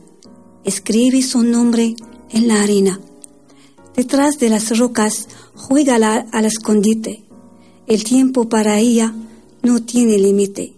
Escribe 0.64 1.22
su 1.22 1.44
nombre 1.44 1.94
en 2.30 2.48
la 2.48 2.62
arena. 2.62 2.98
Detrás 3.94 4.38
de 4.38 4.48
las 4.48 4.76
rocas 4.76 5.28
juega 5.60 5.96
al 6.32 6.44
escondite. 6.44 7.22
El 7.86 8.04
tiempo 8.04 8.48
para 8.48 8.78
ella 8.78 9.14
no 9.62 9.82
tiene 9.82 10.18
límite. 10.18 10.74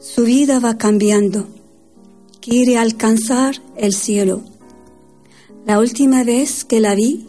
Su 0.00 0.24
vida 0.24 0.58
va 0.58 0.78
cambiando. 0.78 1.46
Quiere 2.40 2.78
alcanzar 2.78 3.62
el 3.76 3.92
cielo. 3.92 4.42
La 5.66 5.78
última 5.78 6.24
vez 6.24 6.64
que 6.64 6.80
la 6.80 6.94
vi, 6.94 7.26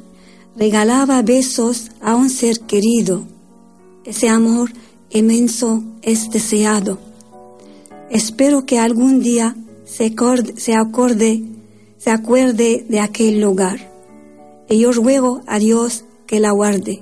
regalaba 0.56 1.22
besos 1.22 1.92
a 2.02 2.16
un 2.16 2.30
ser 2.30 2.62
querido. 2.62 3.26
Ese 4.06 4.30
amor 4.30 4.72
inmenso 5.10 5.84
es 6.02 6.30
deseado. 6.30 7.00
Espero 8.10 8.66
que 8.66 8.80
algún 8.80 9.22
día 9.22 9.56
se 9.86 10.08
acorde, 10.08 10.54
se 10.58 10.74
acorde 10.76 11.44
se 12.00 12.12
acuerde 12.12 12.86
de 12.88 13.00
aquel 13.02 13.42
lugar. 13.42 13.92
Y 14.70 14.80
yo 14.80 14.92
ruego 14.92 15.42
a 15.46 15.60
Dios 15.60 16.06
que 16.30 16.40
la 16.40 16.52
guarde. 16.52 17.02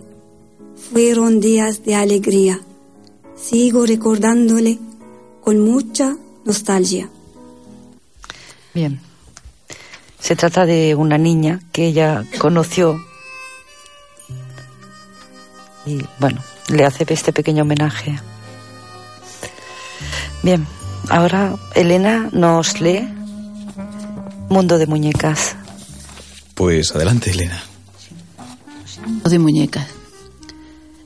Fueron 0.93 1.41
días 1.41 1.83
de 1.83 1.95
alegría. 1.95 2.61
Sigo 3.35 3.85
recordándole 3.85 4.79
con 5.41 5.59
mucha 5.59 6.15
nostalgia. 6.45 7.09
Bien. 8.73 9.01
Se 10.17 10.37
trata 10.37 10.65
de 10.65 10.95
una 10.95 11.17
niña 11.17 11.59
que 11.73 11.87
ella 11.87 12.25
conoció 12.39 13.03
y 15.85 16.03
bueno, 16.19 16.41
le 16.69 16.85
hace 16.85 17.05
este 17.09 17.33
pequeño 17.33 17.63
homenaje. 17.63 18.17
Bien, 20.41 20.65
ahora 21.09 21.55
Elena 21.75 22.29
nos 22.31 22.79
lee 22.79 23.07
Mundo 24.49 24.77
de 24.77 24.87
Muñecas. 24.87 25.55
Pues 26.55 26.93
adelante, 26.95 27.31
Elena. 27.31 27.66
De 29.29 29.39
muñecas. 29.39 29.87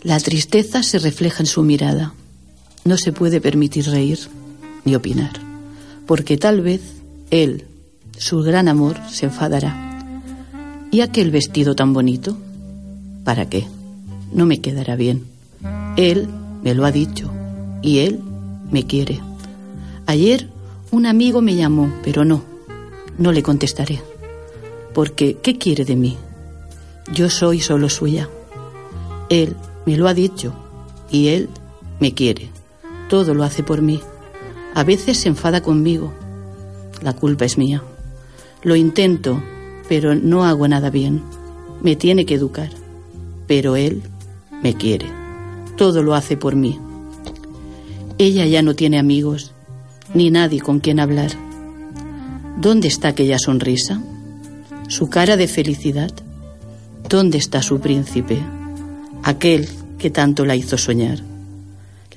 La 0.03 0.19
tristeza 0.19 0.81
se 0.81 0.99
refleja 0.99 1.43
en 1.43 1.47
su 1.47 1.61
mirada. 1.63 2.13
No 2.85 2.97
se 2.97 3.11
puede 3.11 3.39
permitir 3.39 3.85
reír 3.85 4.19
ni 4.85 4.95
opinar, 4.95 5.39
porque 6.07 6.37
tal 6.37 6.61
vez 6.61 6.81
él, 7.29 7.65
su 8.17 8.41
gran 8.41 8.67
amor, 8.67 8.97
se 9.11 9.27
enfadará. 9.27 9.99
¿Y 10.89 11.01
aquel 11.01 11.29
vestido 11.29 11.75
tan 11.75 11.93
bonito? 11.93 12.37
¿Para 13.23 13.47
qué? 13.47 13.67
No 14.33 14.45
me 14.45 14.61
quedará 14.61 14.95
bien. 14.95 15.25
Él 15.95 16.27
me 16.63 16.73
lo 16.73 16.85
ha 16.85 16.91
dicho 16.91 17.31
y 17.83 17.99
él 17.99 18.19
me 18.71 18.85
quiere. 18.87 19.19
Ayer 20.07 20.49
un 20.89 21.05
amigo 21.05 21.41
me 21.41 21.55
llamó, 21.55 21.91
pero 22.03 22.25
no, 22.25 22.41
no 23.17 23.31
le 23.31 23.43
contestaré. 23.43 24.01
Porque, 24.93 25.37
¿qué 25.41 25.57
quiere 25.57 25.85
de 25.85 25.95
mí? 25.95 26.17
Yo 27.13 27.29
soy 27.29 27.59
solo 27.59 27.89
suya. 27.89 28.29
Él 29.29 29.55
me 29.85 29.97
lo 29.97 30.07
ha 30.07 30.13
dicho 30.13 30.53
y 31.09 31.27
él 31.29 31.49
me 31.99 32.13
quiere. 32.13 32.49
Todo 33.09 33.33
lo 33.33 33.43
hace 33.43 33.63
por 33.63 33.81
mí. 33.81 34.01
A 34.73 34.83
veces 34.83 35.17
se 35.17 35.29
enfada 35.29 35.61
conmigo. 35.61 36.13
La 37.01 37.13
culpa 37.13 37.45
es 37.45 37.57
mía. 37.57 37.83
Lo 38.63 38.75
intento, 38.75 39.41
pero 39.89 40.15
no 40.15 40.45
hago 40.45 40.67
nada 40.67 40.89
bien. 40.89 41.21
Me 41.81 41.95
tiene 41.95 42.25
que 42.25 42.35
educar. 42.35 42.69
Pero 43.47 43.75
él 43.75 44.03
me 44.61 44.75
quiere. 44.75 45.07
Todo 45.75 46.03
lo 46.03 46.13
hace 46.13 46.37
por 46.37 46.55
mí. 46.55 46.79
Ella 48.17 48.45
ya 48.45 48.61
no 48.61 48.75
tiene 48.75 48.99
amigos, 48.99 49.51
ni 50.13 50.29
nadie 50.29 50.61
con 50.61 50.79
quien 50.79 50.99
hablar. 50.99 51.31
¿Dónde 52.57 52.87
está 52.87 53.07
aquella 53.07 53.39
sonrisa? 53.39 53.99
¿Su 54.87 55.09
cara 55.09 55.37
de 55.37 55.47
felicidad? 55.47 56.11
¿Dónde 57.11 57.37
está 57.39 57.61
su 57.61 57.81
príncipe? 57.81 58.39
Aquel 59.21 59.67
que 59.99 60.09
tanto 60.09 60.45
la 60.45 60.55
hizo 60.55 60.77
soñar. 60.77 61.19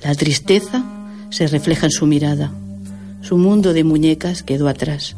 La 0.01 0.15
tristeza 0.15 0.85
se 1.31 1.47
refleja 1.47 1.87
en 1.87 1.91
su 1.91 2.05
mirada. 2.05 2.53
Su 3.19 3.37
mundo 3.37 3.73
de 3.73 3.83
muñecas 3.83 4.41
quedó 4.41 4.69
atrás. 4.69 5.17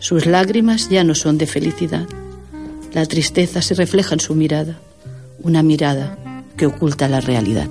Sus 0.00 0.26
lágrimas 0.26 0.90
ya 0.90 1.02
no 1.02 1.14
son 1.14 1.38
de 1.38 1.46
felicidad. 1.46 2.06
La 2.92 3.06
tristeza 3.06 3.62
se 3.62 3.72
refleja 3.72 4.12
en 4.12 4.20
su 4.20 4.34
mirada. 4.34 4.78
Una 5.42 5.62
mirada 5.62 6.18
que 6.58 6.66
oculta 6.66 7.08
la 7.08 7.20
realidad. 7.20 7.70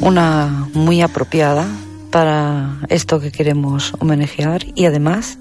Una 0.00 0.70
muy 0.72 1.02
apropiada 1.02 1.68
para 2.10 2.78
esto 2.88 3.20
que 3.20 3.30
queremos 3.30 3.92
homenajear 3.98 4.64
y 4.74 4.86
además 4.86 5.36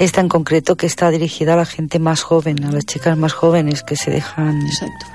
esta 0.00 0.22
en 0.22 0.28
concreto 0.28 0.76
que 0.76 0.86
está 0.86 1.10
dirigida 1.10 1.54
a 1.54 1.56
la 1.56 1.66
gente 1.66 1.98
más 1.98 2.22
joven, 2.22 2.64
a 2.64 2.72
las 2.72 2.86
chicas 2.86 3.16
más 3.16 3.32
jóvenes 3.32 3.82
que 3.82 3.96
se 3.96 4.10
dejan 4.10 4.66
Exacto. 4.66 5.06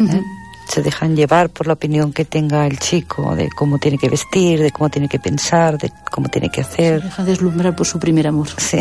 ¿eh? 0.00 0.22
se 0.68 0.82
dejan 0.82 1.16
llevar 1.16 1.50
por 1.50 1.66
la 1.66 1.72
opinión 1.72 2.12
que 2.12 2.24
tenga 2.24 2.66
el 2.66 2.78
chico 2.78 3.34
de 3.34 3.48
cómo 3.50 3.78
tiene 3.78 3.98
que 3.98 4.08
vestir, 4.08 4.60
de 4.60 4.70
cómo 4.70 4.90
tiene 4.90 5.08
que 5.08 5.18
pensar, 5.18 5.78
de 5.78 5.90
cómo 6.10 6.28
tiene 6.28 6.50
que 6.50 6.60
hacer. 6.60 7.00
Se 7.00 7.06
deja 7.06 7.24
deslumbrar 7.24 7.74
por 7.74 7.86
su 7.86 7.98
primer 7.98 8.26
amor. 8.26 8.48
Sí. 8.58 8.78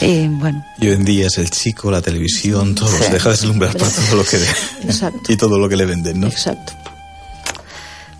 y 0.00 0.28
bueno. 0.28 0.64
Y 0.80 0.88
hoy 0.88 0.94
en 0.94 1.04
día 1.04 1.26
es 1.26 1.38
el 1.38 1.50
chico, 1.50 1.90
la 1.90 2.02
televisión, 2.02 2.74
todo. 2.74 2.88
Se 2.88 3.10
deja 3.10 3.30
deslumbrar 3.30 3.76
por 3.76 3.88
todo 3.88 4.16
lo 4.16 4.24
que 4.24 4.38
ve. 4.38 4.46
Exacto. 4.84 5.20
Y 5.32 5.36
todo 5.36 5.58
lo 5.58 5.68
que 5.68 5.76
le 5.76 5.86
venden, 5.86 6.20
¿no? 6.20 6.26
Exacto. 6.26 6.72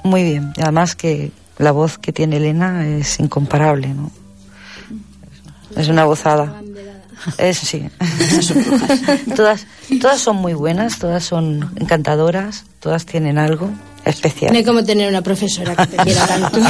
Muy 0.03 0.23
bien. 0.23 0.53
Y 0.57 0.63
además 0.63 0.95
que 0.95 1.31
la 1.59 1.73
voz 1.73 1.99
que 1.99 2.13
tiene 2.13 2.37
Elena 2.39 2.87
es 2.87 3.21
incomparable, 3.21 3.89
¿no? 3.89 4.11
Es 5.77 5.89
una 5.89 6.05
gozada. 6.05 6.62
Es, 7.37 7.59
sí. 7.59 7.89
todas, 9.37 9.66
todas 10.01 10.21
son 10.21 10.37
muy 10.37 10.55
buenas, 10.55 10.99
todas 10.99 11.25
son 11.25 11.73
encantadoras, 11.77 12.64
todas 12.81 13.07
tienen 13.07 13.39
algo 13.39 13.71
especial. 14.05 14.53
No 14.53 14.59
hay 14.59 14.64
como 14.64 14.85
tener 14.85 15.09
una 15.09 15.23
profesora 15.23 15.75
que 15.75 15.87
te 15.87 15.97
quiera 15.97 16.27
tanto. 16.27 16.59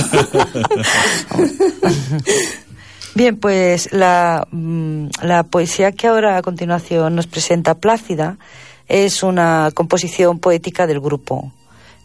Bien, 3.15 3.37
pues 3.37 3.93
la, 3.93 4.47
mm, 4.51 5.09
la 5.23 5.43
poesía 5.43 5.93
que 5.93 6.07
ahora 6.07 6.37
a 6.37 6.43
continuación 6.43 7.17
nos 7.17 7.27
presenta 7.27 7.75
Plácida 7.75 8.39
es 8.87 9.23
una 9.23 9.71
composición 9.75 10.39
poética 10.39 10.87
del 10.87 11.01
grupo. 11.01 11.53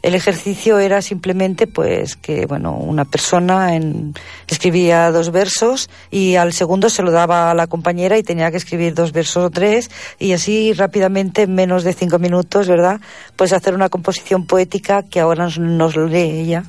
El 0.03 0.15
ejercicio 0.15 0.79
era 0.79 1.01
simplemente 1.01 1.65
pues 1.65 2.15
que 2.17 2.45
bueno 2.45 2.75
una 2.77 3.05
persona 3.05 3.75
en- 3.75 4.13
escribía 4.47 5.09
dos 5.11 5.31
versos 5.31 5.89
y 6.11 6.35
al 6.35 6.51
segundo 6.53 6.89
se 6.89 7.01
lo 7.03 7.11
daba 7.11 7.49
a 7.49 7.53
la 7.55 7.67
compañera 7.67 8.17
y 8.17 8.23
tenía 8.23 8.51
que 8.51 8.57
escribir 8.57 8.93
dos 8.93 9.13
versos 9.13 9.45
o 9.45 9.49
tres 9.49 9.89
y 10.19 10.33
así 10.33 10.73
rápidamente 10.73 11.43
en 11.43 11.55
menos 11.55 11.83
de 11.85 11.93
cinco 11.93 12.19
minutos 12.19 12.67
verdad 12.67 12.99
pues 13.37 13.53
hacer 13.53 13.73
una 13.73 13.87
composición 13.89 14.45
poética 14.45 15.03
que 15.03 15.21
ahora 15.21 15.45
nos, 15.45 15.57
nos 15.57 15.95
lee 15.95 16.41
ella 16.41 16.65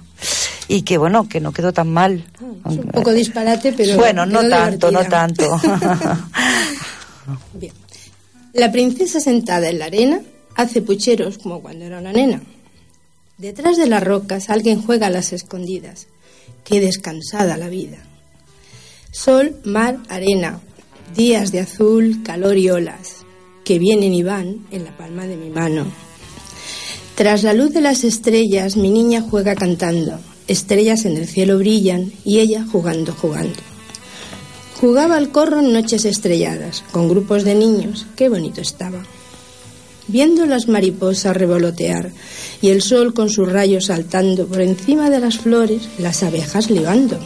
y 0.69 0.83
que 0.83 0.97
bueno 0.97 1.29
que 1.29 1.41
no 1.41 1.53
quedó 1.53 1.73
tan 1.73 1.91
mal 1.91 2.25
Es 2.71 2.77
un 2.79 2.87
poco 2.87 3.13
disparate, 3.13 3.73
pero. 3.77 3.97
bueno 3.97 4.25
no 4.27 4.49
tanto 4.49 4.91
no 4.93 5.05
tanto 5.07 5.61
Bien. 7.55 7.73
La 8.53 8.71
princesa 8.71 9.19
sentada 9.19 9.69
en 9.69 9.79
la 9.81 9.87
arena 9.87 10.21
hace 10.55 10.83
pucheros 10.83 11.39
como 11.39 11.61
cuando 11.61 11.85
era 11.85 11.99
una 11.99 12.13
nena. 12.13 12.41
Detrás 13.39 13.77
de 13.77 13.89
las 13.89 14.03
rocas 14.03 14.49
alguien 14.49 14.81
juega 14.81 15.09
a 15.09 15.11
las 15.11 15.33
escondidas. 15.33 16.07
Qué 16.63 16.81
descansada 16.81 17.57
la 17.57 17.69
vida. 17.69 17.99
Sol, 19.11 19.57
mar, 19.65 19.99
arena, 20.09 20.61
días 21.17 21.51
de 21.51 21.61
azul, 21.61 22.23
calor 22.23 22.57
y 22.57 22.71
olas, 22.71 23.25
que 23.65 23.81
vienen 23.81 24.15
y 24.15 24.23
van 24.23 24.67
en 24.71 24.85
la 24.85 24.97
palma 24.97 25.27
de 25.27 25.37
mi 25.37 25.51
mano. 25.51 25.87
Tras 27.17 27.43
la 27.43 27.55
luz 27.55 27.73
de 27.73 27.81
las 27.81 28.05
estrellas, 28.05 28.77
mi 28.77 28.91
niña 28.91 29.21
juega 29.21 29.57
cantando. 29.57 30.21
Estrellas 30.47 31.05
en 31.05 31.17
el 31.17 31.27
cielo 31.27 31.59
brillan 31.59 32.13
y 32.25 32.39
ella 32.39 32.65
jugando, 32.71 33.13
jugando. 33.13 33.59
Jugaba 34.81 35.17
al 35.17 35.31
corro 35.31 35.59
en 35.59 35.73
noches 35.73 36.05
estrelladas, 36.05 36.85
con 36.93 37.09
grupos 37.09 37.43
de 37.43 37.55
niños. 37.57 38.07
Qué 38.15 38.29
bonito 38.29 38.61
estaba. 38.61 39.03
Viendo 40.07 40.45
las 40.45 40.69
mariposas 40.69 41.37
revolotear 41.37 42.11
y 42.61 42.69
el 42.69 42.83
sol 42.83 43.15
con 43.15 43.31
sus 43.31 43.51
rayos 43.51 43.87
saltando 43.87 44.47
por 44.47 44.61
encima 44.61 45.09
de 45.09 45.19
las 45.19 45.39
flores, 45.39 45.89
las 45.99 46.23
abejas 46.23 46.71
libando. 46.71 47.19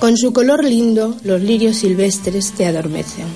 Con 0.00 0.16
su 0.16 0.32
color 0.32 0.64
lindo, 0.64 1.16
los 1.22 1.40
lirios 1.40 1.76
silvestres 1.76 2.52
te 2.52 2.66
adormecen. 2.66 3.26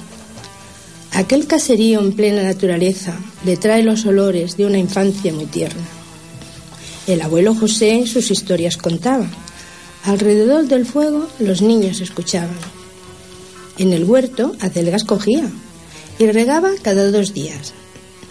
Aquel 1.12 1.46
caserío 1.46 2.00
en 2.00 2.12
plena 2.12 2.42
naturaleza 2.42 3.18
le 3.44 3.56
trae 3.56 3.82
los 3.82 4.06
olores 4.06 4.56
de 4.56 4.66
una 4.66 4.78
infancia 4.78 5.32
muy 5.32 5.46
tierna. 5.46 5.86
El 7.06 7.22
abuelo 7.22 7.54
José 7.54 8.06
sus 8.06 8.30
historias 8.30 8.76
contaba. 8.76 9.28
Alrededor 10.04 10.66
del 10.66 10.84
fuego 10.84 11.28
los 11.38 11.62
niños 11.62 12.00
escuchaban. 12.00 12.56
En 13.78 13.92
el 13.92 14.04
huerto 14.04 14.54
acelgas 14.60 15.04
cogía 15.04 15.50
y 16.20 16.30
regaba 16.30 16.68
cada 16.82 17.10
dos 17.10 17.32
días. 17.32 17.72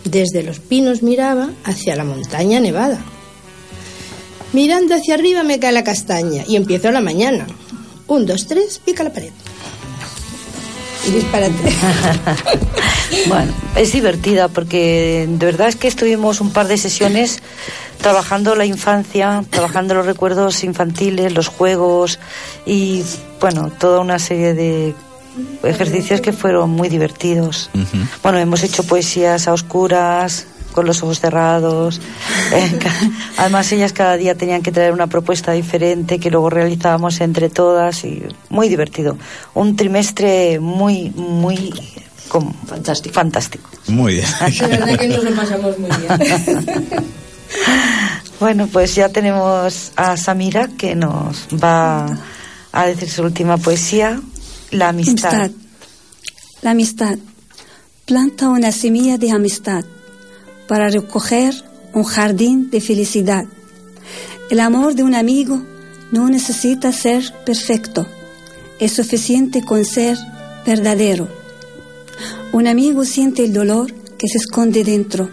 Desde 0.06 0.44
los 0.44 0.60
pinos 0.60 1.02
miraba 1.02 1.50
hacia 1.64 1.96
la 1.96 2.04
montaña 2.04 2.60
nevada. 2.60 3.00
Mirando 4.54 4.94
hacia 4.94 5.16
arriba 5.16 5.42
me 5.44 5.60
cae 5.60 5.72
la 5.72 5.84
castaña 5.84 6.44
y 6.48 6.56
empiezo 6.56 6.92
la 6.92 7.02
mañana. 7.02 7.48
Un, 8.06 8.28
dos, 8.28 8.46
tres, 8.46 8.80
pica 8.80 9.04
la 9.04 9.12
pared. 9.12 9.32
Disparate. 11.12 11.54
Bueno, 13.28 13.52
es 13.76 13.92
divertida 13.92 14.50
porque 14.50 15.26
de 15.28 15.46
verdad 15.48 15.68
es 15.68 15.76
que 15.76 15.88
estuvimos 15.88 16.42
un 16.42 16.52
par 16.52 16.68
de 16.68 16.78
sesiones 16.78 17.40
trabajando 18.00 18.54
la 18.56 18.66
infancia, 18.66 19.44
trabajando 19.50 19.96
los 19.96 20.06
recuerdos 20.06 20.64
infantiles, 20.64 21.34
los 21.34 21.48
juegos 21.48 22.20
y 22.68 23.04
bueno, 23.42 23.72
toda 23.80 24.00
una 24.00 24.20
serie 24.20 24.54
de 24.54 24.94
ejercicios 25.64 26.22
que 26.22 26.34
fueron 26.34 26.70
muy 26.70 26.90
divertidos. 26.90 27.70
Bueno, 28.24 28.38
hemos 28.40 28.64
hecho 28.64 28.84
poesías 28.84 29.48
a 29.48 29.54
oscuras, 29.54 30.48
con 30.72 30.86
los 30.86 31.02
ojos 31.04 31.20
cerrados. 31.20 32.00
Eh, 32.52 32.80
Además, 33.38 33.72
ellas 33.72 33.94
cada 33.94 34.18
día 34.18 34.34
tenían 34.34 34.64
que 34.64 34.72
traer 34.72 34.92
una 34.92 35.06
propuesta 35.06 35.52
diferente 35.52 36.20
que 36.20 36.32
luego 36.32 36.50
realizábamos 36.50 37.22
entre 37.22 37.48
todas 37.48 38.04
y 38.06 38.24
muy 38.50 38.70
divertido. 38.70 39.20
Un 39.54 39.76
trimestre 39.76 40.60
muy, 40.60 41.12
muy 41.12 41.72
fantástico. 42.66 43.14
fantástico. 43.14 43.70
Muy 43.88 44.16
bien. 44.16 44.26
De 44.60 44.68
verdad 44.68 44.98
que 44.98 45.08
nos 45.10 45.24
lo 45.24 45.36
pasamos 45.36 45.78
muy 45.78 45.90
bien. 45.92 46.88
Bueno, 48.40 48.68
pues 48.72 48.96
ya 48.96 49.10
tenemos 49.10 49.92
a 49.98 50.16
Samira 50.16 50.70
que 50.78 50.96
nos 50.96 51.48
va 51.62 52.18
a 52.72 52.86
decir 52.86 53.10
su 53.10 53.24
última 53.24 53.58
poesía, 53.58 54.22
La 54.72 54.90
amistad. 54.90 55.50
La 56.62 56.72
amistad. 56.72 57.18
Planta 58.06 58.50
una 58.50 58.72
semilla 58.72 59.18
de 59.18 59.32
amistad 59.32 59.84
para 60.68 60.90
recoger 60.90 61.56
un 61.94 62.04
jardín 62.04 62.70
de 62.70 62.80
felicidad. 62.80 63.46
El 64.52 64.60
amor 64.60 64.94
de 64.94 65.02
un 65.02 65.16
amigo 65.16 65.60
no 66.12 66.30
necesita 66.30 66.92
ser 66.92 67.34
perfecto. 67.46 68.06
Es 68.80 68.94
suficiente 68.94 69.64
con 69.64 69.86
ser 69.86 70.18
verdadero. 70.68 71.28
Un 72.52 72.68
amigo 72.68 73.06
siente 73.06 73.46
el 73.46 73.54
dolor 73.54 73.92
que 74.20 74.28
se 74.28 74.38
esconde 74.38 74.84
dentro, 74.84 75.32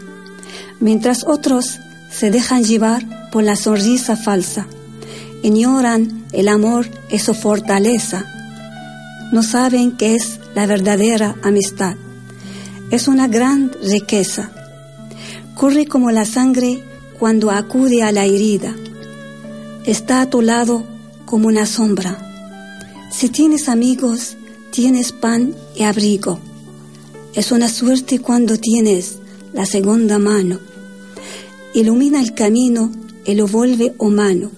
mientras 0.81 1.25
otros 1.27 1.79
se 2.11 2.31
dejan 2.31 2.65
llevar 2.65 3.31
por 3.31 3.43
la 3.43 3.57
sonrisa 3.57 4.17
falsa. 4.17 4.67
Ignoran 5.43 6.25
el 6.33 6.49
amor 6.49 6.89
y 7.11 7.19
su 7.19 7.35
fortaleza. 7.35 8.33
No 9.33 9.43
saben 9.43 9.97
qué 9.97 10.15
es 10.15 10.39
la 10.55 10.67
verdadera 10.67 11.35
amistad. 11.43 11.97
Es 12.91 13.09
una 13.09 13.27
gran 13.27 13.73
riqueza. 13.83 14.53
Corre 15.57 15.87
como 15.87 16.13
la 16.13 16.25
sangre 16.25 16.83
cuando 17.19 17.51
acude 17.51 18.05
a 18.05 18.13
la 18.13 18.25
herida. 18.25 18.75
Está 19.85 20.21
a 20.21 20.31
tu 20.31 20.43
lado 20.43 20.85
como 21.25 21.49
una 21.49 21.67
sombra. 21.67 22.19
Si 23.11 23.29
tienes 23.29 23.69
amigos, 23.69 24.37
tienes 24.71 25.11
pan 25.11 25.55
y 25.75 25.83
abrigo. 25.83 26.39
Es 27.35 27.51
una 27.51 27.69
suerte 27.69 28.21
cuando 28.21 28.57
tienes 28.59 29.19
la 29.53 29.67
segunda 29.67 30.21
mano. 30.21 30.61
Ilumina 31.75 32.21
el 32.21 32.33
camino 32.33 32.93
y 33.25 33.35
lo 33.35 33.49
vuelve 33.49 33.93
humano. 33.99 34.51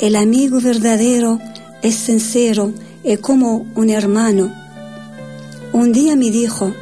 El 0.00 0.14
amigo 0.14 0.60
verdadero 0.60 1.40
es 1.82 1.96
sincero 1.96 2.72
y 3.04 3.16
como 3.18 3.66
un 3.74 3.90
hermano. 3.90 4.52
Un 5.72 5.92
día 5.92 6.16
me 6.16 6.30
dijo, 6.30 6.74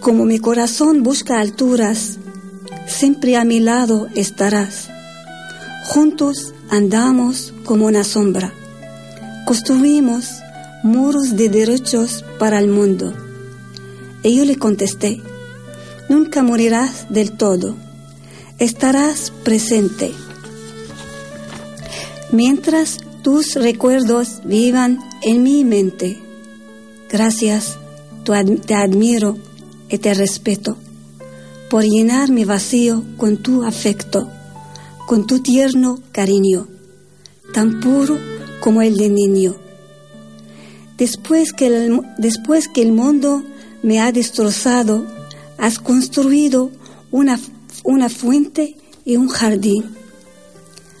como 0.00 0.24
mi 0.24 0.38
corazón 0.38 1.02
busca 1.02 1.40
alturas, 1.40 2.18
siempre 2.86 3.36
a 3.36 3.44
mi 3.44 3.60
lado 3.60 4.08
estarás. 4.14 4.88
Juntos 5.84 6.54
andamos 6.70 7.52
como 7.64 7.86
una 7.86 8.04
sombra. 8.04 8.52
Construimos 9.46 10.28
muros 10.82 11.36
de 11.36 11.48
derechos 11.48 12.24
para 12.38 12.58
el 12.58 12.68
mundo. 12.68 13.14
Y 14.22 14.36
yo 14.36 14.44
le 14.44 14.56
contesté, 14.56 15.22
nunca 16.08 16.42
morirás 16.42 17.06
del 17.08 17.32
todo, 17.32 17.76
estarás 18.58 19.32
presente. 19.44 20.12
Mientras 22.30 22.98
tus 23.22 23.54
recuerdos 23.54 24.42
vivan 24.44 24.98
en 25.22 25.42
mi 25.42 25.64
mente. 25.64 26.18
Gracias, 27.10 27.78
te 28.66 28.74
admiro 28.74 29.38
y 29.88 29.98
te 29.98 30.14
respeto 30.14 30.76
por 31.70 31.84
llenar 31.84 32.30
mi 32.30 32.44
vacío 32.44 33.04
con 33.16 33.36
tu 33.38 33.62
afecto, 33.64 34.28
con 35.06 35.26
tu 35.26 35.40
tierno 35.40 36.00
cariño, 36.12 36.66
tan 37.52 37.80
puro 37.80 38.18
como 38.60 38.82
el 38.82 38.96
de 38.96 39.08
niño. 39.08 39.56
Después 40.96 41.52
que 41.52 41.66
el, 41.66 42.00
después 42.16 42.68
que 42.68 42.82
el 42.82 42.92
mundo 42.92 43.42
me 43.82 44.00
ha 44.00 44.12
destrozado, 44.12 45.04
has 45.58 45.78
construido 45.78 46.70
una, 47.10 47.38
una 47.84 48.08
fuente 48.08 48.76
y 49.04 49.16
un 49.16 49.28
jardín. 49.28 49.84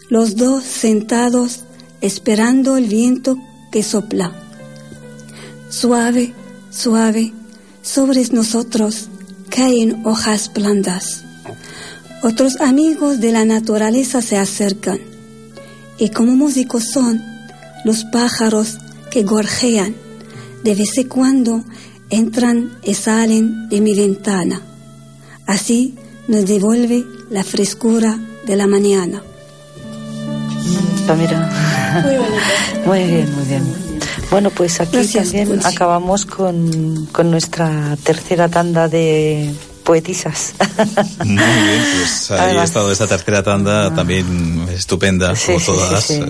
Los 0.08 0.36
dos 0.36 0.64
sentados 0.64 1.60
esperando 2.00 2.76
el 2.76 2.86
viento 2.86 3.38
que 3.70 3.82
sopla. 3.82 4.32
Suave, 5.68 6.32
suave, 6.70 7.32
sobre 7.82 8.24
nosotros 8.32 9.08
caen 9.48 10.02
hojas 10.04 10.50
blandas. 10.52 11.24
Otros 12.22 12.60
amigos 12.60 13.20
de 13.20 13.32
la 13.32 13.44
naturaleza 13.44 14.22
se 14.22 14.36
acercan 14.36 14.98
y 15.98 16.10
como 16.10 16.34
músicos 16.36 16.84
son 16.84 17.22
los 17.84 18.04
pájaros 18.04 18.78
que 19.10 19.22
gorjean. 19.22 19.94
De 20.64 20.74
vez 20.74 20.98
en 20.98 21.08
cuando 21.08 21.64
entran 22.10 22.78
y 22.82 22.94
salen 22.94 23.68
de 23.68 23.80
mi 23.80 23.94
ventana. 23.94 24.60
Así 25.46 25.94
nos 26.26 26.46
devuelve 26.46 27.04
la 27.30 27.44
frescura 27.44 28.18
de 28.46 28.56
la 28.56 28.66
mañana. 28.66 29.22
Samira. 31.08 32.02
Muy 32.84 33.02
bien, 33.04 33.34
muy 33.34 33.44
bien. 33.46 33.64
Bueno, 34.30 34.50
pues 34.50 34.78
aquí 34.78 34.92
Gracias, 34.92 35.24
también 35.28 35.48
Dulce. 35.48 35.66
acabamos 35.68 36.26
con, 36.26 37.06
con 37.12 37.30
nuestra 37.30 37.96
tercera 38.02 38.46
tanda 38.50 38.88
de 38.88 39.50
poetisas. 39.84 40.52
Muy 41.24 41.34
bien, 41.34 41.82
pues 41.98 42.30
ahí 42.30 42.38
ha 42.38 42.42
Además- 42.44 42.64
estado 42.68 42.92
esta 42.92 43.06
tercera 43.06 43.42
tanda 43.42 43.94
también 43.94 44.66
estupenda, 44.70 45.34
Sí, 45.34 45.46
como 45.46 45.58
sí, 45.60 45.64
sí, 45.64 45.72
todas. 45.72 46.04
sí. 46.04 46.22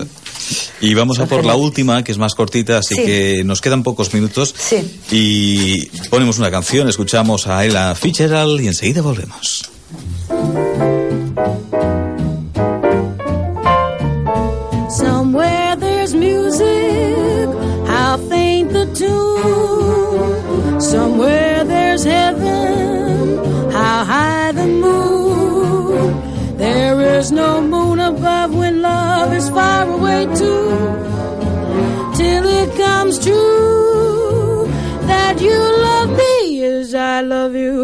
Y 0.79 0.93
vamos 0.93 1.19
a 1.19 1.25
por 1.25 1.43
la 1.43 1.55
última, 1.55 2.01
que 2.05 2.13
es 2.13 2.17
más 2.17 2.35
cortita, 2.35 2.77
así 2.77 2.95
Sí. 2.95 3.03
que 3.03 3.43
nos 3.43 3.59
quedan 3.59 3.83
pocos 3.83 4.13
minutos. 4.13 4.55
Sí. 4.57 5.01
Y 5.11 5.87
ponemos 6.09 6.39
una 6.39 6.49
canción, 6.49 6.87
escuchamos 6.87 7.47
a 7.47 7.65
Ella 7.65 7.93
Fitzgerald 7.95 8.61
y 8.61 8.67
enseguida 8.67 9.01
volvemos. 9.01 9.69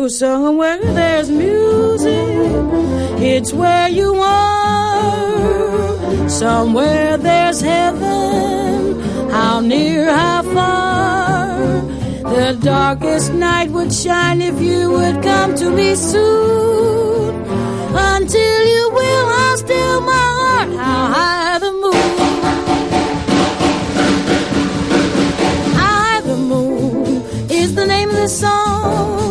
Somewhere 0.07 0.77
there's 0.93 1.31
music, 1.31 2.13
it's 3.19 3.51
where 3.51 3.89
you 3.89 4.13
are. 4.13 5.39
Somewhere 6.29 7.17
there's 7.17 7.59
heaven, 7.59 8.99
how 9.31 9.61
near, 9.61 10.05
how 10.05 10.43
far. 10.43 11.81
The 12.21 12.55
darkest 12.61 13.33
night 13.33 13.71
would 13.71 13.91
shine 13.91 14.41
if 14.41 14.61
you 14.61 14.91
would 14.91 15.23
come 15.23 15.55
to 15.55 15.71
me 15.71 15.95
soon. 15.95 17.43
Until 17.95 18.65
you 18.75 18.91
will, 18.93 19.27
I'll 19.27 19.57
still 19.57 20.01
my 20.01 20.13
heart, 20.39 20.69
how 20.69 21.07
high 21.15 21.57
the 21.57 21.71
moon. 21.71 22.19
High 25.75 26.21
the 26.21 26.37
moon 26.37 27.23
is 27.49 27.73
the 27.73 27.87
name 27.87 28.09
of 28.09 28.17
the 28.17 28.27
song. 28.29 29.24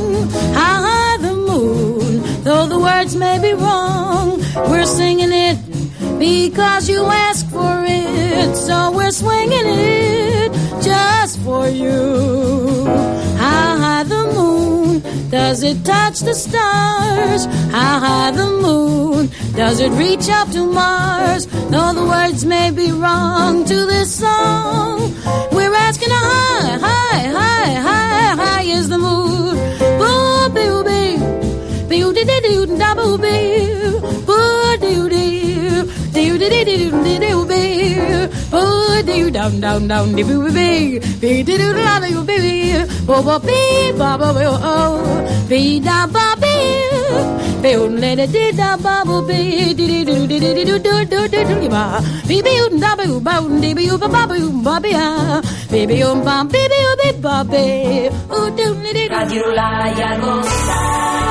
The 2.74 2.80
words 2.80 3.14
may 3.14 3.38
be 3.40 3.52
wrong, 3.54 4.38
we're 4.70 4.86
singing 4.86 5.32
it 5.32 5.58
because 6.18 6.88
you 6.88 7.04
asked 7.04 7.48
for 7.50 7.84
it. 7.86 8.56
So 8.56 8.90
we're 8.96 9.12
swinging 9.22 9.66
it 9.66 10.50
just 10.82 11.38
for 11.44 11.68
you. 11.68 12.86
How 13.42 13.76
high 13.84 14.04
the 14.04 14.24
moon 14.36 15.02
does 15.30 15.62
it 15.62 15.84
touch 15.84 16.20
the 16.20 16.34
stars? 16.34 17.44
How 17.76 17.94
high 18.06 18.30
the 18.32 18.50
moon 18.64 19.30
does 19.54 19.78
it 19.80 19.90
reach 19.90 20.28
up 20.28 20.50
to 20.50 20.62
Mars? 20.66 21.46
Though 21.46 21.92
the 22.00 22.06
words 22.14 22.44
may 22.44 22.70
be 22.70 22.90
wrong 22.90 23.64
to 23.64 23.78
this 23.86 24.10
song, 24.24 25.14
we're 25.52 25.74
asking 25.88 26.10
how 26.10 26.28
high, 26.30 26.78
high, 26.88 27.24
high, 27.38 27.74
high, 27.88 28.34
high 28.42 28.62
is 28.62 28.88
the 28.88 28.98
moon 28.98 29.73
dee 32.28 32.40
doo 32.46 32.66
double 32.82 33.16
bill. 33.24 34.00
Boo 34.28 34.76
doo 34.84 35.08
doo. 35.14 35.84
Doo 36.14 36.38
doo 36.40 36.48
doo 36.50 36.64
doo 36.64 36.90
doo 37.04 37.18
doo 37.24 37.44
bill. 37.50 38.28
Boo 38.52 39.02
doo 39.08 39.30
down 39.36 39.60
down 39.64 39.88
down 39.88 40.14
dee 40.16 40.24
boo 40.30 40.50
bee. 40.56 41.00
Bee 41.20 41.42
doo 41.42 41.58
doo 41.62 41.72
la 41.86 41.94
boo 42.04 42.22
bee. 42.24 42.84
Bo 43.06 43.22
bo 43.22 43.38
bee 43.38 43.92
ba 43.98 44.10
ba 44.20 44.28
boo 44.36 44.56
oh. 44.76 44.94
Bee 45.48 45.80
da 45.80 46.06
ba 46.14 46.26
bee. 46.42 46.52
Beun 47.64 47.96
le 48.02 48.10
de 48.16 48.26
de 48.34 48.44
da 48.60 48.76
ba 48.84 48.94
bu 49.08 49.16
be 49.28 49.38
de 49.78 49.86
de 49.90 50.04
do 50.08 50.14
de 50.30 50.38
de 50.40 50.64
do 50.70 50.76
do 50.86 50.94
do 51.12 51.20
do 51.32 51.40
do 51.50 51.68
ba. 51.74 51.84
Be 52.28 52.36
be 52.46 52.52
un 52.64 52.78
da 52.80 52.90
bu 52.98 53.20
ba 53.26 53.34
un 53.40 53.60
de 53.62 53.70
be 53.74 53.84
u 53.92 53.96
ba 54.02 54.08
ba 54.14 54.22
bu 54.30 54.36
ba 54.66 54.74
be 54.84 54.90
ya. 54.90 55.40
Be 55.70 55.86
be 55.86 55.96
un 56.10 56.20
ba 56.26 56.36
be 56.52 56.62
be 56.72 56.78
u 56.90 56.92
be 57.00 57.08
ba 57.24 57.36
be. 57.52 57.64
U 58.36 58.40
de 58.56 58.64
un 58.72 58.82
de 58.84 58.92
de. 58.98 59.04
Radio 59.14 59.40
Rulaya 59.46 60.10
Gosta. 60.22 61.23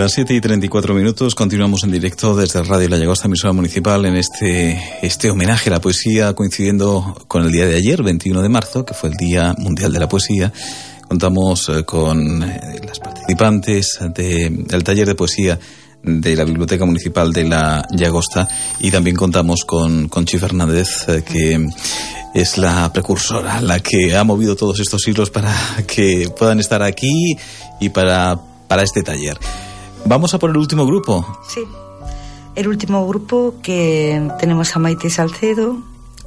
Las 0.00 0.12
7 0.12 0.32
y 0.32 0.40
34 0.40 0.94
minutos 0.94 1.34
continuamos 1.34 1.84
en 1.84 1.90
directo 1.90 2.34
desde 2.34 2.62
Radio 2.62 2.88
La 2.88 2.96
Llagosta, 2.96 3.26
emisora 3.26 3.52
municipal, 3.52 4.06
en 4.06 4.16
este, 4.16 4.80
este 5.02 5.28
homenaje 5.30 5.68
a 5.68 5.74
la 5.74 5.80
poesía 5.82 6.32
coincidiendo 6.32 7.22
con 7.28 7.44
el 7.44 7.52
día 7.52 7.66
de 7.66 7.76
ayer, 7.76 8.02
21 8.02 8.40
de 8.40 8.48
marzo, 8.48 8.84
que 8.86 8.94
fue 8.94 9.10
el 9.10 9.16
Día 9.16 9.54
Mundial 9.58 9.92
de 9.92 9.98
la 10.00 10.08
Poesía. 10.08 10.50
Contamos 11.06 11.68
eh, 11.68 11.84
con 11.84 12.42
eh, 12.42 12.80
las 12.86 12.98
participantes 12.98 13.98
de- 14.14 14.48
del 14.50 14.82
taller 14.84 15.06
de 15.06 15.14
poesía 15.14 15.58
de 16.02 16.34
la 16.34 16.44
Biblioteca 16.44 16.86
Municipal 16.86 17.30
de 17.34 17.44
La 17.44 17.86
Llagosta 17.94 18.48
y 18.78 18.90
también 18.90 19.16
contamos 19.16 19.66
con 19.66 20.08
Conchi 20.08 20.38
Fernández, 20.38 21.08
eh, 21.08 21.22
que 21.22 21.68
es 22.34 22.56
la 22.56 22.90
precursora, 22.90 23.60
la 23.60 23.80
que 23.80 24.16
ha 24.16 24.24
movido 24.24 24.56
todos 24.56 24.80
estos 24.80 25.06
hilos 25.06 25.28
para 25.28 25.54
que 25.86 26.30
puedan 26.38 26.58
estar 26.58 26.82
aquí 26.82 27.36
y 27.80 27.90
para, 27.90 28.40
para 28.66 28.82
este 28.82 29.02
taller. 29.02 29.36
Vamos 30.04 30.34
a 30.34 30.38
por 30.38 30.50
el 30.50 30.56
último 30.56 30.86
grupo. 30.86 31.26
Sí. 31.48 31.60
El 32.54 32.68
último 32.68 33.06
grupo 33.06 33.54
que 33.62 34.28
tenemos 34.38 34.74
a 34.74 34.78
Maite 34.78 35.08
Salcedo, 35.10 35.78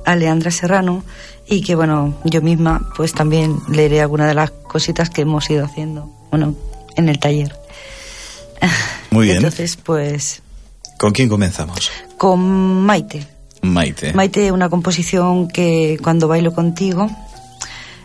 a 0.05 0.15
Leandra 0.15 0.51
Serrano 0.51 1.03
y 1.47 1.61
que, 1.61 1.75
bueno, 1.75 2.13
yo 2.23 2.41
misma 2.41 2.89
pues 2.95 3.13
también 3.13 3.59
leeré 3.67 4.01
alguna 4.01 4.25
de 4.27 4.33
las 4.33 4.51
cositas 4.51 5.09
que 5.09 5.23
hemos 5.23 5.49
ido 5.49 5.65
haciendo, 5.65 6.09
bueno, 6.31 6.55
en 6.95 7.09
el 7.09 7.19
taller. 7.19 7.55
Muy 9.11 9.25
bien. 9.25 9.37
Entonces, 9.37 9.77
pues, 9.77 10.41
¿Con 10.97 11.11
quién 11.11 11.27
comenzamos? 11.29 11.91
con 12.17 12.39
Maite. 12.85 13.27
Maite. 13.61 14.13
Maite, 14.13 14.51
una 14.51 14.69
composición 14.69 15.47
que 15.49 15.97
cuando 16.01 16.27
bailo 16.27 16.53
contigo. 16.53 17.09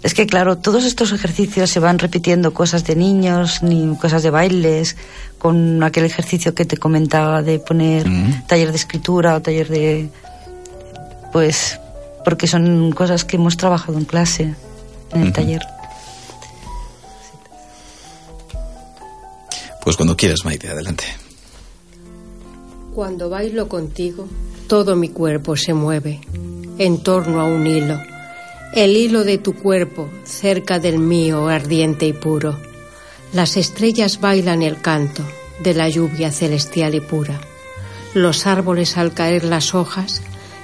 Es 0.03 0.15
que, 0.15 0.27
claro, 0.27 0.59
todos 0.59 0.85
estos 0.85 1.13
ejercicios 1.13 1.71
se 1.71 1.81
van 1.81 1.99
repitiendo 1.99 2.55
cosas 2.55 2.85
de 2.85 2.95
niños, 2.95 3.63
ni 3.63 3.97
cosas 3.97 4.23
de 4.23 4.31
bailes, 4.31 4.97
con 5.39 5.83
aquel 5.83 6.05
ejercicio 6.05 6.55
que 6.55 6.65
te 6.65 6.77
comentaba 6.77 7.43
de 7.43 7.59
poner 7.59 8.07
taller 8.47 8.71
de 8.71 8.77
escritura 8.77 9.35
o 9.37 9.43
taller 9.43 9.69
de. 9.69 10.09
Pues. 11.33 11.81
Porque 12.25 12.47
son 12.47 12.93
cosas 12.93 13.25
que 13.25 13.37
hemos 13.37 13.57
trabajado 13.57 13.97
en 13.97 14.05
clase, 14.05 14.55
en 15.13 15.23
el 15.23 15.33
taller. 15.33 15.63
Pues 19.83 19.97
cuando 19.97 20.17
quieras, 20.17 20.41
Maite, 20.45 20.69
adelante. 20.69 21.05
Cuando 22.95 23.31
bailo 23.31 23.69
contigo, 23.69 24.29
todo 24.67 24.97
mi 24.97 25.09
cuerpo 25.09 25.57
se 25.57 25.73
mueve 25.73 26.21
en 26.77 27.03
torno 27.03 27.41
a 27.41 27.45
un 27.45 27.67
hilo. 27.67 27.99
El 28.75 28.97
hilo 28.97 29.25
de 29.25 29.39
tu 29.39 29.55
cuerpo 29.55 30.11
cerca 30.25 30.79
del 30.79 30.99
mío, 30.99 31.49
ardiente 31.49 32.07
y 32.07 32.13
puro. 32.13 32.59
Las 33.33 33.57
estrellas 33.57 34.21
bailan 34.21 34.63
el 34.63 34.81
canto 34.81 35.23
de 35.63 35.75
la 35.75 35.89
lluvia 35.89 36.31
celestial 36.31 36.95
y 36.95 37.01
pura. 37.01 37.41
Los 38.15 38.47
árboles 38.47 38.97
al 38.97 39.13
caer 39.13 39.45
las 39.45 39.75
hojas 39.75 40.23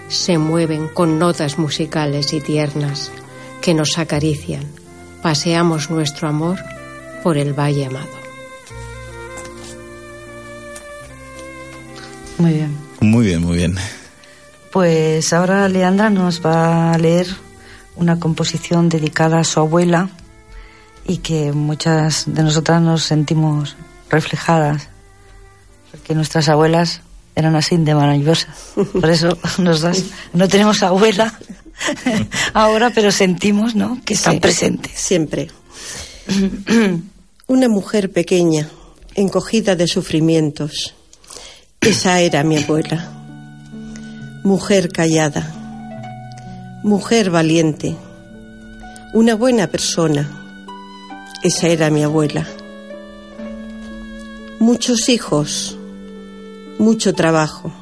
se 0.08 0.38
mueven 0.38 0.88
con 0.88 1.18
notas 1.18 1.58
musicales 1.58 2.32
y 2.32 2.40
tiernas 2.40 3.10
que 3.60 3.74
nos 3.74 3.98
acarician. 3.98 4.64
Paseamos 5.22 5.90
nuestro 5.90 6.28
amor 6.28 6.58
por 7.22 7.38
el 7.38 7.58
valle 7.58 7.86
amado. 7.86 8.06
Muy 12.38 12.52
bien. 12.52 12.76
Muy 13.00 13.26
bien, 13.26 13.42
muy 13.42 13.56
bien. 13.56 13.76
Pues 14.70 15.32
ahora 15.32 15.68
Leandra 15.68 16.10
nos 16.10 16.44
va 16.44 16.92
a 16.92 16.98
leer 16.98 17.28
una 17.96 18.18
composición 18.18 18.88
dedicada 18.88 19.38
a 19.40 19.44
su 19.44 19.60
abuela 19.60 20.08
y 21.06 21.18
que 21.18 21.52
muchas 21.52 22.24
de 22.26 22.42
nosotras 22.42 22.80
nos 22.82 23.04
sentimos 23.04 23.76
reflejadas, 24.10 24.88
porque 25.90 26.14
nuestras 26.14 26.48
abuelas 26.48 27.00
eran 27.36 27.56
así 27.56 27.76
de 27.76 27.94
maravillosas. 27.94 28.48
Por 28.74 29.10
eso 29.10 29.38
nos 29.58 29.80
das, 29.80 30.04
no 30.32 30.48
tenemos 30.48 30.82
abuela 30.82 31.38
ahora, 32.54 32.90
pero 32.90 33.10
sentimos 33.10 33.74
¿no? 33.74 34.00
que 34.04 34.14
están 34.14 34.34
Sí, 34.34 34.40
presentes. 34.40 34.92
Siempre. 34.94 35.50
Una 37.46 37.68
mujer 37.68 38.10
pequeña, 38.10 38.68
encogida 39.14 39.76
de 39.76 39.86
sufrimientos. 39.86 40.94
Esa 41.80 42.20
era 42.20 42.42
mi 42.44 42.56
abuela. 42.62 43.10
Mujer 44.42 44.90
callada. 44.90 45.63
Mujer 46.84 47.30
valiente. 47.30 47.96
Una 49.14 49.36
buena 49.36 49.68
persona. 49.68 50.30
Esa 51.42 51.68
era 51.68 51.88
mi 51.88 52.02
abuela. 52.02 52.46
Muchos 54.58 55.08
hijos. 55.08 55.78
Mucho 56.78 57.14
trabajo. 57.14 57.72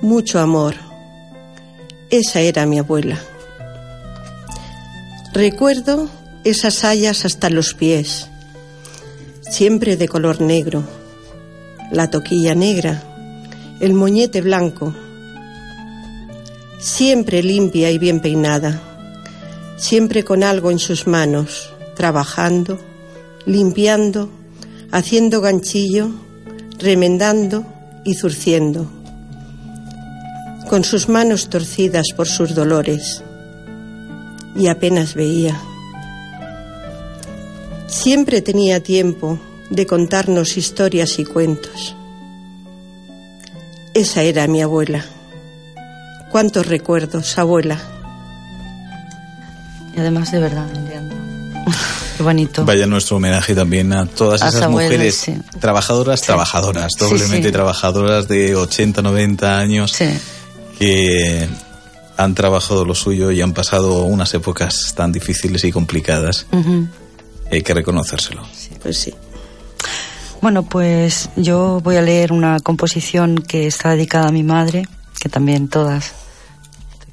Mucho 0.00 0.40
amor. 0.40 0.74
Esa 2.10 2.40
era 2.40 2.66
mi 2.66 2.80
abuela. 2.80 3.20
Recuerdo 5.32 6.08
esas 6.42 6.74
sayas 6.74 7.24
hasta 7.24 7.50
los 7.50 7.72
pies, 7.74 8.26
siempre 9.48 9.96
de 9.96 10.08
color 10.08 10.40
negro, 10.40 10.82
la 11.92 12.10
toquilla 12.10 12.56
negra, 12.56 13.00
el 13.78 13.94
moñete 13.94 14.40
blanco, 14.40 14.92
siempre 16.78 17.42
limpia 17.42 17.90
y 17.90 17.98
bien 17.98 18.20
peinada, 18.20 18.80
siempre 19.76 20.24
con 20.24 20.42
algo 20.42 20.70
en 20.70 20.78
sus 20.78 21.06
manos, 21.06 21.72
trabajando, 21.94 22.78
limpiando, 23.46 24.30
haciendo 24.92 25.40
ganchillo, 25.40 26.10
remendando 26.78 27.64
y 28.04 28.14
zurciendo, 28.14 28.90
con 30.68 30.84
sus 30.84 31.08
manos 31.08 31.48
torcidas 31.48 32.08
por 32.16 32.28
sus 32.28 32.54
dolores, 32.54 33.22
y 34.54 34.68
apenas 34.68 35.14
veía. 35.14 35.60
Siempre 37.86 38.42
tenía 38.42 38.82
tiempo 38.82 39.38
de 39.70 39.86
contarnos 39.86 40.56
historias 40.56 41.18
y 41.18 41.24
cuentos. 41.24 41.94
Esa 43.94 44.22
era 44.22 44.46
mi 44.46 44.60
abuela. 44.62 45.15
Cuántos 46.36 46.66
recuerdos, 46.66 47.38
abuela. 47.38 47.78
Y 49.96 50.00
además 50.00 50.30
de 50.32 50.38
verdad, 50.38 50.70
Leandra. 50.70 51.16
Qué 52.18 52.22
bonito. 52.22 52.62
Vaya 52.66 52.86
nuestro 52.86 53.16
homenaje 53.16 53.54
también 53.54 53.90
a 53.94 54.04
todas 54.04 54.42
A 54.42 54.48
esas 54.48 54.68
mujeres 54.68 55.14
sí. 55.14 55.34
trabajadoras, 55.60 56.20
trabajadoras, 56.20 56.92
doblemente 56.98 57.48
sí. 57.48 57.52
trabajadoras 57.52 58.28
de 58.28 58.54
80, 58.54 59.00
90 59.00 59.58
años 59.58 59.96
que 60.78 61.48
han 62.18 62.34
trabajado 62.34 62.84
lo 62.84 62.94
suyo 62.94 63.30
y 63.30 63.40
han 63.40 63.54
pasado 63.54 64.02
unas 64.02 64.34
épocas 64.34 64.92
tan 64.94 65.12
difíciles 65.12 65.64
y 65.64 65.72
complicadas. 65.72 66.44
Hay 67.50 67.62
que 67.62 67.72
reconocérselo. 67.72 68.42
Pues 68.82 68.98
sí. 68.98 69.14
Bueno, 70.42 70.64
pues 70.64 71.30
yo 71.36 71.80
voy 71.82 71.96
a 71.96 72.02
leer 72.02 72.30
una 72.30 72.60
composición 72.60 73.38
que 73.38 73.66
está 73.66 73.92
dedicada 73.92 74.28
a 74.28 74.32
mi 74.32 74.42
madre, 74.42 74.86
que 75.18 75.30
también 75.30 75.68
todas 75.68 76.25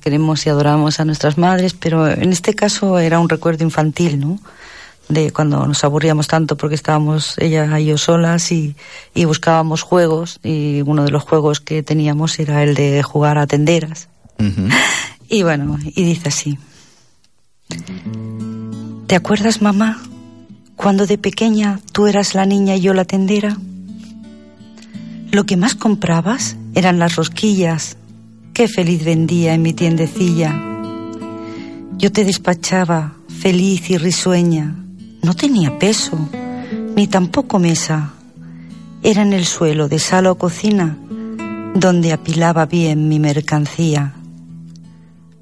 queremos 0.03 0.45
y 0.45 0.49
adoramos 0.49 0.99
a 0.99 1.05
nuestras 1.05 1.37
madres, 1.37 1.73
pero 1.73 2.07
en 2.07 2.31
este 2.31 2.53
caso 2.53 2.99
era 2.99 3.19
un 3.19 3.29
recuerdo 3.29 3.63
infantil, 3.63 4.19
¿no? 4.19 4.39
De 5.07 5.31
cuando 5.31 5.65
nos 5.65 5.83
aburríamos 5.83 6.27
tanto 6.27 6.57
porque 6.57 6.75
estábamos 6.75 7.37
ella 7.37 7.79
y 7.79 7.85
yo 7.85 7.97
solas 7.97 8.51
y, 8.51 8.75
y 9.13 9.25
buscábamos 9.25 9.81
juegos 9.81 10.39
y 10.43 10.81
uno 10.81 11.05
de 11.05 11.11
los 11.11 11.23
juegos 11.23 11.59
que 11.59 11.83
teníamos 11.83 12.39
era 12.39 12.63
el 12.63 12.75
de 12.75 13.01
jugar 13.01 13.37
a 13.37 13.47
tenderas. 13.47 14.09
Y 15.29 15.41
bueno, 15.41 15.79
y 15.83 16.03
dice 16.03 16.29
así. 16.29 16.59
¿Te 19.07 19.15
acuerdas, 19.15 19.63
mamá, 19.63 19.99
cuando 20.75 21.07
de 21.07 21.17
pequeña 21.17 21.79
tú 21.91 22.05
eras 22.05 22.35
la 22.35 22.45
niña 22.45 22.75
y 22.75 22.81
yo 22.81 22.93
la 22.93 23.05
tendera? 23.05 23.57
Lo 25.31 25.45
que 25.45 25.57
más 25.57 25.73
comprabas 25.73 26.55
eran 26.75 26.99
las 26.99 27.15
rosquillas. 27.15 27.97
Qué 28.53 28.67
feliz 28.67 29.03
vendía 29.03 29.55
en 29.55 29.63
mi 29.63 29.73
tiendecilla. 29.73 30.53
Yo 31.97 32.11
te 32.11 32.23
despachaba, 32.23 33.15
feliz 33.27 33.89
y 33.89 33.97
risueña. 33.97 34.75
No 35.23 35.33
tenía 35.33 35.79
peso. 35.79 36.29
ni 36.95 37.07
tampoco 37.07 37.57
mesa. 37.57 38.13
Era 39.01 39.23
en 39.23 39.33
el 39.33 39.45
suelo 39.45 39.87
de 39.87 39.97
sala 39.97 40.31
o 40.31 40.37
cocina 40.37 40.97
donde 41.73 42.13
apilaba 42.13 42.67
bien 42.67 43.09
mi 43.09 43.19
mercancía. 43.19 44.13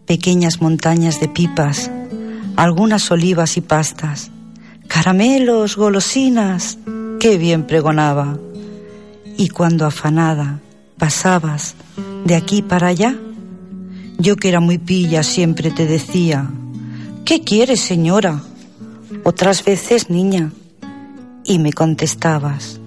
Pequeñas 0.06 0.62
montañas 0.62 1.20
de 1.20 1.28
pipas, 1.28 1.92
algunas 2.56 3.12
olivas 3.12 3.58
y 3.58 3.62
pastas, 3.62 4.32
caramelos, 4.88 5.76
golosinas, 5.76 6.78
qué 7.20 7.38
bien 7.38 7.68
pregonaba. 7.68 8.38
Y 9.38 9.50
cuando 9.50 9.86
afanada 9.86 10.62
pasabas 10.98 11.76
de 12.26 12.36
aquí 12.36 12.62
para 12.62 12.88
allá, 12.88 13.16
yo 14.18 14.36
que 14.36 14.50
era 14.50 14.60
muy 14.60 14.78
pilla 14.78 15.24
siempre 15.24 15.72
te 15.72 15.86
decía, 15.86 16.50
¿qué 17.26 17.42
quieres, 17.42 17.80
señora? 17.80 18.42
Otras 19.24 19.66
veces, 19.66 20.10
niña. 20.10 20.52
Y 21.44 21.60
me 21.60 21.74
contestabas, 21.74 22.80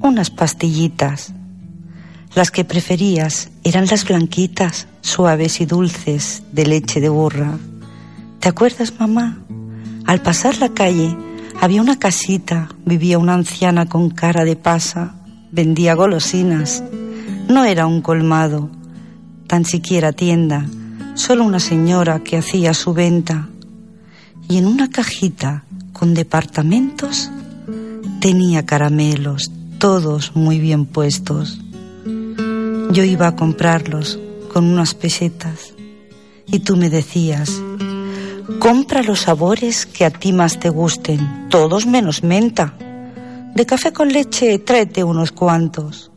unas 0.00 0.30
pastillitas. 0.30 1.32
Las 2.34 2.50
que 2.50 2.64
preferías 2.64 3.50
eran 3.64 3.86
las 3.86 4.04
blanquitas, 4.04 4.86
suaves 5.00 5.60
y 5.60 5.66
dulces, 5.66 6.42
de 6.52 6.66
leche 6.66 7.00
de 7.00 7.08
burra. 7.08 7.58
¿Te 8.40 8.48
acuerdas, 8.48 8.92
mamá? 8.98 9.38
Al 10.04 10.22
pasar 10.22 10.58
la 10.58 10.68
calle 10.68 11.16
había 11.60 11.80
una 11.80 11.98
casita, 11.98 12.68
vivía 12.84 13.18
una 13.18 13.34
anciana 13.34 13.86
con 13.86 14.10
cara 14.10 14.44
de 14.44 14.54
pasa, 14.54 15.16
vendía 15.50 15.94
golosinas. 15.94 16.84
No 17.48 17.64
era 17.64 17.86
un 17.86 18.02
colmado, 18.02 18.70
tan 19.46 19.64
siquiera 19.64 20.12
tienda, 20.12 20.66
solo 21.14 21.44
una 21.44 21.60
señora 21.60 22.20
que 22.20 22.36
hacía 22.36 22.74
su 22.74 22.92
venta. 22.92 23.48
Y 24.48 24.58
en 24.58 24.66
una 24.66 24.90
cajita 24.90 25.64
con 25.92 26.14
departamentos 26.14 27.30
tenía 28.20 28.66
caramelos, 28.66 29.50
todos 29.78 30.36
muy 30.36 30.58
bien 30.58 30.86
puestos. 30.86 31.60
Yo 32.92 33.04
iba 33.04 33.28
a 33.28 33.36
comprarlos 33.36 34.18
con 34.52 34.64
unas 34.64 34.94
pesetas 34.94 35.74
y 36.46 36.60
tú 36.60 36.76
me 36.76 36.90
decías, 36.90 37.50
compra 38.58 39.02
los 39.02 39.20
sabores 39.20 39.86
que 39.86 40.04
a 40.04 40.10
ti 40.10 40.32
más 40.32 40.58
te 40.60 40.70
gusten, 40.70 41.48
todos 41.50 41.86
menos 41.86 42.22
menta. 42.22 42.74
De 43.54 43.66
café 43.66 43.92
con 43.92 44.12
leche 44.12 44.58
tráete 44.58 45.02
unos 45.02 45.32
cuantos. 45.32 46.10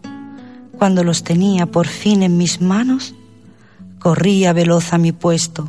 Cuando 0.77 1.03
los 1.03 1.23
tenía 1.23 1.65
por 1.65 1.87
fin 1.87 2.23
en 2.23 2.37
mis 2.37 2.61
manos, 2.61 3.15
corría 3.99 4.53
veloz 4.53 4.93
a 4.93 4.97
mi 4.97 5.11
puesto 5.11 5.67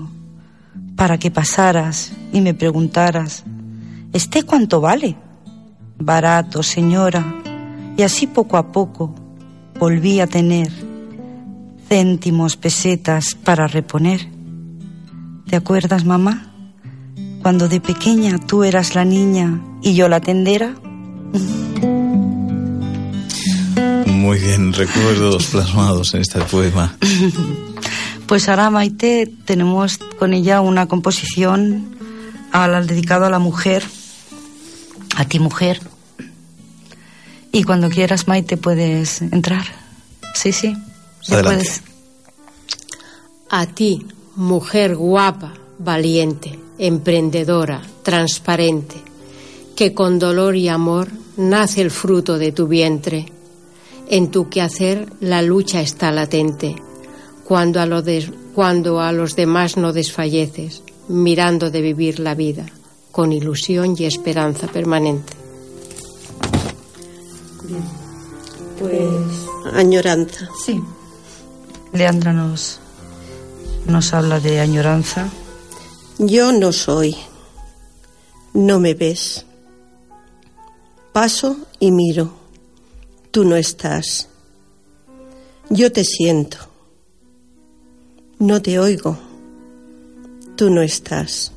para 0.96 1.18
que 1.18 1.30
pasaras 1.30 2.12
y 2.32 2.40
me 2.40 2.54
preguntaras, 2.54 3.44
¿este 4.12 4.44
cuánto 4.44 4.80
vale? 4.80 5.16
Barato, 5.98 6.62
señora. 6.62 7.24
Y 7.96 8.02
así 8.02 8.26
poco 8.26 8.56
a 8.56 8.72
poco 8.72 9.14
volví 9.78 10.20
a 10.20 10.26
tener 10.26 10.70
céntimos, 11.88 12.56
pesetas 12.56 13.34
para 13.34 13.66
reponer. 13.66 14.28
¿Te 15.48 15.56
acuerdas, 15.56 16.04
mamá? 16.04 16.52
Cuando 17.42 17.68
de 17.68 17.80
pequeña 17.80 18.38
tú 18.38 18.62
eras 18.62 18.94
la 18.94 19.04
niña 19.04 19.60
y 19.82 19.94
yo 19.94 20.08
la 20.08 20.20
tendera. 20.20 20.74
Muy 24.06 24.38
bien, 24.38 24.72
recuerdos 24.72 25.46
plasmados 25.46 26.14
en 26.14 26.20
este 26.20 26.40
poema. 26.42 26.94
Pues 28.30 28.48
ahora, 28.48 28.70
Maite, 28.70 29.28
tenemos 29.44 29.98
con 29.98 30.32
ella 30.34 30.60
una 30.60 30.86
composición 30.86 31.96
a 32.52 32.68
la, 32.68 32.80
dedicado 32.80 33.24
a 33.26 33.28
la 33.28 33.40
mujer, 33.40 33.82
a 35.16 35.24
ti 35.24 35.40
mujer. 35.40 35.80
Y 37.50 37.64
cuando 37.64 37.88
quieras, 37.88 38.28
Maite, 38.28 38.56
puedes 38.56 39.20
entrar. 39.20 39.64
Sí, 40.32 40.52
sí. 40.52 40.76
ya 41.26 41.38
Adelante. 41.38 41.64
puedes. 41.64 41.82
A 43.48 43.66
ti, 43.66 44.06
mujer 44.36 44.94
guapa, 44.94 45.54
valiente, 45.80 46.56
emprendedora, 46.78 47.82
transparente, 48.04 49.02
que 49.74 49.92
con 49.92 50.20
dolor 50.20 50.54
y 50.54 50.68
amor 50.68 51.08
nace 51.36 51.80
el 51.80 51.90
fruto 51.90 52.38
de 52.38 52.52
tu 52.52 52.68
vientre. 52.68 53.26
En 54.08 54.30
tu 54.30 54.48
quehacer 54.48 55.12
la 55.18 55.42
lucha 55.42 55.80
está 55.80 56.12
latente, 56.12 56.76
cuando 57.50 57.80
a, 57.80 57.86
lo 57.86 58.00
des- 58.00 58.30
cuando 58.54 59.00
a 59.00 59.10
los 59.10 59.34
demás 59.34 59.76
no 59.76 59.92
desfalleces, 59.92 60.84
mirando 61.08 61.68
de 61.68 61.80
vivir 61.82 62.20
la 62.20 62.36
vida, 62.36 62.64
con 63.10 63.32
ilusión 63.32 63.96
y 63.98 64.04
esperanza 64.04 64.68
permanente. 64.68 65.32
Pues 68.78 69.00
añoranza. 69.74 70.48
Sí. 70.64 70.80
Leandra 71.92 72.32
nos, 72.32 72.78
nos 73.86 74.12
habla 74.14 74.38
de 74.38 74.60
añoranza. 74.60 75.28
Yo 76.18 76.52
no 76.52 76.72
soy. 76.72 77.16
No 78.54 78.78
me 78.78 78.94
ves. 78.94 79.44
Paso 81.12 81.56
y 81.80 81.90
miro. 81.90 82.30
Tú 83.32 83.44
no 83.44 83.56
estás. 83.56 84.28
Yo 85.68 85.90
te 85.90 86.04
siento. 86.04 86.69
No 88.40 88.62
te 88.62 88.78
oigo. 88.78 89.18
Tú 90.56 90.70
no 90.70 90.80
estás. 90.80 91.52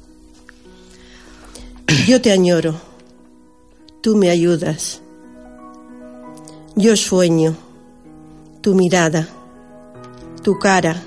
Yo 2.05 2.21
te 2.21 2.33
añoro. 2.33 2.75
Tú 4.01 4.17
me 4.17 4.29
ayudas. 4.29 4.99
Yo 6.75 6.97
sueño. 6.97 7.55
Tu 8.59 8.75
mirada. 8.75 9.29
Tu 10.43 10.59
cara. 10.59 11.01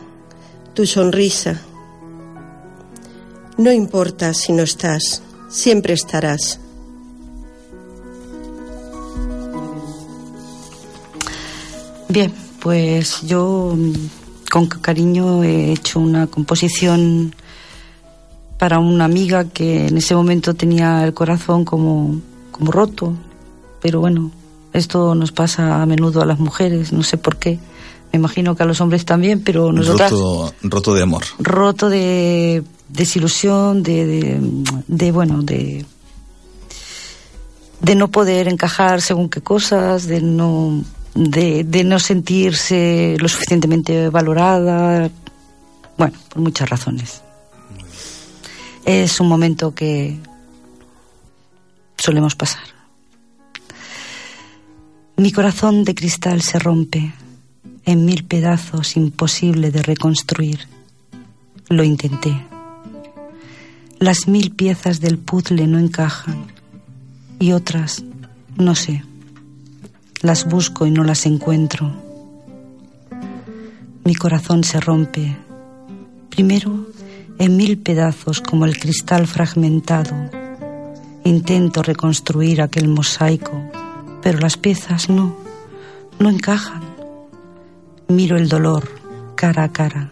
Tu 0.73 0.87
sonrisa. 0.87 1.61
No 3.59 3.71
importa 3.71 4.33
si 4.33 4.53
no 4.53 4.63
estás, 4.63 5.21
siempre 5.51 5.93
estarás. 5.93 6.59
Bien, 12.09 12.33
pues 12.61 13.21
yo 13.23 13.77
con 14.51 14.67
cariño 14.67 15.43
he 15.45 15.73
hecho 15.73 16.01
una 16.01 16.27
composición 16.27 17.35
para 18.59 18.79
una 18.79 19.05
amiga 19.05 19.45
que 19.45 19.87
en 19.87 19.99
ese 19.99 20.15
momento 20.15 20.55
tenía 20.55 21.05
el 21.05 21.13
corazón 21.13 21.65
como, 21.65 22.21
como 22.51 22.73
roto. 22.73 23.13
Pero 23.83 24.01
bueno, 24.01 24.31
esto 24.73 25.15
nos 25.15 25.33
pasa 25.33 25.83
a 25.83 25.87
menudo 25.87 26.23
a 26.23 26.27
las 26.27 26.39
mujeres, 26.39 26.93
no 26.93 27.03
sé 27.03 27.19
por 27.19 27.37
qué. 27.37 27.59
Me 28.13 28.19
imagino 28.19 28.55
que 28.55 28.63
a 28.63 28.67
los 28.67 28.81
hombres 28.81 29.05
también, 29.05 29.43
pero 29.43 29.73
nosotras 29.73 30.11
Roto, 30.11 30.55
roto 30.63 30.95
de 30.95 31.03
amor. 31.03 31.25
roto 31.39 31.89
de 31.89 32.63
desilusión, 32.89 33.83
de, 33.83 34.07
de, 34.07 34.41
de, 34.87 35.13
bueno, 35.13 35.43
de 35.43 35.85
de 37.81 37.95
no 37.95 38.09
poder 38.09 38.49
encajar 38.49 39.03
según 39.03 39.29
qué 39.29 39.41
cosas, 39.41 40.07
de 40.07 40.21
no 40.21 40.83
de, 41.17 41.85
no 41.85 41.99
sentirse 41.99 43.17
lo 43.19 43.29
suficientemente 43.29 44.11
valorada, 44.11 45.11
bueno, 45.97 46.19
por 46.29 46.43
muchas 46.43 46.69
razones. 46.69 47.23
Es 48.85 49.19
un 49.21 49.29
momento 49.29 49.75
que 49.75 50.17
solemos 51.97 52.37
pasar. 52.37 52.63
Mi 55.17 55.33
corazón 55.33 55.85
de 55.85 55.95
cristal 55.95 56.43
se 56.43 56.59
rompe 56.59 57.13
en 57.87 58.05
mil 58.05 58.25
pedazos 58.25 58.97
imposible 58.97 59.71
de 59.71 59.83
reconstruir. 59.83 60.69
Lo 61.69 61.83
intenté. 61.83 62.47
Las 63.99 64.29
mil 64.29 64.51
piezas 64.51 65.01
del 65.01 65.19
puzzle 65.19 65.67
no 65.67 65.79
encajan 65.79 66.47
y 67.39 67.53
otras, 67.53 68.05
no 68.57 68.75
sé. 68.75 69.03
Las 70.27 70.45
busco 70.45 70.87
y 70.87 70.91
no 70.91 71.05
las 71.05 71.25
encuentro. 71.25 71.89
Mi 74.03 74.17
corazón 74.17 74.65
se 74.65 74.81
rompe, 74.81 75.37
primero 76.31 76.89
en 77.39 77.57
mil 77.57 77.79
pedazos 77.79 78.41
como 78.41 78.65
el 78.65 78.77
cristal 78.77 79.29
fragmentado. 79.29 80.17
Intento 81.23 81.81
reconstruir 81.81 82.61
aquel 82.61 82.89
mosaico, 82.89 83.71
pero 84.21 84.41
las 84.41 84.57
piezas 84.57 85.09
no, 85.09 85.37
no 86.19 86.29
encajan. 86.29 86.83
Miro 88.09 88.37
el 88.37 88.49
dolor 88.49 88.91
cara 89.37 89.63
a 89.63 89.73
cara. 89.73 90.11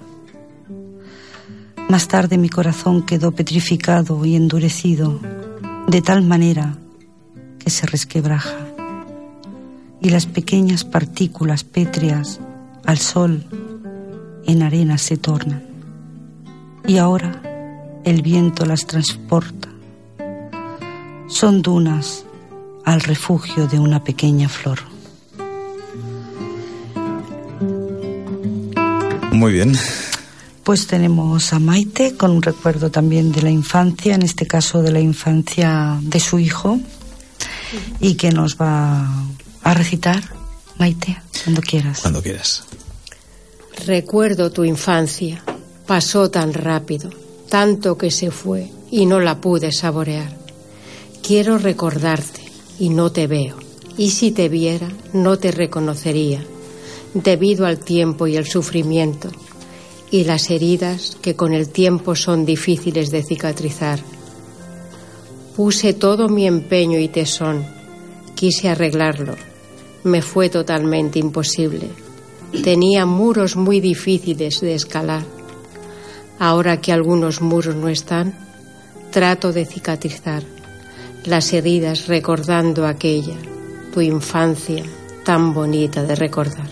Más 1.88 2.06
tarde 2.06 2.38
mi 2.38 2.50
corazón 2.50 3.02
quedó 3.04 3.32
petrificado 3.32 4.24
y 4.24 4.36
endurecido, 4.36 5.18
de 5.88 6.02
tal 6.02 6.22
manera 6.22 6.78
que 7.58 7.68
se 7.68 7.84
resquebraja. 7.86 8.73
Y 10.00 10.10
las 10.10 10.26
pequeñas 10.26 10.84
partículas 10.84 11.64
pétreas 11.64 12.40
al 12.84 12.98
sol 12.98 13.44
en 14.46 14.62
arena 14.62 14.98
se 14.98 15.16
tornan. 15.16 15.62
Y 16.86 16.98
ahora 16.98 17.40
el 18.04 18.22
viento 18.22 18.66
las 18.66 18.86
transporta. 18.86 19.68
Son 21.28 21.62
dunas, 21.62 22.24
al 22.84 23.00
refugio 23.00 23.66
de 23.66 23.78
una 23.78 24.04
pequeña 24.04 24.48
flor. 24.48 24.78
Muy 29.32 29.52
bien. 29.52 29.72
Pues 30.62 30.86
tenemos 30.86 31.52
a 31.52 31.58
Maite 31.58 32.16
con 32.16 32.30
un 32.30 32.42
recuerdo 32.42 32.90
también 32.90 33.32
de 33.32 33.42
la 33.42 33.50
infancia, 33.50 34.14
en 34.14 34.22
este 34.22 34.46
caso 34.46 34.80
de 34.82 34.92
la 34.92 35.00
infancia 35.00 35.98
de 36.00 36.20
su 36.20 36.38
hijo, 36.38 36.78
y 38.00 38.14
que 38.14 38.30
nos 38.30 38.56
va 38.56 39.08
a 39.64 39.74
recitar, 39.74 40.22
Maite, 40.78 41.20
cuando 41.42 41.60
quieras. 41.62 42.00
Cuando 42.00 42.22
quieras. 42.22 42.64
Recuerdo 43.86 44.50
tu 44.50 44.64
infancia. 44.64 45.42
Pasó 45.86 46.30
tan 46.30 46.54
rápido, 46.54 47.10
tanto 47.48 47.98
que 47.98 48.10
se 48.10 48.30
fue 48.30 48.70
y 48.90 49.06
no 49.06 49.20
la 49.20 49.40
pude 49.40 49.72
saborear. 49.72 50.36
Quiero 51.22 51.58
recordarte 51.58 52.42
y 52.78 52.90
no 52.90 53.12
te 53.12 53.26
veo. 53.26 53.56
Y 53.96 54.10
si 54.10 54.30
te 54.30 54.48
viera, 54.48 54.88
no 55.12 55.38
te 55.38 55.50
reconocería, 55.52 56.44
debido 57.12 57.66
al 57.66 57.78
tiempo 57.78 58.26
y 58.26 58.36
el 58.36 58.46
sufrimiento 58.46 59.30
y 60.10 60.24
las 60.24 60.50
heridas 60.50 61.16
que 61.20 61.34
con 61.36 61.52
el 61.54 61.68
tiempo 61.68 62.14
son 62.14 62.44
difíciles 62.44 63.10
de 63.10 63.22
cicatrizar. 63.22 64.00
Puse 65.56 65.92
todo 65.92 66.28
mi 66.28 66.46
empeño 66.46 66.98
y 66.98 67.08
tesón, 67.08 67.64
quise 68.34 68.68
arreglarlo, 68.68 69.36
me 70.04 70.22
fue 70.22 70.48
totalmente 70.48 71.18
imposible. 71.18 71.88
Tenía 72.62 73.04
muros 73.04 73.56
muy 73.56 73.80
difíciles 73.80 74.60
de 74.60 74.74
escalar. 74.74 75.24
Ahora 76.38 76.80
que 76.80 76.92
algunos 76.92 77.40
muros 77.40 77.74
no 77.74 77.88
están, 77.88 78.34
trato 79.10 79.52
de 79.52 79.64
cicatrizar 79.64 80.42
las 81.24 81.52
heridas 81.52 82.06
recordando 82.06 82.86
aquella, 82.86 83.36
tu 83.92 84.00
infancia 84.00 84.84
tan 85.24 85.54
bonita 85.54 86.02
de 86.02 86.14
recordar. 86.14 86.68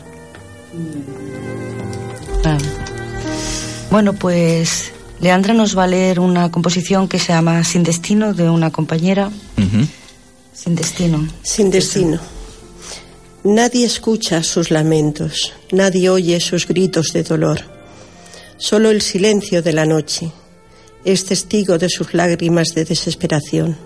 Bueno, 3.90 4.12
pues 4.14 4.92
Leandra 5.20 5.54
nos 5.54 5.76
va 5.76 5.84
a 5.84 5.86
leer 5.86 6.20
una 6.20 6.50
composición 6.50 7.08
que 7.08 7.18
se 7.18 7.32
llama 7.32 7.62
Sin 7.64 7.82
Destino 7.82 8.34
de 8.34 8.48
una 8.50 8.70
compañera. 8.70 9.30
Sin 10.52 10.74
Destino. 10.74 11.26
Sin 11.42 11.70
destino. 11.70 12.20
Nadie 13.44 13.84
escucha 13.86 14.44
sus 14.44 14.70
lamentos, 14.70 15.52
nadie 15.72 16.08
oye 16.10 16.38
sus 16.38 16.68
gritos 16.68 17.12
de 17.12 17.24
dolor. 17.24 17.58
Solo 18.56 18.90
el 18.90 19.02
silencio 19.02 19.62
de 19.62 19.72
la 19.72 19.84
noche 19.84 20.30
es 21.04 21.24
testigo 21.24 21.76
de 21.76 21.88
sus 21.88 22.14
lágrimas 22.14 22.68
de 22.68 22.84
desesperación. 22.84 23.76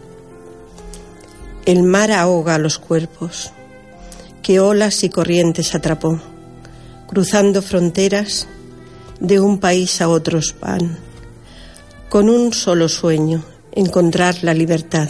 El 1.65 1.85
mar 1.85 2.13
ahoga 2.13 2.59
los 2.59 2.79
cuerpos, 2.79 3.51
que 4.43 4.61
olas 4.61 5.03
y 5.05 5.09
corrientes 5.09 5.75
atrapó, 5.75 6.21
cruzando 7.07 7.63
fronteras 7.63 8.49
de 9.21 9.41
un 9.41 9.59
país 9.59 10.03
a 10.03 10.11
otros 10.11 10.55
van, 10.61 10.99
con 12.11 12.29
un 12.29 12.53
solo 12.53 12.91
sueño, 12.91 13.43
encontrar 13.73 14.37
la 14.43 14.53
libertad. 14.53 15.09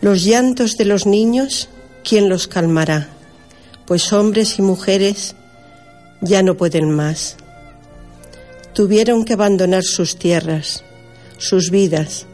Los 0.00 0.22
llantos 0.22 0.76
de 0.76 0.84
los 0.84 1.06
niños, 1.06 1.68
¿quién 2.04 2.28
los 2.28 2.48
calmará? 2.48 3.08
Pues 3.86 4.12
hombres 4.12 4.58
y 4.58 4.62
mujeres 4.62 5.34
ya 6.20 6.42
no 6.42 6.56
pueden 6.56 6.90
más. 6.90 7.36
Tuvieron 8.72 9.24
que 9.24 9.32
abandonar 9.32 9.82
sus 9.82 10.16
tierras, 10.16 10.84
sus 11.38 11.70
vidas, 11.70 12.26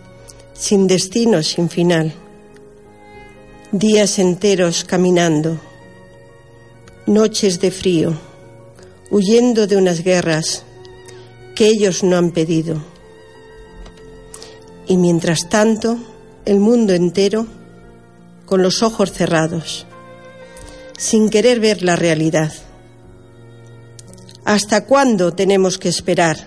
sin 0.52 0.86
destino, 0.86 1.42
sin 1.42 1.70
final. 1.70 2.12
Días 3.72 4.18
enteros 4.18 4.84
caminando, 4.84 5.60
noches 7.06 7.60
de 7.60 7.70
frío, 7.70 8.16
huyendo 9.10 9.66
de 9.66 9.76
unas 9.76 10.02
guerras 10.02 10.64
que 11.54 11.66
ellos 11.66 12.04
no 12.04 12.16
han 12.16 12.30
pedido. 12.32 12.82
Y 14.86 14.96
mientras 14.96 15.48
tanto, 15.48 15.98
el 16.44 16.60
mundo 16.60 16.92
entero 16.92 17.46
con 18.46 18.62
los 18.62 18.82
ojos 18.82 19.12
cerrados, 19.12 19.86
sin 20.96 21.28
querer 21.28 21.60
ver 21.60 21.82
la 21.82 21.96
realidad. 21.96 22.52
¿Hasta 24.44 24.84
cuándo 24.86 25.34
tenemos 25.34 25.76
que 25.76 25.88
esperar? 25.88 26.38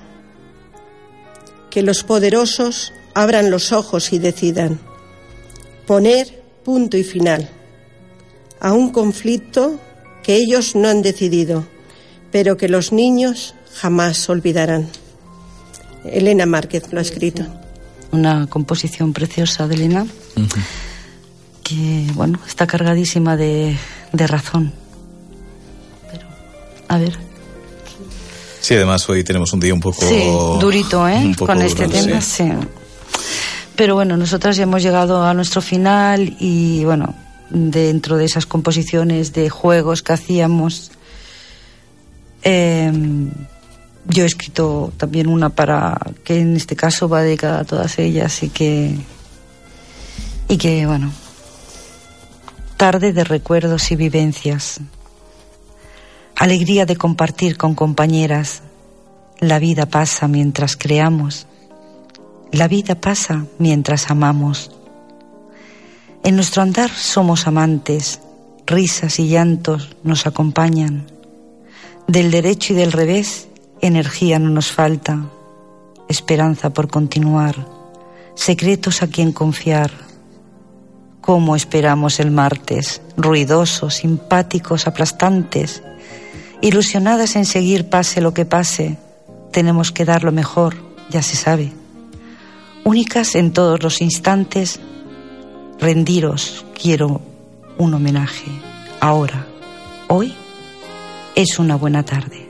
Que 1.69 1.83
los 1.83 2.03
poderosos 2.03 2.93
abran 3.13 3.51
los 3.51 3.71
ojos 3.71 4.13
y 4.13 4.19
decidan 4.19 4.79
poner 5.85 6.41
punto 6.63 6.97
y 6.97 7.03
final 7.03 7.49
a 8.59 8.73
un 8.73 8.91
conflicto 8.91 9.79
que 10.23 10.35
ellos 10.35 10.75
no 10.75 10.87
han 10.87 11.01
decidido, 11.01 11.65
pero 12.31 12.57
que 12.57 12.69
los 12.69 12.91
niños 12.91 13.55
jamás 13.73 14.29
olvidarán. 14.29 14.87
Elena 16.05 16.45
Márquez 16.45 16.91
lo 16.91 16.99
ha 16.99 17.01
escrito. 17.01 17.43
Una 18.11 18.47
composición 18.47 19.13
preciosa 19.13 19.67
de 19.67 19.75
Elena, 19.75 20.05
que 21.69 22.11
bueno, 22.13 22.39
está 22.47 22.65
cargadísima 22.65 23.37
de, 23.37 23.77
de 24.11 24.27
razón. 24.27 24.73
Pero, 26.11 26.27
a 26.87 26.97
ver. 26.97 27.17
Sí, 28.59 28.73
además 28.75 29.07
hoy 29.09 29.23
tenemos 29.23 29.53
un 29.53 29.59
día 29.59 29.73
un 29.73 29.79
poco... 29.79 30.07
Sí, 30.07 30.23
durito, 30.59 31.07
¿eh? 31.07 31.33
poco 31.37 31.53
Con 31.53 31.61
este 31.61 31.85
duro, 31.85 31.99
tema, 31.99 32.21
sí. 32.21 32.43
sí. 32.43 32.51
Pero 33.75 33.95
bueno, 33.95 34.17
nosotras 34.17 34.57
ya 34.57 34.63
hemos 34.63 34.81
llegado 34.83 35.23
a 35.23 35.33
nuestro 35.33 35.61
final 35.61 36.35
y 36.39 36.83
bueno, 36.83 37.15
dentro 37.49 38.17
de 38.17 38.25
esas 38.25 38.45
composiciones 38.45 39.31
de 39.31 39.49
juegos 39.49 40.01
que 40.01 40.13
hacíamos, 40.13 40.91
eh, 42.43 42.91
yo 44.05 44.23
he 44.23 44.25
escrito 44.25 44.91
también 44.97 45.27
una 45.27 45.49
para 45.49 45.97
que 46.23 46.39
en 46.39 46.57
este 46.57 46.75
caso 46.75 47.07
va 47.07 47.21
dedicada 47.21 47.59
a 47.59 47.63
todas 47.63 47.99
ellas 47.99 48.43
y 48.43 48.49
que 48.49 48.95
y 50.47 50.57
que 50.57 50.85
bueno 50.85 51.11
tarde 52.79 53.11
de 53.11 53.25
recuerdos 53.25 53.91
y 53.91 53.97
vivencias. 53.97 54.79
Alegría 56.37 56.85
de 56.85 56.95
compartir 56.95 57.57
con 57.57 57.75
compañeras. 57.75 58.61
La 59.41 59.59
vida 59.59 59.87
pasa 59.87 60.29
mientras 60.29 60.77
creamos. 60.77 61.45
La 62.53 62.69
vida 62.69 62.95
pasa 62.95 63.47
mientras 63.57 64.09
amamos. 64.09 64.71
En 66.23 66.37
nuestro 66.37 66.61
andar 66.61 66.89
somos 66.89 67.47
amantes. 67.47 68.21
Risas 68.65 69.19
y 69.19 69.27
llantos 69.27 69.97
nos 70.03 70.25
acompañan. 70.25 71.05
Del 72.07 72.31
derecho 72.31 72.71
y 72.71 72.77
del 72.77 72.93
revés 72.93 73.49
energía 73.81 74.39
no 74.39 74.51
nos 74.51 74.71
falta, 74.71 75.25
esperanza 76.07 76.69
por 76.69 76.87
continuar, 76.87 77.67
secretos 78.35 79.03
a 79.03 79.07
quien 79.07 79.33
confiar. 79.33 80.08
¿Cómo 81.29 81.55
esperamos 81.55 82.19
el 82.19 82.31
martes? 82.31 83.03
Ruidosos, 83.15 83.93
simpáticos, 83.93 84.87
aplastantes, 84.87 85.83
ilusionadas 86.59 87.35
en 87.35 87.45
seguir 87.45 87.87
pase 87.87 88.19
lo 88.19 88.33
que 88.33 88.45
pase. 88.45 88.97
Tenemos 89.51 89.91
que 89.91 90.05
dar 90.05 90.23
lo 90.23 90.31
mejor, 90.31 90.75
ya 91.11 91.21
se 91.21 91.35
sabe. 91.35 91.71
Únicas 92.83 93.35
en 93.35 93.53
todos 93.53 93.83
los 93.83 94.01
instantes, 94.01 94.79
rendiros 95.79 96.65
quiero 96.73 97.21
un 97.77 97.93
homenaje. 97.93 98.49
Ahora, 98.99 99.45
hoy, 100.07 100.33
es 101.35 101.59
una 101.59 101.75
buena 101.75 102.01
tarde 102.01 102.49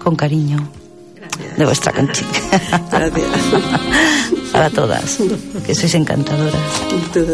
con 0.00 0.14
cariño 0.14 0.70
de 1.56 1.64
vuestra 1.64 1.92
conchita. 1.92 2.38
Para 4.60 4.68
todas, 4.68 5.16
que 5.64 5.74
sois 5.74 5.94
encantadoras. 5.94 6.60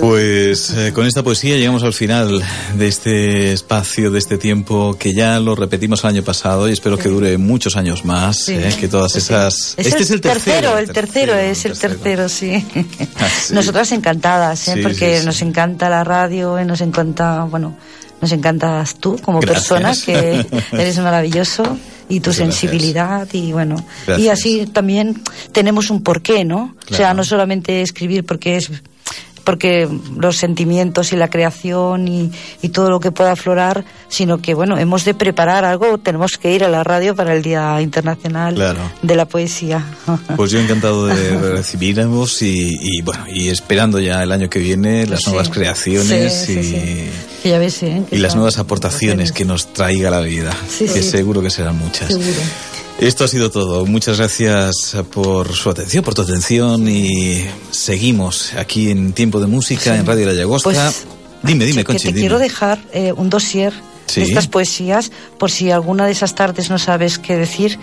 Pues 0.01 0.71
eh, 0.71 0.93
con 0.95 1.07
esta 1.07 1.25
poesía 1.25 1.57
llegamos 1.57 1.83
al 1.83 1.93
final 1.93 2.41
de 2.79 2.87
este 2.87 3.53
espacio, 3.53 4.13
de 4.13 4.21
este 4.21 4.39
tiempo 4.39 4.95
que 4.97 5.13
ya 5.13 5.41
lo 5.41 5.57
repetimos 5.57 6.05
el 6.05 6.11
año 6.11 6.23
pasado 6.23 6.69
y 6.69 6.73
espero 6.73 6.97
que 6.97 7.09
dure 7.09 7.37
muchos 7.37 7.75
años 7.75 8.05
más, 8.05 8.45
Sí. 8.45 8.53
eh, 8.55 8.77
que 8.79 8.87
todas 8.87 9.17
esas... 9.17 9.75
Es 9.77 9.87
este 9.89 9.97
el 9.99 10.03
es 10.05 10.11
el 10.13 10.21
tercero. 10.21 10.79
el 10.79 10.93
tercero, 10.93 11.35
es 11.35 11.65
el 11.65 11.77
tercero, 11.77 12.29
sí. 12.29 12.65
Ah, 13.17 13.29
sí. 13.45 13.55
Nosotras 13.55 13.91
encantadas, 13.91 14.69
¿eh? 14.69 14.75
Sí, 14.75 14.83
porque 14.83 15.15
sí, 15.17 15.21
sí. 15.23 15.27
nos 15.27 15.43
encanta 15.43 15.91
la 15.91 16.05
radio, 16.05 16.61
y 16.61 16.65
nos 16.65 16.81
encanta, 16.81 17.43
bueno, 17.51 17.77
nos 18.21 18.33
encantas 18.33 18.97
tú 18.97 19.19
como 19.23 19.41
Gracias. 19.41 19.69
persona, 19.69 19.95
que 20.05 20.47
eres 20.73 20.99
maravilloso, 20.99 21.63
y 22.09 22.21
tu 22.21 22.31
gracias. 22.31 22.37
sensibilidad, 22.37 23.29
y 23.33 23.53
bueno, 23.53 23.77
y 24.19 24.29
así 24.29 24.67
también 24.67 25.23
tenemos 25.53 25.91
un 25.91 26.03
porqué, 26.03 26.45
¿no? 26.45 26.75
O 26.91 26.95
sea, 26.95 27.15
no 27.15 27.25
solamente 27.25 27.83
escribir 27.83 28.25
porque 28.25 28.57
es 28.57 28.71
porque 29.47 29.89
los 30.19 30.37
sentimientos 30.37 31.13
y 31.13 31.17
la 31.17 31.31
creación 31.31 32.09
y, 32.09 32.31
y 32.61 32.69
todo 32.71 32.91
lo 32.91 32.99
que 33.01 33.13
pueda 33.13 33.33
aflorar, 33.33 33.85
sino 34.09 34.39
que, 34.39 34.53
bueno, 34.55 34.77
hemos 34.77 35.05
de 35.05 35.15
preparar 35.15 35.65
algo, 35.65 35.97
tenemos 35.99 36.37
que 36.37 36.53
ir 36.53 36.65
a 36.65 36.69
la 36.69 36.83
radio 36.85 37.15
para 37.15 37.33
el 37.33 37.43
Día 37.43 37.81
Internacional 37.81 38.55
Claro. 38.57 38.81
de 39.03 39.15
la 39.17 39.25
Poesía. 39.27 39.85
Pues 40.37 40.51
yo 40.51 40.59
encantado 40.61 41.07
de 41.07 41.39
recibirnos 41.53 42.43
y, 42.43 42.77
y, 42.81 43.03
bueno, 43.03 43.25
y 43.33 43.49
esperando 43.49 44.01
ya 44.01 44.23
el 44.23 44.33
año 44.33 44.51
que 44.51 44.59
viene 44.59 45.07
las 45.07 45.21
Sí. 45.21 45.31
nuevas 45.31 45.49
creaciones 45.49 46.33
Sí, 46.35 46.55
sí, 46.55 46.61
y, 46.61 46.65
sí. 46.65 47.11
Que 47.45 47.51
ya 47.51 47.59
ves, 47.59 47.83
¿eh? 47.85 48.03
Y 48.11 48.19
las 48.19 48.35
nuevas 48.35 48.59
aportaciones 48.59 49.31
que 49.33 49.45
nos 49.45 49.73
traiga 49.73 50.11
la 50.11 50.21
vida, 50.21 50.55
que 50.79 51.03
seguro 51.03 51.41
que 51.41 51.51
serán 51.51 51.79
muchas. 51.79 52.09
Seguro. 52.09 52.27
Esto 53.01 53.25
ha 53.25 53.29
sido 53.29 53.51
todo. 53.51 53.85
Muchas 53.85 54.17
gracias 54.19 54.97
por 55.13 55.53
su 55.55 55.69
atención, 55.69 56.03
por 56.03 56.15
tu 56.15 56.23
atención 56.23 56.89
y 56.89 57.45
seguimos 57.71 58.55
aquí 58.55 58.91
en 58.91 59.13
Tiempo 59.13 59.39
de 59.39 59.47
Música 59.47 59.97
en 59.97 60.07
Radio 60.07 60.27
La 60.27 60.33
Llagosta. 60.33 60.71
Pues, 60.71 61.05
dime, 61.43 61.67
dime, 61.67 61.83
que 61.83 61.85
Conchi, 61.85 62.03
te 62.05 62.09
dime. 62.09 62.21
quiero 62.21 62.39
dejar 62.39 62.79
eh, 62.93 63.13
un 63.13 63.29
dossier 63.31 63.73
Sí. 64.07 64.21
de 64.21 64.27
estas 64.29 64.47
poesías, 64.47 65.11
por 65.37 65.51
si 65.51 65.73
alguna 65.73 66.07
de 66.07 66.13
esas 66.13 66.37
tardes 66.37 66.71
no 66.71 66.79
sabes 66.79 67.19
qué 67.19 67.37
decir, 67.37 67.77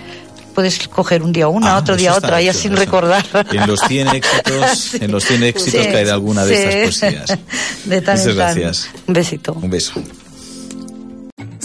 puedes 0.56 0.88
coger 0.88 1.22
un 1.22 1.34
día 1.34 1.50
una, 1.50 1.76
Ah, 1.76 1.80
otro 1.80 1.98
día 1.98 2.16
otra, 2.16 2.42
y 2.42 2.48
hecho, 2.48 2.58
así 2.58 2.68
eso. 2.70 2.78
recordar. 2.78 3.26
En 3.52 3.68
los 3.68 3.82
100 3.82 4.08
éxitos, 4.08 4.94
en 5.02 5.12
los 5.12 5.26
100 5.26 5.44
éxitos 5.44 5.82
Sí, 5.84 5.90
cae 5.92 6.06
de 6.06 6.12
alguna 6.12 6.46
de 6.46 6.56
sí. 6.56 6.64
estas 6.64 7.12
poesías. 7.12 7.40
De 7.84 8.02
tan 8.02 8.16
Muchas 8.18 8.26
en 8.32 8.38
tan. 8.38 8.56
gracias. 8.56 8.90
Un 9.06 9.14
besito. 9.14 9.52
Un 9.62 9.70
beso. 9.70 9.92